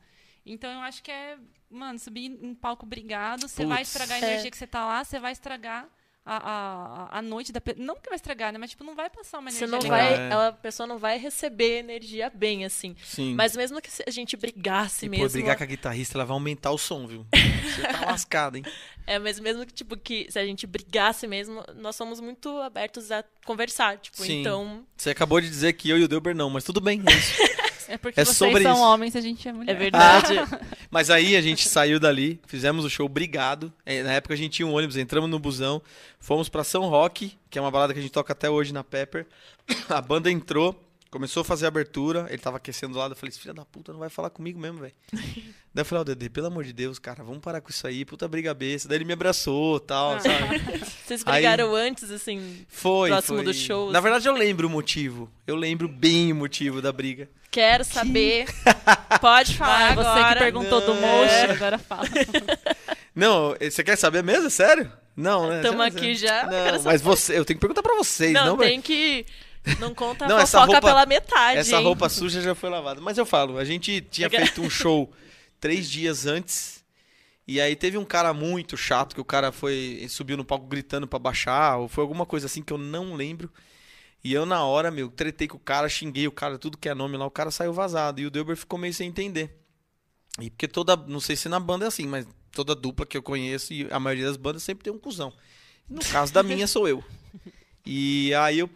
[0.46, 1.36] Então eu acho que é,
[1.70, 4.30] mano, subir em palco brigado, você vai estragar a É.
[4.30, 5.88] energia que você tá lá, você vai estragar
[6.28, 7.84] a, a, a noite da pessoa.
[7.84, 8.58] Não que vai estragar, né?
[8.58, 9.98] Mas tipo, não vai passar uma Você energia não legal.
[9.98, 10.30] vai, É.
[10.32, 12.96] ela, a pessoa não vai receber energia bem, assim.
[13.04, 13.34] Sim.
[13.34, 15.26] Mas mesmo que se a gente brigasse e, mesmo.
[15.26, 17.24] pô, brigar com a guitarrista, ela vai aumentar o som, viu?
[17.76, 18.64] Você tá lascado, hein?
[19.06, 23.12] É, mas mesmo que, tipo, que se a gente brigasse mesmo, nós somos muito abertos
[23.12, 24.40] a conversar, tipo, Sim.
[24.40, 27.12] então Você acabou de dizer que eu e o Delber não, mas tudo bem, é
[27.12, 27.34] isso.
[27.88, 28.82] É porque É vocês sobre são isso.
[28.82, 29.72] homens e a gente é mulher.
[29.72, 30.34] é verdade.
[30.90, 33.72] Mas aí a gente saiu dali, fizemos o show Brigado.
[33.84, 35.80] É, Na época a gente tinha um ônibus, entramos no busão,
[36.18, 38.82] fomos pra São Roque, que é uma balada que a gente toca até hoje na
[38.84, 39.26] Pepper.
[39.88, 40.78] A banda entrou,
[41.10, 43.92] começou a fazer a abertura, ele tava aquecendo do lado, eu falei, filha da puta,
[43.92, 44.92] não vai falar comigo mesmo, velho.
[45.12, 48.04] Daí eu falei, ó, Dedê, pelo amor de Deus, cara, vamos parar com isso aí,
[48.04, 48.88] puta briga besta.
[48.88, 49.80] Daí ele me abraçou Ah.
[49.80, 50.58] tal, sabe?
[51.06, 52.64] Vocês Aí- brigaram antes, assim.
[52.68, 53.44] Foi, Próximo foi.
[53.44, 54.02] do show, Na assim.
[54.04, 55.30] verdade, eu lembro o motivo.
[55.46, 57.28] Eu lembro bem o motivo da briga.
[57.50, 58.46] Quero saber.
[59.20, 60.34] Pode falar Ah, você agora.
[60.34, 61.00] que perguntou do Não.
[61.00, 62.06] motion, agora fala.
[63.14, 64.46] Não, você quer saber mesmo?
[64.46, 64.92] É Sério?
[65.16, 65.62] Não, né?
[65.62, 68.56] Tamo Você- aqui já, Não, mas você, eu tenho que perguntar pra vocês, Não, não,
[68.58, 69.24] tem que.
[69.80, 71.58] Não conta Não, a fofoca roupa- pela metade.
[71.58, 71.82] Essa hein?
[71.84, 73.00] roupa suja já foi lavada.
[73.00, 75.12] Mas eu falo, a gente tinha Fica- feito um show
[75.60, 76.84] três dias antes.
[77.48, 81.06] E aí teve um cara muito chato que o cara foi subiu no palco gritando
[81.06, 83.50] pra baixar, ou foi alguma coisa assim que eu não lembro.
[84.24, 86.94] E eu na hora, meu, tretei com o cara, xinguei o cara, tudo que é
[86.94, 88.20] nome lá, o cara saiu vazado.
[88.20, 89.56] E o Delber ficou meio sem entender.
[90.40, 93.22] E porque toda, não sei se na banda é assim, mas toda dupla que eu
[93.22, 95.32] conheço e a maioria das bandas sempre tem um cuzão.
[95.88, 97.04] No caso da minha sou eu.
[97.84, 98.68] E aí eu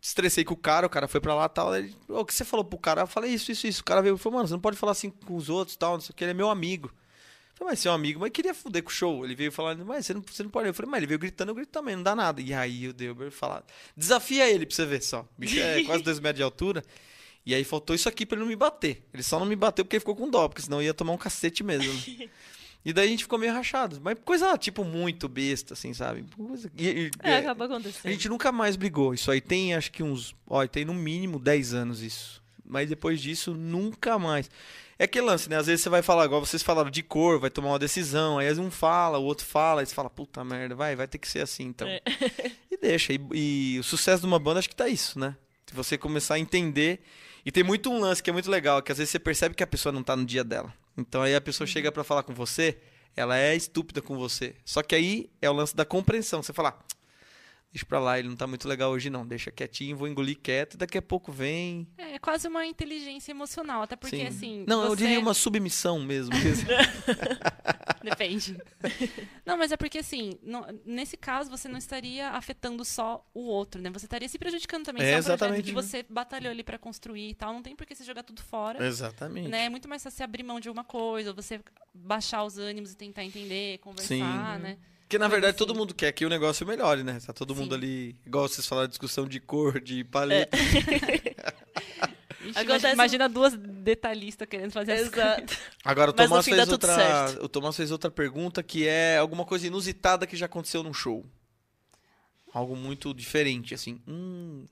[0.00, 1.74] estressei com o cara, o cara foi pra lá e tal.
[1.76, 3.02] Ele, "Ô, o que você falou pro cara?
[3.02, 3.80] Eu falei isso, isso, isso.
[3.82, 5.94] O cara veio e falou, mano, você não pode falar assim com os outros tal,
[5.94, 6.88] não sei o que, ele é meu amigo.
[6.88, 9.24] Eu falei, mas você é amigo, mas queria fuder com o show.
[9.24, 10.68] Ele veio falar, mas você não, você não pode.
[10.68, 12.40] Eu falei, mas ele veio gritando, eu grito também, não dá nada.
[12.40, 13.62] E aí o Delber falar,
[13.94, 15.20] desafia ele pra você ver só.
[15.20, 16.82] O bicho é quase dois metros de altura.
[17.44, 19.02] E aí faltou isso aqui pra ele não me bater.
[19.12, 21.18] Ele só não me bateu porque ficou com dó, porque senão eu ia tomar um
[21.18, 21.92] cacete mesmo.
[22.84, 24.00] E daí a gente ficou meio rachado.
[24.02, 26.24] Mas coisa, tipo, muito besta, assim, sabe?
[26.78, 28.10] E- e- É, acabou a acontecendo.
[28.10, 29.12] gente nunca mais brigou.
[29.12, 30.34] Isso aí tem, acho que uns.
[30.46, 32.42] Ó, tem no mínimo 10 anos isso.
[32.64, 34.50] Mas depois disso, nunca mais.
[34.98, 35.56] É aquele lance, né?
[35.56, 38.38] Às vezes você vai falar, igual vocês falaram de cor, vai tomar uma decisão.
[38.38, 41.28] Aí um fala, o outro fala, aí você fala, puta merda, vai, vai ter que
[41.28, 41.88] ser assim, então.
[41.88, 42.00] É.
[42.70, 43.12] E deixa.
[43.12, 45.36] E, e o sucesso de uma banda, acho que tá isso, né?
[45.66, 47.00] Se você começar a entender.
[47.44, 49.62] E tem muito um lance que é muito legal, que às vezes você percebe que
[49.62, 50.72] a pessoa não tá no dia dela.
[51.00, 51.72] Então aí a pessoa Uhum.
[51.72, 52.78] chega pra falar com você,
[53.16, 54.54] ela é estúpida com você.
[54.64, 56.42] Só que aí é o lance da compreensão.
[56.42, 56.84] Você fala, "Ah,
[57.72, 59.26] deixa pra lá, ele não tá muito legal hoje não.
[59.26, 61.86] Deixa quietinho, vou engolir quieto, e daqui a pouco vem.
[61.98, 64.26] É quase uma inteligência emocional, até porque Sim.
[64.26, 64.64] assim.
[64.66, 66.32] Não, eu você- diria uma submissão mesmo.
[68.02, 68.56] Depende.
[69.44, 73.80] não, mas é porque assim, não- nesse caso você não estaria afetando só o outro,
[73.80, 73.90] né?
[73.90, 75.02] Você estaria se prejudicando também.
[75.02, 77.76] É, Se é um projeto que você batalhou ali pra construir e tal, não tem
[77.76, 78.84] por que você jogar tudo fora.
[78.84, 79.48] Exatamente.
[79.48, 79.66] Né?
[79.66, 81.60] É muito mais fácil você abrir mão de alguma coisa, ou você
[81.94, 84.08] baixar os ânimos e tentar entender, conversar,
[84.56, 84.62] Sim.
[84.62, 84.78] né?
[85.10, 85.58] Porque na verdade assim.
[85.58, 87.18] todo mundo quer que o negócio melhore, né?
[87.26, 87.78] Tá todo mundo Sim.
[87.80, 90.56] ali, igual vocês falaram, discussão de cor, de paleta.
[92.40, 94.92] Ixi, Acontece- imagina, imagina duas detalhistas querendo fazer.
[94.92, 95.56] Exato.
[95.84, 99.66] Agora o Mas Tomás fez outra, o Tomás fez outra pergunta que é alguma coisa
[99.66, 101.26] inusitada que já aconteceu num show.
[102.54, 104.00] Algo muito diferente, assim.
[104.06, 104.64] Hum,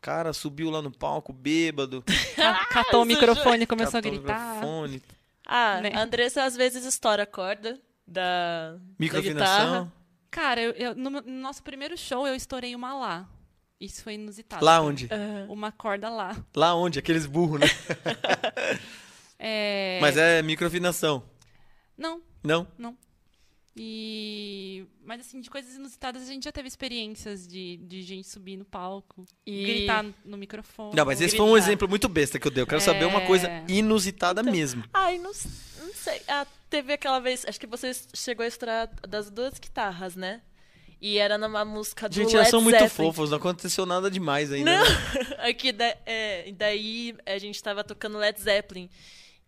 [0.00, 2.02] cara subiu lá no palco bêbado,
[2.36, 4.54] Ca- Catou o isso microfone e começou a catou o gritar.
[4.54, 5.02] microfone,
[5.46, 5.90] Ah, Né?
[5.94, 7.78] a Andressa às vezes estoura a corda
[8.10, 9.92] da, da guitarra.
[10.30, 13.28] Cara, eu, eu- no, nosso primeiro show eu estourei uma lá.
[13.80, 14.64] Isso foi inusitado.
[14.64, 15.08] Lá onde?
[15.48, 16.36] Uma corda lá.
[16.54, 16.98] Lá onde?
[16.98, 17.66] Aqueles burros, né?
[19.42, 19.98] É...
[20.02, 21.22] Mas é microafinação.
[21.96, 22.66] Não, Não?
[23.74, 24.84] E.
[25.04, 28.64] Mas assim, de coisas inusitadas, a gente já teve experiências de, de gente subir no
[28.66, 30.94] palco, E- gritar no- microfone.
[30.94, 31.66] Não, mas esse foi um gritar.
[31.68, 32.62] exemplo muito besta que eu dei.
[32.62, 33.26] Eu quero saber uma É.
[33.26, 34.84] coisa inusitada mesmo.
[34.92, 35.50] Ai, não, não sei.
[36.28, 40.40] Ah, teve aquela vez, acho que você chegou a estourar das duas guitarras, né?
[41.00, 44.52] E era numa música do Gente, Led elas são muito fofas, não aconteceu nada demais
[44.52, 44.70] ainda.
[44.70, 44.90] Não, né?
[45.48, 48.88] aqui da, é, e daí a gente tava tocando Led Zeppelin.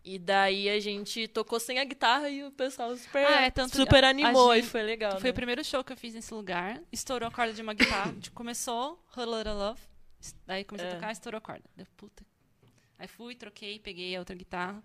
[0.04, 3.76] E daí a gente tocou sem a guitarra e o pessoal super, Ah, é, tanto-
[3.76, 5.12] super a- a animou gente- e foi legal.
[5.12, 5.30] Foi né?
[5.30, 6.80] o primeiro show que eu fiz nesse lugar.
[6.90, 8.12] Estourou a corda de uma guitarra.
[8.20, 9.80] tipo, começou, Whole Lotta Love.
[10.48, 10.92] Aí comecei É.
[10.92, 11.62] a tocar, estourou a corda.
[11.76, 12.24] Deu puta.
[12.98, 14.82] Aí fui, troquei, peguei a outra guitarra.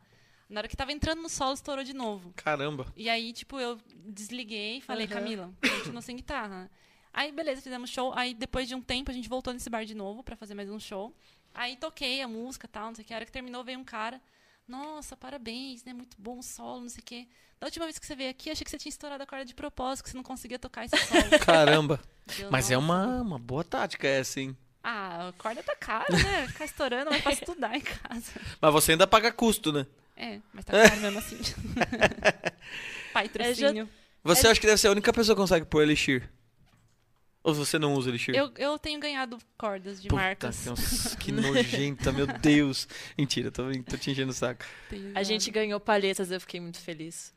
[0.49, 2.31] Na hora que tava entrando no solo, estourou de novo.
[2.35, 2.85] Caramba.
[2.95, 5.13] E aí, tipo, eu desliguei e falei, Aham.
[5.13, 6.71] Camila, continua sem guitarra.
[7.13, 8.13] Aí, beleza, fizemos show.
[8.15, 10.69] Aí, depois de um tempo, a gente voltou nesse bar de novo pra fazer mais
[10.69, 11.13] um show.
[11.53, 13.13] Aí, toquei a música e tal, não sei o que.
[13.13, 14.21] A hora que terminou, veio um cara.
[14.67, 15.93] Nossa, parabéns, né?
[15.93, 17.27] Muito bom o solo, não sei o que.
[17.59, 19.55] Da última vez que você veio aqui, achei que você tinha estourado a corda de
[19.55, 21.23] propósito, que você não conseguia tocar esse solo.
[21.43, 21.99] Caramba.
[22.51, 24.55] Mas é "Nossa." uma, uma boa tática essa, hein?
[24.83, 26.47] Ah, a corda tá cara, né?
[26.47, 28.31] Ficar estourando, mas fácil estudar em casa.
[28.61, 29.87] Mas você ainda paga custo, né?
[30.17, 31.37] É, mas tá caro mesmo assim.
[33.13, 33.71] Pai É, já-.
[34.23, 36.29] Você acha que deve ser a única pessoa que consegue pôr Elixir?
[37.43, 38.35] Ou você não usa Elixir?
[38.35, 40.63] Eu, eu tenho ganhado cordas de Puta, marcas.
[40.63, 42.87] que, uns- que nojenta, meu Deus.
[43.17, 44.65] Mentira, tô, tô te enchendo o saco.
[44.89, 47.33] Tenho A gente ganhou palhetas, eu fiquei muito feliz.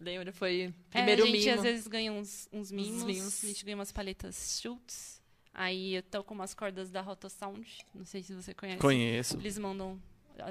[0.00, 0.32] Lembra?
[0.32, 1.54] Foi o É, primeiro a gente mimo.
[1.56, 3.04] às vezes ganha uns, uns mimos.
[3.04, 3.44] mimos.
[3.44, 5.20] A gente ganha umas paletas Schultz.
[5.52, 7.66] Aí eu tô com umas cordas da Rotosound.
[7.94, 8.78] Não sei se você conhece.
[8.78, 9.36] Conheço.
[9.36, 10.00] Eles mandam.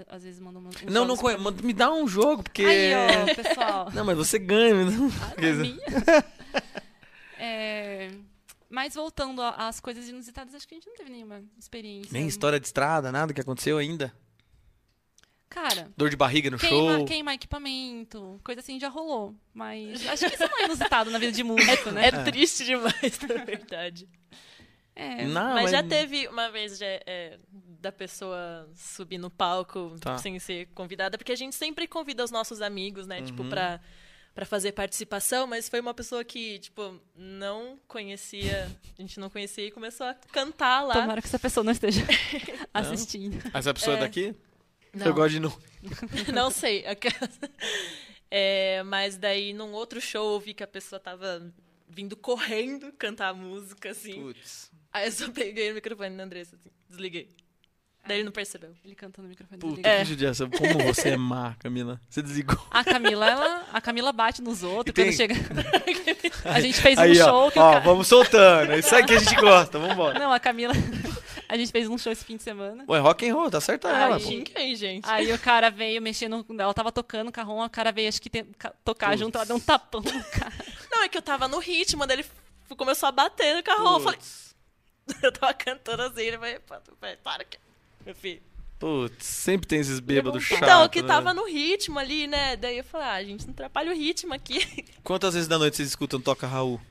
[0.09, 1.43] Às vezes mandam uns Não, não conheço.
[1.43, 1.63] pra.
[1.63, 2.63] Me dá um jogo, porque.
[2.63, 3.91] Aí, ó, pessoal.
[3.93, 4.73] Não, mas você ganha.
[4.85, 5.07] Não.
[5.09, 5.77] Ah, não, minha.
[7.45, 8.09] É,
[8.69, 12.09] mas voltando às coisas inusitadas, acho que a gente não teve nenhuma experiência.
[12.13, 14.13] Nem história de estrada, nada que aconteceu ainda.
[15.49, 17.05] Cara, Dor de barriga no queima, show.
[17.05, 19.35] queima equipamento, coisa assim já rolou.
[19.53, 22.07] Mas acho que isso não é inusitado na vida de músico, né?
[22.07, 24.07] É triste demais, na verdade.
[24.95, 25.25] É.
[25.25, 27.37] Não, mas, já teve uma vez já, é,
[27.83, 30.17] da pessoa subir no palco Tá.
[30.17, 33.25] sem ser convidada, porque a gente sempre convida os nossos amigos, né, Uhum.
[33.25, 33.79] tipo, pra,
[34.33, 39.67] pra fazer participação, mas foi uma pessoa que, tipo, não conhecia, a gente não conhecia
[39.67, 40.93] e começou a cantar lá.
[40.93, 42.01] Tomara que essa pessoa não esteja
[42.73, 43.37] assistindo.
[43.53, 43.99] Essa pessoa É.
[43.99, 44.33] daqui?
[44.93, 45.53] Não, Eu gosto de nu.
[46.33, 46.83] não sei.
[48.35, 51.53] É, mas daí, num outro show, eu vi que a pessoa tava
[51.87, 54.19] vindo correndo cantar a música, assim.
[54.19, 54.71] Putz.
[54.91, 57.29] Aí eu só peguei o microfone da Andressa, assim, desliguei.
[58.05, 58.71] Daí ele não percebeu.
[58.83, 59.59] Ele cantando no microfone.
[59.59, 59.99] Puta, desligado.
[59.99, 60.49] que judiação.
[60.49, 62.01] Como você é má, Camila.
[62.09, 62.59] Você desligou.
[62.69, 65.35] A Camila, ela, a Camila bate nos outros E tem- quando chega.
[66.43, 68.73] a gente fez um Aí, ó, show que ó, vamos soltando.
[68.73, 69.79] Isso aí que a gente gosta.
[69.79, 70.19] Vambora.
[70.19, 70.73] Não, a Camila.
[71.47, 72.83] a gente fez um show esse fim de semana.
[72.89, 74.29] Ué, rock and roll, tá certo ela, Ai, pô.
[74.29, 75.09] Ninguém, gente.
[75.09, 76.45] Aí o cara veio mexendo.
[76.59, 78.45] Ela tava tocando o carrom, o cara veio, acho que tem-
[78.83, 79.19] tocar Putz.
[79.21, 80.53] junto, ela deu um tapão no cara.
[80.91, 82.25] Não, é que eu tava no ritmo, daí ele
[82.75, 83.95] começou a bater no carro.
[83.95, 84.19] Eu falei,
[85.23, 86.59] eu tava cantando assim, ele vai,
[87.23, 87.57] para que.
[88.05, 88.41] Meu filho.
[88.79, 90.67] Putz, sempre tem esses bêbados chatos.
[90.67, 91.07] Então, que né?
[91.07, 92.57] tava no ritmo ali, né?
[92.57, 94.83] Daí eu falei, ah, a gente não atrapalha o ritmo aqui.
[95.03, 96.81] Quantas vezes da noite vocês escutam Toca Raul?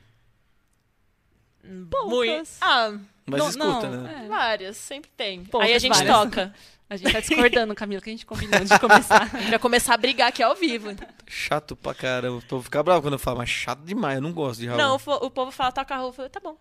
[1.63, 2.49] Muito.
[2.61, 2.93] Ah,
[3.27, 4.23] Mas Não, escuta, não, né?
[4.25, 4.29] é.
[4.29, 5.45] várias, sempre tem.
[5.45, 6.15] Poucas, Aí a gente várias.
[6.17, 6.55] toca.
[6.89, 9.31] A gente tá discordando, Camila, que a gente combinou de começar.
[9.49, 10.95] pra começar a brigar aqui ao vivo.
[11.27, 12.39] Chato pra caramba.
[12.39, 14.79] O povo fica bravo quando eu falo, mas chato demais, eu não gosto de Raul.
[14.79, 16.09] Não, o, o povo fala, toca Raul.
[16.09, 16.57] Eu falei, tá bom.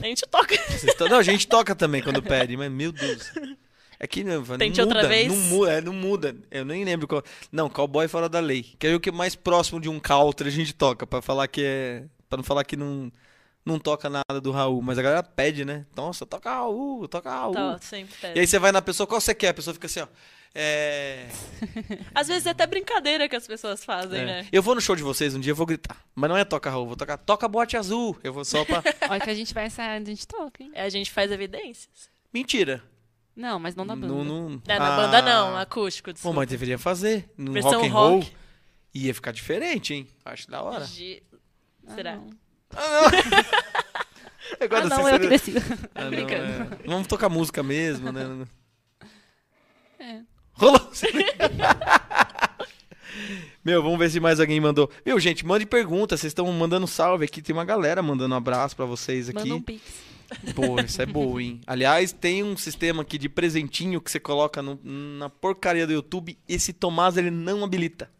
[0.00, 0.54] A gente toca.
[1.10, 3.32] Não, a gente toca também quando pede, mas meu Deus.
[4.00, 5.28] É que não, não Tente muda, outra vez?
[5.28, 6.36] Não muda, é, não muda.
[6.50, 7.22] Eu nem lembro qual.
[7.50, 8.62] Não, cowboy fora da lei.
[8.78, 11.48] Que é o que é mais próximo de um counter a gente toca, pra falar
[11.48, 12.04] que é.
[12.28, 13.10] Pra não falar que não,
[13.64, 14.80] não toca nada do Raul.
[14.82, 15.84] Mas a galera pede, né?
[15.96, 17.54] Nossa, toca Raul, toca Raul.
[17.54, 18.46] Tá, sempre E aí pede.
[18.46, 19.48] você vai na pessoa, qual você quer?
[19.48, 20.06] A pessoa fica assim, ó.
[20.54, 21.26] É.
[22.14, 24.24] Às vezes é até brincadeira que as pessoas fazem, é.
[24.24, 24.46] né?
[24.50, 25.96] Eu vou no show de vocês um dia, eu vou gritar.
[26.14, 28.16] Mas não é toca Raul, vou tocar toca boate azul.
[28.22, 28.82] Eu vou só pra.
[29.10, 30.70] Olha que a gente vai ensaiar, a gente toca, hein?
[30.72, 32.08] É, A gente faz evidências.
[32.32, 32.82] Mentira.
[33.38, 34.08] Não, mas não na banda.
[34.08, 34.60] Não, não...
[34.66, 34.96] É, na Ah.
[34.96, 36.08] banda não, acústico.
[36.10, 36.36] Pô, desculpa.
[36.40, 37.30] mas deveria fazer.
[37.38, 38.18] No Versão rock and roll.
[38.18, 38.32] rock.
[38.94, 40.08] Ia ficar diferente, hein?
[40.24, 40.84] Acho da hora.
[40.84, 41.22] Gi-
[41.86, 42.16] Ah, Será?
[42.16, 42.26] não.
[44.60, 45.60] Eu Ah, não, eu que decido.
[45.94, 46.42] Ah, não, brincando.
[46.42, 46.68] é.
[46.88, 48.24] Vamos tocar música mesmo, né?
[50.00, 50.20] É.
[50.52, 50.90] Rolou.
[53.64, 54.90] Meu, vamos ver se mais alguém mandou.
[55.04, 56.16] Viu, gente, mande pergunta.
[56.16, 57.42] Vocês estão mandando salve aqui.
[57.42, 59.38] Tem uma galera mandando um abraço pra vocês aqui.
[59.40, 59.82] Manda um pix.
[60.54, 61.60] Pô, isso é boa, hein?
[61.66, 66.38] Aliás, tem um sistema aqui de presentinho que você coloca no- na porcaria do YouTube.
[66.48, 68.10] Esse Tomás, ele não habilita.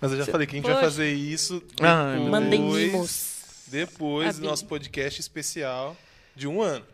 [0.00, 0.74] Mas eu já falei que a gente Poxa.
[0.76, 2.70] vai fazer isso Ah, depois, Mandem
[3.66, 5.96] depois do nosso podcast especial
[6.34, 6.84] de um ano.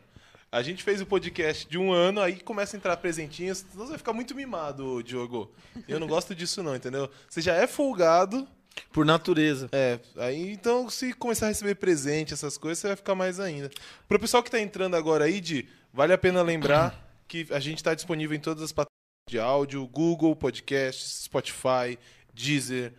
[0.51, 3.65] A gente fez o podcast de um ano, aí começa a entrar presentinhos.
[3.75, 5.53] Você vai ficar muito mimado, Diogo.
[5.87, 7.11] Eu não gosto disso, não, entendeu?
[7.29, 8.47] Você já é folgado.
[8.93, 9.69] Por natureza.
[9.73, 13.71] É, aí então se começar a receber presente, essas coisas, você vai ficar mais ainda.
[14.09, 16.95] Pro pessoal que tá entrando agora aí, Di, vale a pena lembrar
[17.29, 18.97] que a gente tá disponível em todas as plataformas
[19.31, 21.99] de áudio, Google Podcasts, Spotify,
[22.33, 22.93] Deezer,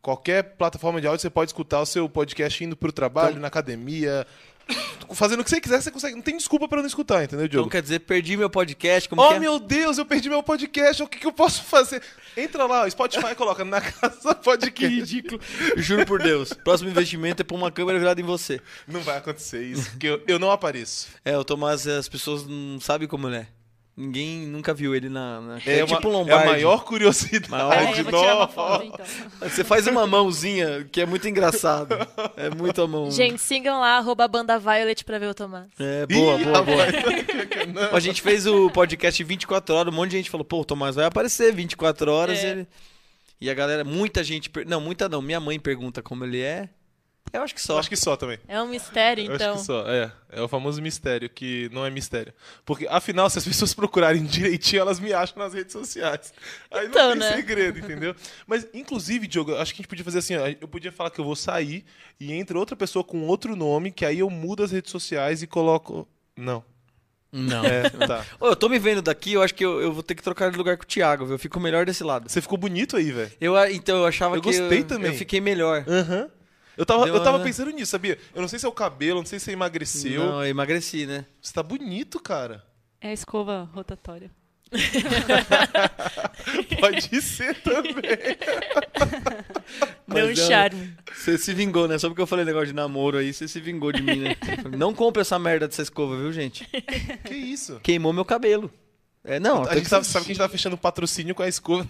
[0.00, 3.48] qualquer plataforma de áudio você pode escutar o seu podcast indo pro trabalho, Então- na
[3.48, 4.26] academia,
[5.14, 6.14] fazendo o que você quiser, você consegue.
[6.14, 7.70] Não tem desculpa pra não escutar, entendeu, Então Diogo?
[7.70, 9.08] quer dizer, perdi meu podcast.
[9.08, 9.38] Como Oh, que é?
[9.38, 11.02] meu Deus, eu perdi meu podcast.
[11.02, 12.02] O que, que eu posso fazer?
[12.36, 14.94] Entra lá, Spotify coloca na casa Que podcast.
[14.94, 15.40] ridículo.
[15.76, 16.52] Juro por Deus.
[16.52, 18.60] Próximo investimento é pôr uma câmera virada em você.
[18.88, 21.08] Não vai acontecer isso, porque eu, eu não apareço.
[21.24, 23.46] É, o Tomás, as pessoas não sabem como ele é.
[23.94, 25.38] Ninguém nunca viu ele na.
[25.40, 26.48] na- É, tipo um uma, é Lombardi.
[26.48, 27.50] a maior curiosidade.
[27.50, 28.48] Maior É, Nossa.
[28.48, 29.06] foto, então.
[29.50, 31.94] Você faz uma mãozinha que é muito engraçado.
[32.36, 33.10] É muito a mão.
[33.10, 35.66] Gente, sigam lá, arroba banda Violet pra ver o Tomás.
[35.78, 36.86] É, boa, Ih, boa, boa.
[37.92, 40.96] A gente fez o podcast 24 horas, um monte de gente falou, pô, o Tomás
[40.96, 42.38] vai aparecer 24 horas.
[42.38, 42.42] É.
[42.42, 42.66] E, ele...
[43.42, 44.48] e a galera, muita gente.
[44.48, 45.20] per- Não, muita não.
[45.20, 46.68] Minha mãe pergunta como ele é.
[47.32, 47.74] Eu acho que só.
[47.74, 48.38] Eu acho que só também.
[48.46, 49.52] É um mistério, Eu então.
[49.52, 49.86] acho que só.
[49.88, 52.32] É, é o famoso mistério, que não é mistério.
[52.64, 56.32] Porque, afinal, se as pessoas procurarem direitinho, elas me acham nas redes sociais.
[56.70, 57.36] Aí Então, não tem né?
[57.36, 58.14] segredo, entendeu?
[58.46, 61.10] Mas, inclusive, Diogo, eu acho que a gente podia fazer assim, ó, eu podia falar
[61.10, 61.84] que eu vou sair
[62.20, 65.46] e entra outra pessoa com outro nome, que aí eu mudo as redes sociais e
[65.46, 66.06] coloco...
[66.36, 66.62] Não.
[67.32, 67.64] Não.
[67.64, 68.26] É, tá.
[68.38, 70.50] Ô, eu tô me vendo daqui, eu acho que eu, eu vou ter que trocar
[70.50, 71.34] de lugar com o Thiago, viu?
[71.34, 72.28] Eu fico melhor desse lado.
[72.28, 73.32] Você ficou bonito aí, velho.
[73.40, 74.48] Eu, então, eu achava Eu que.
[74.50, 75.12] gostei também.
[75.12, 75.82] Eu fiquei melhor.
[75.88, 76.28] Aham.
[76.76, 78.18] Eu tava, Deu eu tava uma- pensando nisso, sabia?
[78.34, 80.24] Eu não sei se é o cabelo, não sei se você emagreceu.
[80.24, 81.26] Não, eu emagreci, né?
[81.40, 82.64] Você tá bonito, cara.
[83.00, 84.30] É a escova rotatória.
[86.80, 87.94] Pode ser também.
[90.06, 90.94] Mas, ó, charme.
[91.14, 91.98] Você se vingou, né?
[91.98, 94.36] Só porque eu falei negócio de namoro aí, você se vingou de mim, né?
[94.76, 96.66] Não compre essa merda dessa escova, viu, gente?
[97.24, 97.80] que isso?
[97.82, 98.70] Queimou meu cabelo.
[99.24, 101.32] É, não, A tem gente que tá, ser- sabe que a gente tá fechando patrocínio
[101.32, 101.88] com a escova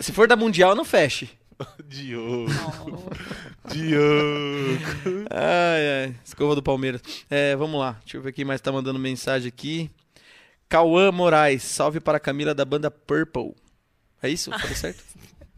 [0.00, 1.30] se for da Mundial, não feche.
[1.86, 2.50] Diogo.
[3.68, 5.26] Diogo.
[5.30, 7.00] Ai, ai, escova do Palmeiras.
[7.30, 9.90] É, vamos lá, deixa eu ver quem mais tá mandando mensagem aqui.
[10.68, 13.54] Cauã Moraes, salve para a Camila da banda Purple.
[14.22, 14.50] É isso?
[14.50, 15.04] Falei certo?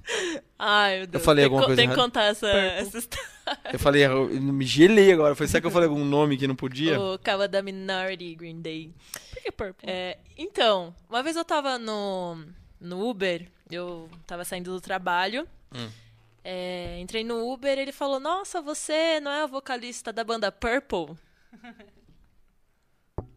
[0.59, 1.25] Ai, meu Deus.
[1.25, 3.27] falei tem alguma coisa Tem que contar essa, essa história.
[3.73, 5.35] Eu falei, eu me gelei agora.
[5.35, 6.99] Foi será que eu falei algum nome que não podia?
[7.01, 8.93] O Cava da Minority Green Day.
[9.33, 9.89] Por que Purple?
[9.89, 12.39] É, então, uma vez eu tava no,
[12.81, 15.47] no Uber, eu tava saindo do trabalho.
[15.75, 15.91] Hum.
[16.45, 21.17] é, entrei no Uber ele falou: Nossa, você não é a vocalista da banda Purple?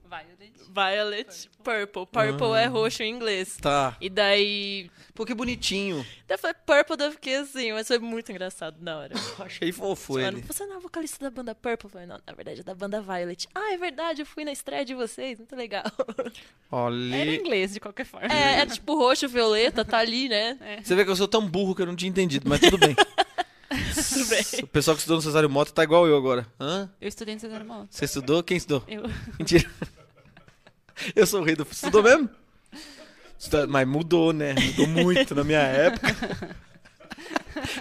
[0.10, 0.54] Violet.
[0.74, 2.06] Violet Purple.
[2.08, 3.58] Purple é roxo em inglês.
[3.62, 3.96] Tá.
[4.02, 4.90] E daí.
[5.14, 6.04] Pô, que bonitinho.
[6.28, 9.14] Daí eu falei Purple, daí eu fiquei assim, mas foi muito engraçado na hora.
[9.40, 10.48] Achei fofo Mano, ele.
[10.48, 11.86] você não é a vocalista da banda Purple?
[11.86, 13.48] Eu falei, não, na verdade é da banda Violet.
[13.54, 15.84] Ah, é verdade, eu fui na estreia de vocês, muito legal.
[16.18, 16.34] Era
[16.72, 17.36] Olha.
[17.36, 18.28] inglês, de qualquer forma.
[18.28, 20.58] É, é tipo roxo, violeta, tá ali, né?
[20.84, 22.96] Você vê que eu sou tão burro que eu não tinha entendido, mas tudo bem.
[22.96, 24.64] Tudo bem.
[24.64, 26.48] O pessoal que estudou no Cesário Mota tá igual eu agora.
[26.60, 26.90] Hã?
[27.00, 27.88] Eu estudei no Cesar Moto.
[27.92, 28.42] Você estudou?
[28.42, 28.84] Quem estudou?
[28.88, 29.04] Eu.
[29.38, 29.70] Mentira.
[31.16, 31.66] Eu sou o rei do.
[31.70, 32.30] Estudou mesmo?
[33.38, 34.54] Estuda- Mas mudou, né?
[34.54, 36.16] Mudou muito na minha época.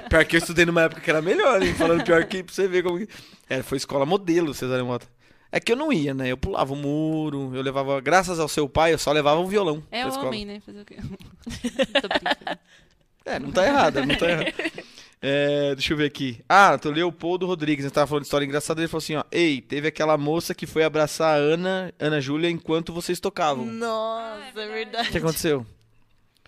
[0.08, 1.74] Pior que eu estudei numa época que era melhor, hein?
[1.74, 2.98] Falando pior que pra você ver como.
[2.98, 3.08] que-
[3.48, 5.06] É, foi escola modelo, Cesário Mota.
[5.50, 6.28] É que eu não ia, né?
[6.30, 8.00] Eu pulava o muro, eu levava.
[8.00, 9.82] Graças ao seu pai, eu só levava o violão.
[9.90, 10.28] É pra escola.
[10.28, 10.60] homem, né?
[10.64, 10.96] Fazer o quê?
[13.24, 14.54] É, não tá errado, não tá errado.
[15.20, 16.44] É, deixa eu ver aqui.
[16.48, 19.24] Ah, tu Leopoldo Rodrigues, gente tava falando de história engraçada, ele falou assim, ó.
[19.32, 23.64] Ei, teve aquela moça que foi abraçar a Ana, Ana Júlia, enquanto vocês tocavam.
[23.66, 24.74] Nossa, Ah, é é verdade.
[24.74, 25.08] verdade.
[25.08, 25.66] O que aconteceu?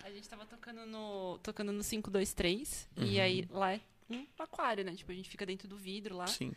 [0.03, 2.87] A gente tava tocando no, tocando no 523.
[2.97, 3.21] E Uhum.
[3.21, 3.79] aí lá é
[4.09, 4.93] um aquário, né?
[4.95, 6.27] Tipo, a gente fica dentro do vidro lá.
[6.27, 6.53] Sim.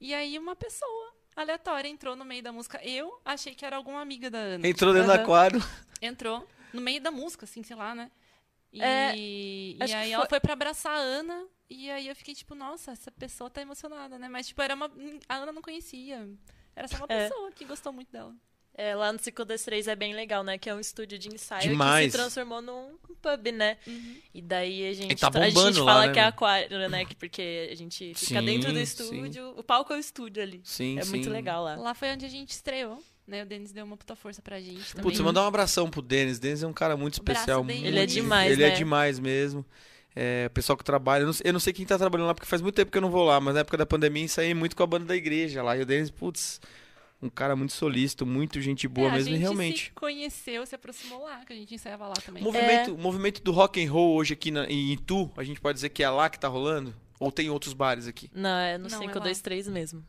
[0.00, 2.80] E aí uma pessoa aleatória entrou no meio da música.
[2.82, 4.66] Eu achei que era alguma amiga da Ana.
[4.66, 5.22] Entrou dentro do Aham.
[5.22, 5.62] aquário.
[6.00, 8.10] Entrou no meio da música, assim, sei lá, né?
[8.72, 11.46] E, É, e aí foi- ela foi pra abraçar a Ana.
[11.70, 14.28] E aí eu fiquei tipo, nossa, essa pessoa tá emocionada, né?
[14.28, 14.90] Mas, tipo, era uma.
[15.28, 16.28] A Ana não conhecia.
[16.74, 17.28] Era só uma É.
[17.28, 18.34] pessoa que gostou muito dela.
[18.74, 20.56] É, lá no 523 é bem legal, né?
[20.56, 22.12] Que é um estúdio de ensaio que Demais.
[22.12, 23.76] se transformou num pub, né?
[23.84, 24.16] Uhum.
[24.32, 27.04] E daí a gente, tá a gente bombando lá, fala né, que é aquário, né?
[27.04, 28.82] que- Porque a gente fica Sim, dentro do sim.
[28.82, 29.50] estúdio.
[29.58, 30.60] O palco é o estúdio ali.
[30.62, 31.10] Sim, é sim.
[31.10, 31.74] muito legal lá.
[31.74, 33.42] Lá foi onde a gente estreou, né?
[33.42, 35.02] O Denis deu uma puta força pra gente também.
[35.02, 36.38] Putz, mandar um abração pro Denis.
[36.38, 37.64] Denis é um cara muito especial.
[37.64, 38.74] muito- Ele é demais, Ele é né?
[38.76, 39.66] demais mesmo.
[40.16, 41.22] É, o pessoal que trabalha.
[41.22, 43.02] Eu não, eu não sei quem tá trabalhando lá, porque faz muito tempo que eu
[43.02, 45.62] não vou lá, mas na época da pandemia ensaiei muito com a banda da igreja
[45.62, 45.76] lá.
[45.76, 46.60] E o Denis, putz,
[47.22, 49.84] um cara muito solícito, muito gente boa É, mesmo, a e gente realmente.
[49.86, 52.42] se conheceu, se aproximou lá, que a gente ensaiava lá também.
[52.42, 55.60] O movimento, o movimento do rock and roll hoje aqui na- em Itu, a gente
[55.60, 56.94] pode dizer que é lá que tá rolando?
[57.20, 58.30] Ou tem outros bares aqui?
[58.34, 60.04] Não, é no Não, é 523 mesmo.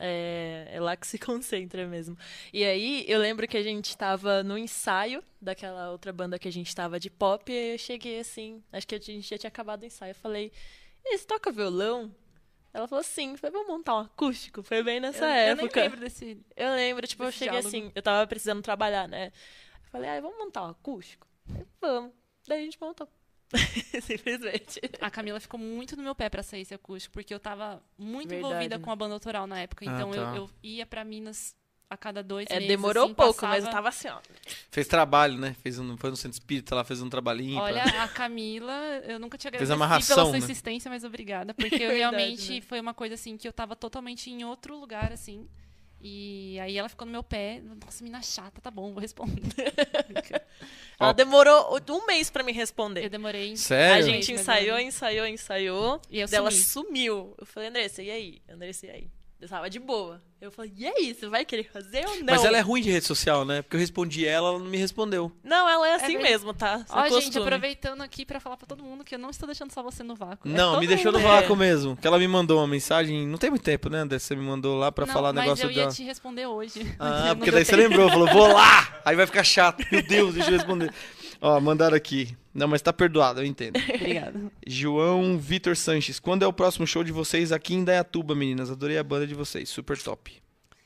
[0.00, 2.16] É, é lá que se concentra mesmo.
[2.52, 6.52] E aí, eu lembro que a gente tava no ensaio daquela outra banda que a
[6.52, 9.82] gente tava de pop, e eu cheguei assim, acho que a gente já tinha acabado
[9.82, 10.12] o ensaio.
[10.12, 10.52] Eu falei,
[11.04, 12.14] você toca violão?
[12.72, 13.36] Ela falou, sim.
[13.36, 14.62] Falei, vamos montar um acústico?
[14.62, 15.80] Foi bem nessa eu, época.
[15.80, 16.40] Eu lembro desse...
[16.56, 17.68] Eu lembro, tipo, eu cheguei diálogo.
[17.68, 19.26] assim, eu tava precisando trabalhar, né?
[19.84, 21.26] Eu falei, ah, vamos montar um acústico?
[21.54, 22.12] Eu, vamos.
[22.48, 23.08] Daí a gente montou.
[24.02, 24.80] Simplesmente.
[25.00, 28.28] A Camila ficou muito no meu pé pra sair esse acústico, porque eu tava muito
[28.30, 28.84] Verdade, envolvida né?
[28.84, 29.84] com a banda autoral na época.
[29.88, 30.36] Ah, Então eu- tá.
[30.36, 31.54] eu, ia pra Minas
[31.90, 32.68] a cada dois É, meses.
[32.68, 34.18] demorou assim, pouco, passava- mas eu tava assim, ó.
[34.70, 35.54] Fez trabalho, né?
[35.62, 37.56] Fez um, foi no centro espírita lá, fez um trabalhinho.
[37.56, 38.72] pra- Olha, a Camila,
[39.06, 40.38] eu nunca tinha Fez agradecido amarração, pela sua né?
[40.38, 41.52] insistência, mas obrigada.
[41.54, 42.60] Porque eu Verdade, realmente né?
[42.62, 45.46] foi uma coisa assim que eu tava totalmente em outro lugar, assim.
[46.04, 47.62] E aí ela ficou no meu pé.
[47.84, 49.40] Nossa, mina chata, tá bom, vou responder.
[50.98, 51.04] Ó.
[51.04, 53.04] Ela demorou um mês pra me responder.
[53.04, 53.56] Eu demorei.
[53.56, 53.96] Sério?
[53.96, 56.00] A gente ensaiou, ensaiou, ensaiou.
[56.10, 56.88] E eu ela sumi.
[56.88, 57.34] sumiu.
[57.38, 58.42] Eu falei, Andressa, e aí?
[58.48, 59.10] Andressa, e aí?
[59.42, 60.22] Eu tava de boa.
[60.40, 61.12] Eu falei, e aí?
[61.12, 62.26] Você vai querer fazer ou não?
[62.26, 63.60] Mas ela é ruim de rede social, né?
[63.60, 65.32] Porque eu respondi ela, ela não me respondeu.
[65.42, 66.30] Não, ela é assim verdade.
[66.30, 66.84] mesmo, tá?
[66.86, 67.44] Isso é Ó, gente, costume.
[67.44, 70.14] aproveitando aqui pra falar pra todo mundo que eu não estou deixando só você no
[70.14, 70.48] vácuo.
[70.48, 71.28] É não, todo me deixou no mundo.
[71.28, 71.96] vácuo mesmo.
[71.96, 73.26] Que ela me mandou uma mensagem.
[73.26, 74.20] Não tem muito tempo, né, André?
[74.20, 75.92] Você me mandou lá pra Não, falar mas negócio eu ia dela.
[75.92, 76.94] te responder hoje.
[77.00, 79.00] Ah, porque daí você lembrou, falou, vou lá!
[79.04, 79.84] Aí vai ficar chato.
[79.90, 80.94] Meu Deus, deixa eu responder.
[81.44, 82.36] Ó, mandaram aqui.
[82.54, 83.76] Não, mas tá perdoado, eu entendo.
[83.92, 84.52] Obrigada.
[84.64, 86.20] João Vitor Sanches.
[86.20, 88.70] Quando é o próximo show de vocês aqui em Dayatuba, meninas?
[88.70, 89.68] Adorei a banda de vocês.
[89.68, 90.40] Super top.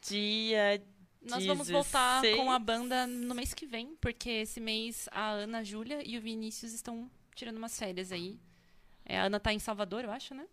[0.09, 0.83] Dia
[1.23, 2.43] Nós vamos voltar 16.
[2.43, 6.16] com a banda no mês que vem, porque esse mês a Ana, a Júlia e
[6.16, 8.39] o Vinícius estão tirando umas férias aí.
[9.05, 10.47] É, a Ana tá em Salvador, eu acho, né?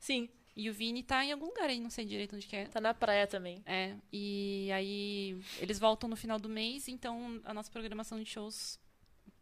[0.00, 2.64] Sim, E o Vini tá em algum lugar aí, não sei direito onde que é.
[2.64, 3.62] tá na praia também.
[3.66, 8.78] É, e aí eles voltam no final do mês, então a nossa programação de shows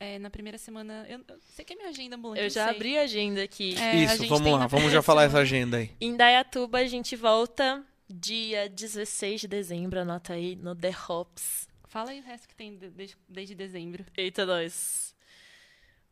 [0.03, 1.07] é na primeira semana.
[1.09, 2.43] Eu, eu sei que é minha agenda ambulante.
[2.43, 2.75] Eu já sei.
[2.77, 3.75] abri a agenda aqui.
[3.79, 4.67] É, Isso, vamos lá.
[4.67, 5.91] Vamos já falar essa agenda aí.
[6.01, 12.11] Em Dayatuba, a gente volta dia 16 de dezembro, anota aí, no The Hops Fala
[12.11, 14.03] aí o resto que tem de- desde, desde dezembro.
[14.17, 15.15] Eita, nós.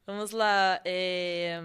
[0.07, 0.79] Vamos lá.
[0.85, 1.63] é,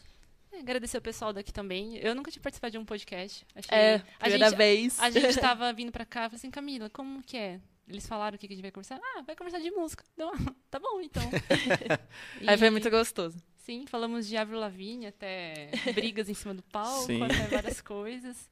[0.56, 1.98] É, agradecer o pessoal daqui também.
[1.98, 3.45] Eu nunca tinha participado de um podcast.
[3.56, 3.77] Achei...
[3.77, 4.99] É, a primeira gente, vez.
[4.99, 7.60] A gente tava vindo pra cá, falei assim, Camila, como que é?
[7.88, 8.99] Eles falaram o que a gente vai conversar.
[9.02, 10.03] Ah, vai conversar de música.
[10.19, 11.23] Ah, tá bom, então.
[12.48, 13.38] Aí foi E- muito gostoso.
[13.57, 17.23] Sim, falamos de Avril Lavigne até brigas em cima do palco, Sim.
[17.23, 18.49] até várias coisas.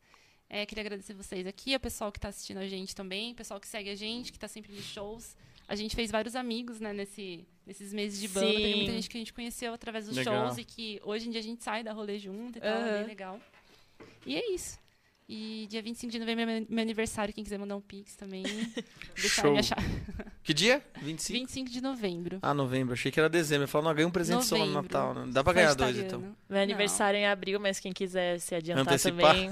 [0.49, 3.59] É, queria agradecer vocês aqui, o pessoal que está assistindo a gente também, o pessoal
[3.59, 5.35] que segue a gente, que está sempre nos shows.
[5.67, 8.47] A gente fez vários amigos, né, nesse, nesses meses de banda.
[8.47, 8.95] Tem muita Sim.
[8.97, 10.45] gente que a gente conheceu através dos Legal.
[10.47, 12.73] shows e que hoje em dia a gente sai da rolê junto e tal, é
[12.81, 12.97] Aham.
[12.99, 13.39] bem legal.
[14.25, 14.81] E é isso.
[15.27, 18.43] E dia 25 de novembro é meu- meu aniversário, quem quiser mandar um pix também,
[19.15, 19.53] deixar Show.
[19.53, 19.77] me achar.
[20.43, 20.83] Que dia?
[21.01, 21.39] 25?
[21.39, 22.39] 25 de novembro.
[22.41, 22.93] Ah, novembro.
[22.93, 23.63] Achei que era dezembro.
[23.63, 24.83] Eu falei, não, ganhei um presente só no Novembro.
[24.83, 25.13] Natal.
[25.13, 25.31] Né?
[25.31, 26.35] Dá pra ganhar dois, então.
[26.49, 29.33] Meu aniversário é em abril, mas quem quiser se adiantar Antecipar.
[29.33, 29.49] também,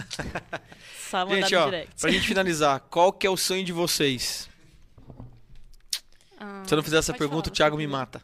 [1.10, 2.02] só mandar Gente, no ó, direct.
[2.02, 4.50] pra gente finalizar, qual que é o sonho de vocês?
[6.44, 8.24] Ah, Se eu não fizer essa pergunta, falar, o Thiago me mata.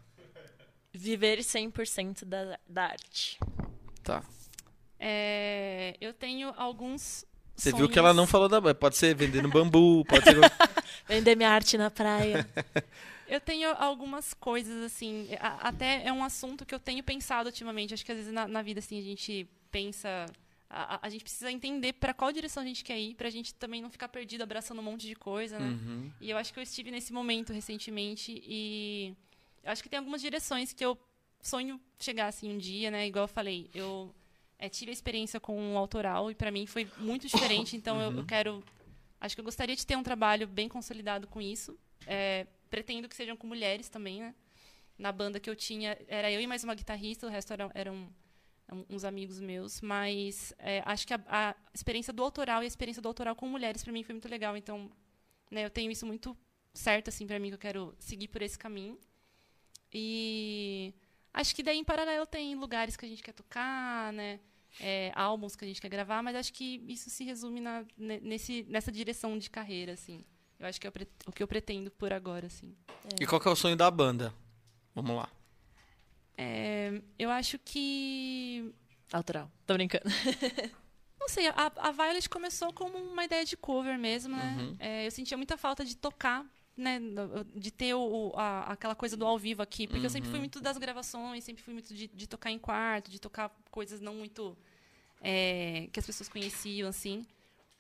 [0.94, 3.38] Viver 100% da, da arte.
[4.04, 4.24] Tá.
[5.00, 7.24] É, eu tenho alguns.
[7.56, 8.32] Você viu que ela não sonhos.
[8.32, 8.74] falou da.
[8.74, 10.36] Pode ser vendendo bambu, pode ser.
[11.08, 12.48] Vender minha arte na praia.
[13.30, 15.28] Eu tenho algumas coisas, assim.
[15.42, 17.94] a- até é um assunto que eu tenho pensado ultimamente.
[17.94, 20.26] Acho que às vezes na, na vida, assim, a gente pensa.
[20.70, 23.54] A, a- a gente precisa entender para qual direção a gente quer ir, pra gente
[23.54, 25.68] também não ficar perdido abraçando um monte de coisa, né?
[25.68, 26.12] Uhum.
[26.20, 29.16] E eu acho que eu estive nesse momento recentemente e
[29.64, 30.98] eu acho que tem algumas direções que eu
[31.42, 33.08] sonho chegar assim um dia, né?
[33.08, 34.14] Igual eu falei, eu
[34.60, 38.12] é, tive a experiência com o autoral e para mim foi muito diferente, então eu,
[38.18, 38.62] eu quero
[39.22, 41.78] acho que eu gostaria de ter um trabalho bem consolidado com isso.
[42.06, 44.36] É, pretendo que sejam com mulheres também, né?
[44.98, 47.94] Na banda que eu tinha, era eu e mais uma guitarrista, o resto eram, eram
[47.96, 48.10] um-
[48.90, 53.02] uns amigos meus, mas é, acho que a, a experiência do autoral e a experiência
[53.02, 54.92] do autoral com mulheres para mim foi muito legal, então
[55.50, 56.36] né, eu tenho isso muito
[56.74, 58.98] certo assim para mim que eu quero seguir por esse caminho.
[59.94, 60.94] E
[61.34, 64.40] acho que daí em paralelo tem lugares que a gente quer tocar, né?
[64.80, 68.20] é, álbuns que a gente quer gravar, mas acho que isso se resume na, ne-
[68.20, 70.24] nesse, nessa direção de carreira, assim.
[70.60, 70.94] Eu acho que é o,
[71.30, 72.76] o que eu pretendo por agora, assim.
[73.20, 74.34] E qual é o sonho da banda?
[74.94, 75.30] Vamos lá.
[76.38, 78.72] É, eu acho que
[79.12, 79.52] Autoral.
[79.66, 80.04] Tô brincando.
[81.20, 84.56] Não sei, a, a Violet começou como uma ideia de cover mesmo, né?
[84.60, 84.76] Uhum.
[84.80, 86.46] É, eu sentia muita falta de tocar,
[86.76, 87.00] né?
[87.56, 89.88] De ter o, a- aquela coisa do ao vivo aqui.
[89.88, 90.32] Porque eu sempre Uhum.
[90.32, 94.00] fui muito das gravações, sempre fui muito de, de tocar em quarto, de tocar coisas
[94.00, 94.56] não muito.
[95.22, 97.26] é, que as pessoas conheciam, assim.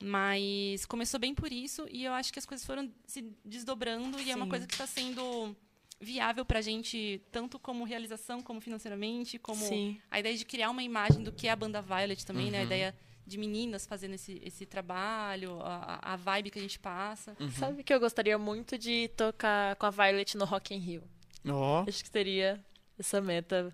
[0.01, 4.29] Mas começou bem por isso e eu acho que as coisas foram se desdobrando e
[4.31, 4.49] é uma Sim.
[4.49, 5.55] coisa que está sendo
[5.99, 9.99] viável pra gente, tanto como realização, como financeiramente, como Sim.
[10.11, 12.57] a ideia de criar uma imagem do que é a banda Violet também, né?
[12.57, 12.65] A Uhum.
[12.68, 12.95] ideia
[13.26, 17.36] de meninas fazendo esse, esse trabalho, a, a vibe que a gente passa.
[17.40, 17.52] Uhum.
[17.52, 21.03] Sabe que eu gostaria muito de tocar com a Violet no Rock in Rio?
[21.49, 21.84] Ó.
[21.88, 22.64] Acho que seria
[22.98, 23.74] essa meta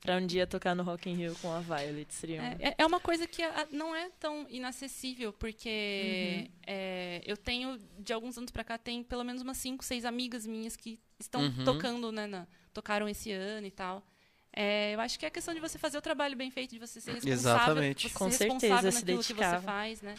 [0.00, 2.12] Pra um dia tocar no Rock in Rio com a Violet.
[2.14, 2.44] Seria um...
[2.44, 8.12] É, é uma coisa que a- não é tão inacessível, porque é, eu tenho, de
[8.12, 11.64] alguns anos pra cá, tem pelo menos umas cinco, seis amigas minhas que estão Uhum.
[11.64, 12.26] tocando, né?
[12.26, 14.04] na- tocaram esse ano e tal.
[14.52, 17.00] É, eu acho que é questão de você fazer o trabalho bem feito, de você
[17.00, 18.08] ser responsável, Exatamente.
[18.08, 20.14] você Com ser certeza, responsável se naquilo que você faz, né?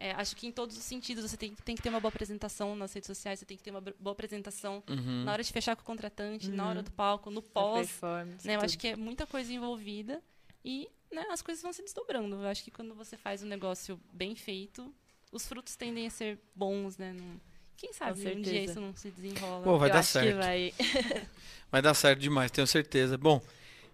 [0.00, 2.76] É, acho que em todos os sentidos você tem, tem que ter uma boa apresentação
[2.76, 5.24] nas redes sociais, você tem que ter uma boa apresentação Uhum.
[5.24, 6.70] na hora de fechar com o contratante, na Uhum.
[6.70, 8.00] hora do palco, no na pós.
[8.44, 8.54] Né?
[8.54, 10.22] Eu acho que é muita coisa envolvida
[10.64, 12.36] e né, as coisas vão se desdobrando.
[12.36, 14.94] Eu acho que quando você faz um negócio bem feito,
[15.32, 17.12] os frutos tendem a ser bons, né?
[17.12, 17.40] Não-
[17.76, 19.64] Quem sabe um dia isso não se desenrola.
[19.64, 20.28] Pô, vai Eu dar acho certo.
[20.28, 20.72] que vai.
[21.70, 23.18] Vai dar certo demais, tenho certeza.
[23.18, 23.42] Bom,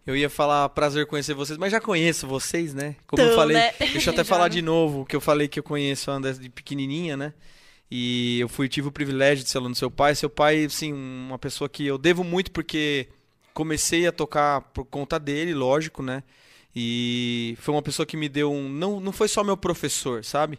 [0.06, 2.96] eu ia falar prazer conhecer vocês, mas já conheço vocês, né?
[3.06, 3.72] Como eu Então, falei, né?
[3.92, 6.48] deixa eu até falar de novo, que eu falei que eu conheço a André de
[6.50, 7.32] pequenininha, né?
[7.90, 10.14] E eu fui tive o privilégio de ser aluno do seu pai.
[10.14, 13.08] Seu pai, assim, uma pessoa que eu devo muito porque
[13.52, 16.22] comecei a tocar por conta dele, lógico, né?
[16.74, 18.68] E foi uma pessoa que me deu um.
[18.68, 20.58] Não, não foi só meu professor, sabe?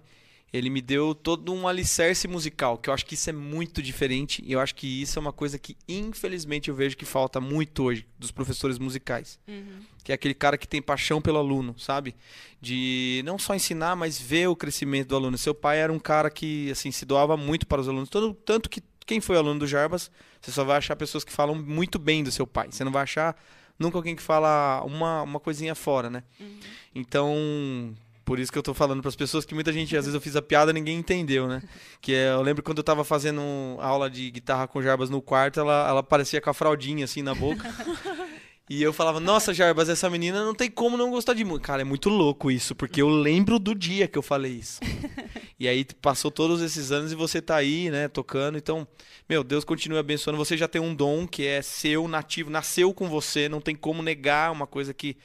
[0.56, 4.42] Ele me deu todo um alicerce musical, que eu acho que isso é muito diferente.
[4.46, 7.84] E eu acho que isso é uma coisa que, infelizmente, eu vejo que falta muito
[7.84, 9.38] hoje dos professores musicais.
[9.46, 9.82] Uhum.
[10.02, 12.16] Que é aquele cara que tem paixão pelo aluno, sabe?
[12.62, 15.38] De não só ensinar, mas ver o crescimento do aluno.
[15.38, 18.08] Seu pai era um cara que, assim, se doava muito para os alunos.
[18.08, 20.10] Todo, tanto que quem foi aluno do Jarbas,
[20.40, 22.70] você só vai achar pessoas que falam muito bem do seu pai.
[22.72, 23.36] Você não vai achar
[23.78, 26.24] nunca alguém que fala uma, uma coisinha fora, né?
[26.40, 26.60] Uhum.
[26.96, 27.94] Então,
[28.26, 30.20] por isso que eu tô falando para as pessoas que muita gente, às vezes eu
[30.20, 31.62] fiz a piada e ninguém entendeu, né?
[32.02, 33.42] Que é, eu lembro quando eu tava fazendo
[33.80, 37.36] aula de guitarra com Jarbas no quarto, ela, ela parecia com a fraldinha assim na
[37.36, 37.64] boca.
[38.68, 41.68] E eu falava, nossa, Jarbas, essa menina não tem como não gostar de música.
[41.68, 44.80] Cara, é muito louco isso, porque eu lembro do dia que eu falei isso.
[45.60, 48.58] e aí passou todos esses anos e você tá aí, né, tocando.
[48.58, 48.88] Então,
[49.30, 50.40] meu, Deus continue abençoando.
[50.40, 54.02] Você já tem um dom que é seu, nativo, nasceu com você, não tem como
[54.02, 55.16] negar uma coisa que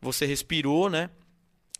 [0.00, 1.08] você respirou, né?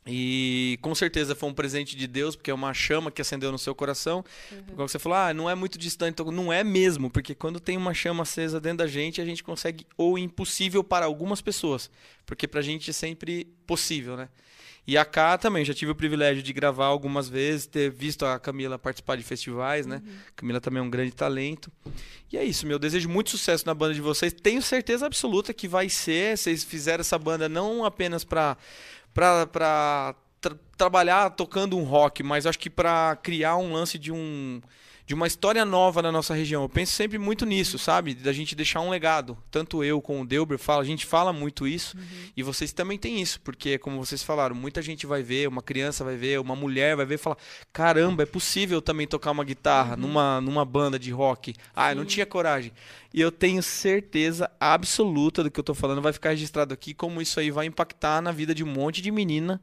[0.06, 3.58] E com certeza foi um presente de Deus, porque é uma chama que acendeu no
[3.58, 4.24] seu coração.
[4.70, 6.12] Igual você falou, ah, não é muito distante.
[6.12, 9.44] Então, Não é mesmo, porque quando tem uma chama acesa dentro da gente, a gente
[9.44, 11.90] consegue o impossível para algumas pessoas.
[12.24, 14.28] Porque pra gente é sempre possível, né?
[14.88, 18.38] E a Cá também, já tive o privilégio de gravar algumas vezes, ter visto a
[18.38, 20.02] Camila participar de festivais, né?
[20.34, 21.70] Camila também é um grande talento.
[22.32, 22.78] E é isso, meu.
[22.78, 24.32] Desejo muito sucesso na banda de vocês.
[24.32, 26.38] Tenho certeza absoluta que vai ser.
[26.38, 28.56] Vocês fizeram essa banda não apenas pra,
[29.46, 34.60] pra tra- trabalhar tocando um rock, mas acho que pra criar um lance de um.
[35.08, 36.64] De uma história nova na nossa região.
[36.64, 38.12] Eu penso sempre muito nisso, sabe?
[38.12, 39.38] Da gente deixar um legado.
[39.50, 41.96] Tanto eu como o Delber fala, a gente fala muito isso.
[42.36, 46.04] E vocês também têm isso, porque, como vocês falaram, muita gente vai ver, uma criança
[46.04, 47.38] vai ver, uma mulher vai ver e falar:
[47.72, 51.54] caramba, é possível também tocar uma guitarra numa, numa banda de rock.
[51.74, 52.70] Ah, eu não tinha coragem.
[53.14, 57.22] E eu tenho certeza absoluta do que eu tô falando, vai ficar registrado aqui, como
[57.22, 59.58] isso aí vai impactar na vida de um monte de menina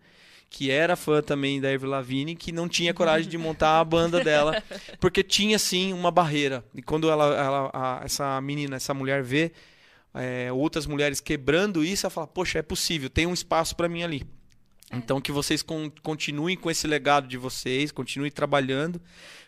[0.50, 4.24] que era fã também da Avril Lavigne, que não tinha coragem de montar a banda
[4.24, 4.64] dela,
[5.00, 6.64] porque tinha sim uma barreira.
[6.74, 9.52] E quando ela, ela- a- essa menina, essa mulher vê
[10.14, 14.02] é, outras mulheres quebrando isso, ela fala: Poxa, é possível, tem um espaço para mim
[14.04, 14.24] ali.
[14.94, 19.02] Então que vocês con- continuem com esse legado de vocês, continuem trabalhando,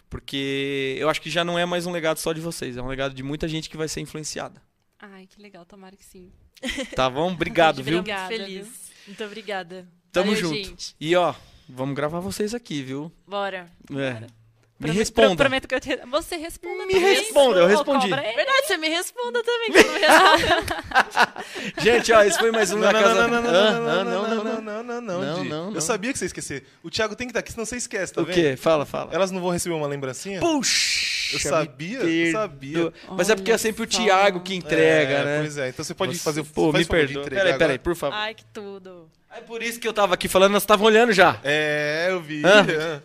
[0.10, 2.88] porque eu acho que já não é mais um legado só de vocês, é um
[2.88, 4.62] legado de muita gente que vai ser influenciada.
[5.00, 6.32] Ai, que legal, tomara que sim.
[6.96, 7.32] Tá bom?
[7.34, 8.00] Obrigado, viu?
[8.00, 8.92] Obrigada, feliz.
[9.06, 9.88] Muito obrigada.
[10.22, 10.56] Tamo Valeu, junto.
[10.56, 10.96] gente.
[11.00, 11.34] E ó,
[11.70, 13.12] vamos gravar vocês aqui, viu?
[13.28, 13.68] Bora.
[13.92, 14.28] É.
[14.80, 15.36] Me Prometo- responda.
[15.36, 15.96] Prometo que eu te...
[16.12, 17.16] Você responda Me também.
[17.16, 18.14] responda, eu respondi.
[18.14, 19.72] é- Verdade, você me responda também.
[19.72, 20.00] que me.
[21.84, 23.28] Gente, ó, esse foi mais um Não, na não, casa.
[23.28, 24.06] não, não, Ah, não, ah, não, não,
[24.44, 25.74] não, não, não, não, Não, não, não.
[25.74, 26.64] Eu sabia que você ia esquecer.
[26.84, 28.36] O Thiago tem que estar aqui, senão você esquece, tá O vendo?
[28.36, 28.56] quê?
[28.56, 29.10] Fala, fala.
[29.14, 30.40] Elas não vão receber uma lembrancinha?
[30.40, 31.34] Puxa!
[31.34, 32.94] Eu sabia, me eu sabia.
[33.18, 33.88] Mas é porque é sempre o.
[33.88, 35.40] Thiago que entrega, É, né?
[35.40, 37.24] Pois é, então você pode Você- fazer Pô, faz me perdoa.
[37.26, 38.16] Peraí, peraí, por favor.
[38.16, 39.10] Ai, que tudo.
[39.36, 41.40] É por isso que eu tava aqui falando, nós estavam olhando já.
[41.44, 42.42] É, eu vi.
[42.44, 43.02] Hã?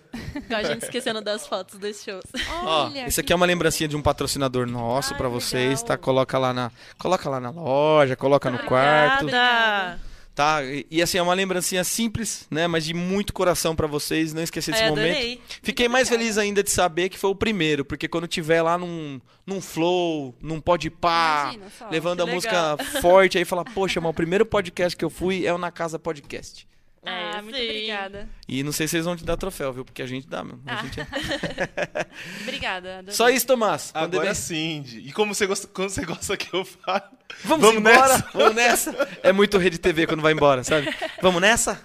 [0.50, 0.56] Ah.
[0.56, 2.24] A gente esquecendo das fotos dos shows.
[2.62, 5.80] Ó, Olha, esse que aqui é uma lembrancinha de um patrocinador nosso Ai, pra vocês,
[5.80, 5.84] legal.
[5.84, 5.98] tá?
[5.98, 10.00] Coloca lá na, coloca lá na loja, coloca no quarto, Obrigada.
[10.34, 10.62] Tá?
[10.64, 14.42] E, e, assim é uma lembrancinha simples, né, mas de muito coração pra vocês, não
[14.42, 15.40] esquecer desse Ai, momento.
[15.62, 19.20] Fiquei mais feliz ainda de saber que foi o primeiro, porque quando tiver lá num,
[19.46, 21.54] num flow, num pode pá,
[21.90, 25.46] levando a que música forte, aí fala, poxa, mas o primeiro podcast que eu fui
[25.46, 26.66] é o Na Casa Podcast.
[27.04, 27.64] Ah, É, muito sim.
[27.64, 28.28] obrigada.
[28.48, 29.84] E não sei se eles vão te dar troféu, viu?
[29.84, 30.60] Porque a gente dá, meu.
[30.66, 30.82] A Ah.
[30.82, 31.06] gente é-
[32.42, 32.98] Obrigada.
[32.98, 33.14] adorei.
[33.14, 33.90] Só isso, Tomás.
[33.94, 34.84] Agora Pandemia- sim.
[35.04, 37.02] E como você gosta, como você gosta que eu falo?
[37.44, 38.08] Vamos, Vamos embora?
[38.18, 38.28] nessa?
[38.34, 39.08] Vamos nessa?
[39.22, 40.94] É muito rede TV quando vai embora, sabe?
[41.22, 41.80] Vamos nessa?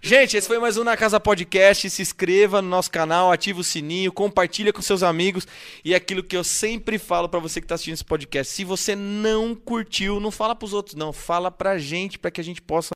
[0.00, 1.90] Gente, esse foi mais um Na Casa Podcast.
[1.90, 5.46] Se inscreva no nosso canal, ativa o sininho, compartilha com seus amigos.
[5.84, 8.96] E aquilo que eu sempre falo pra você que tá assistindo esse podcast, se você
[8.96, 12.86] não curtiu, não fala pros outros não, fala pra gente, pra que a gente possa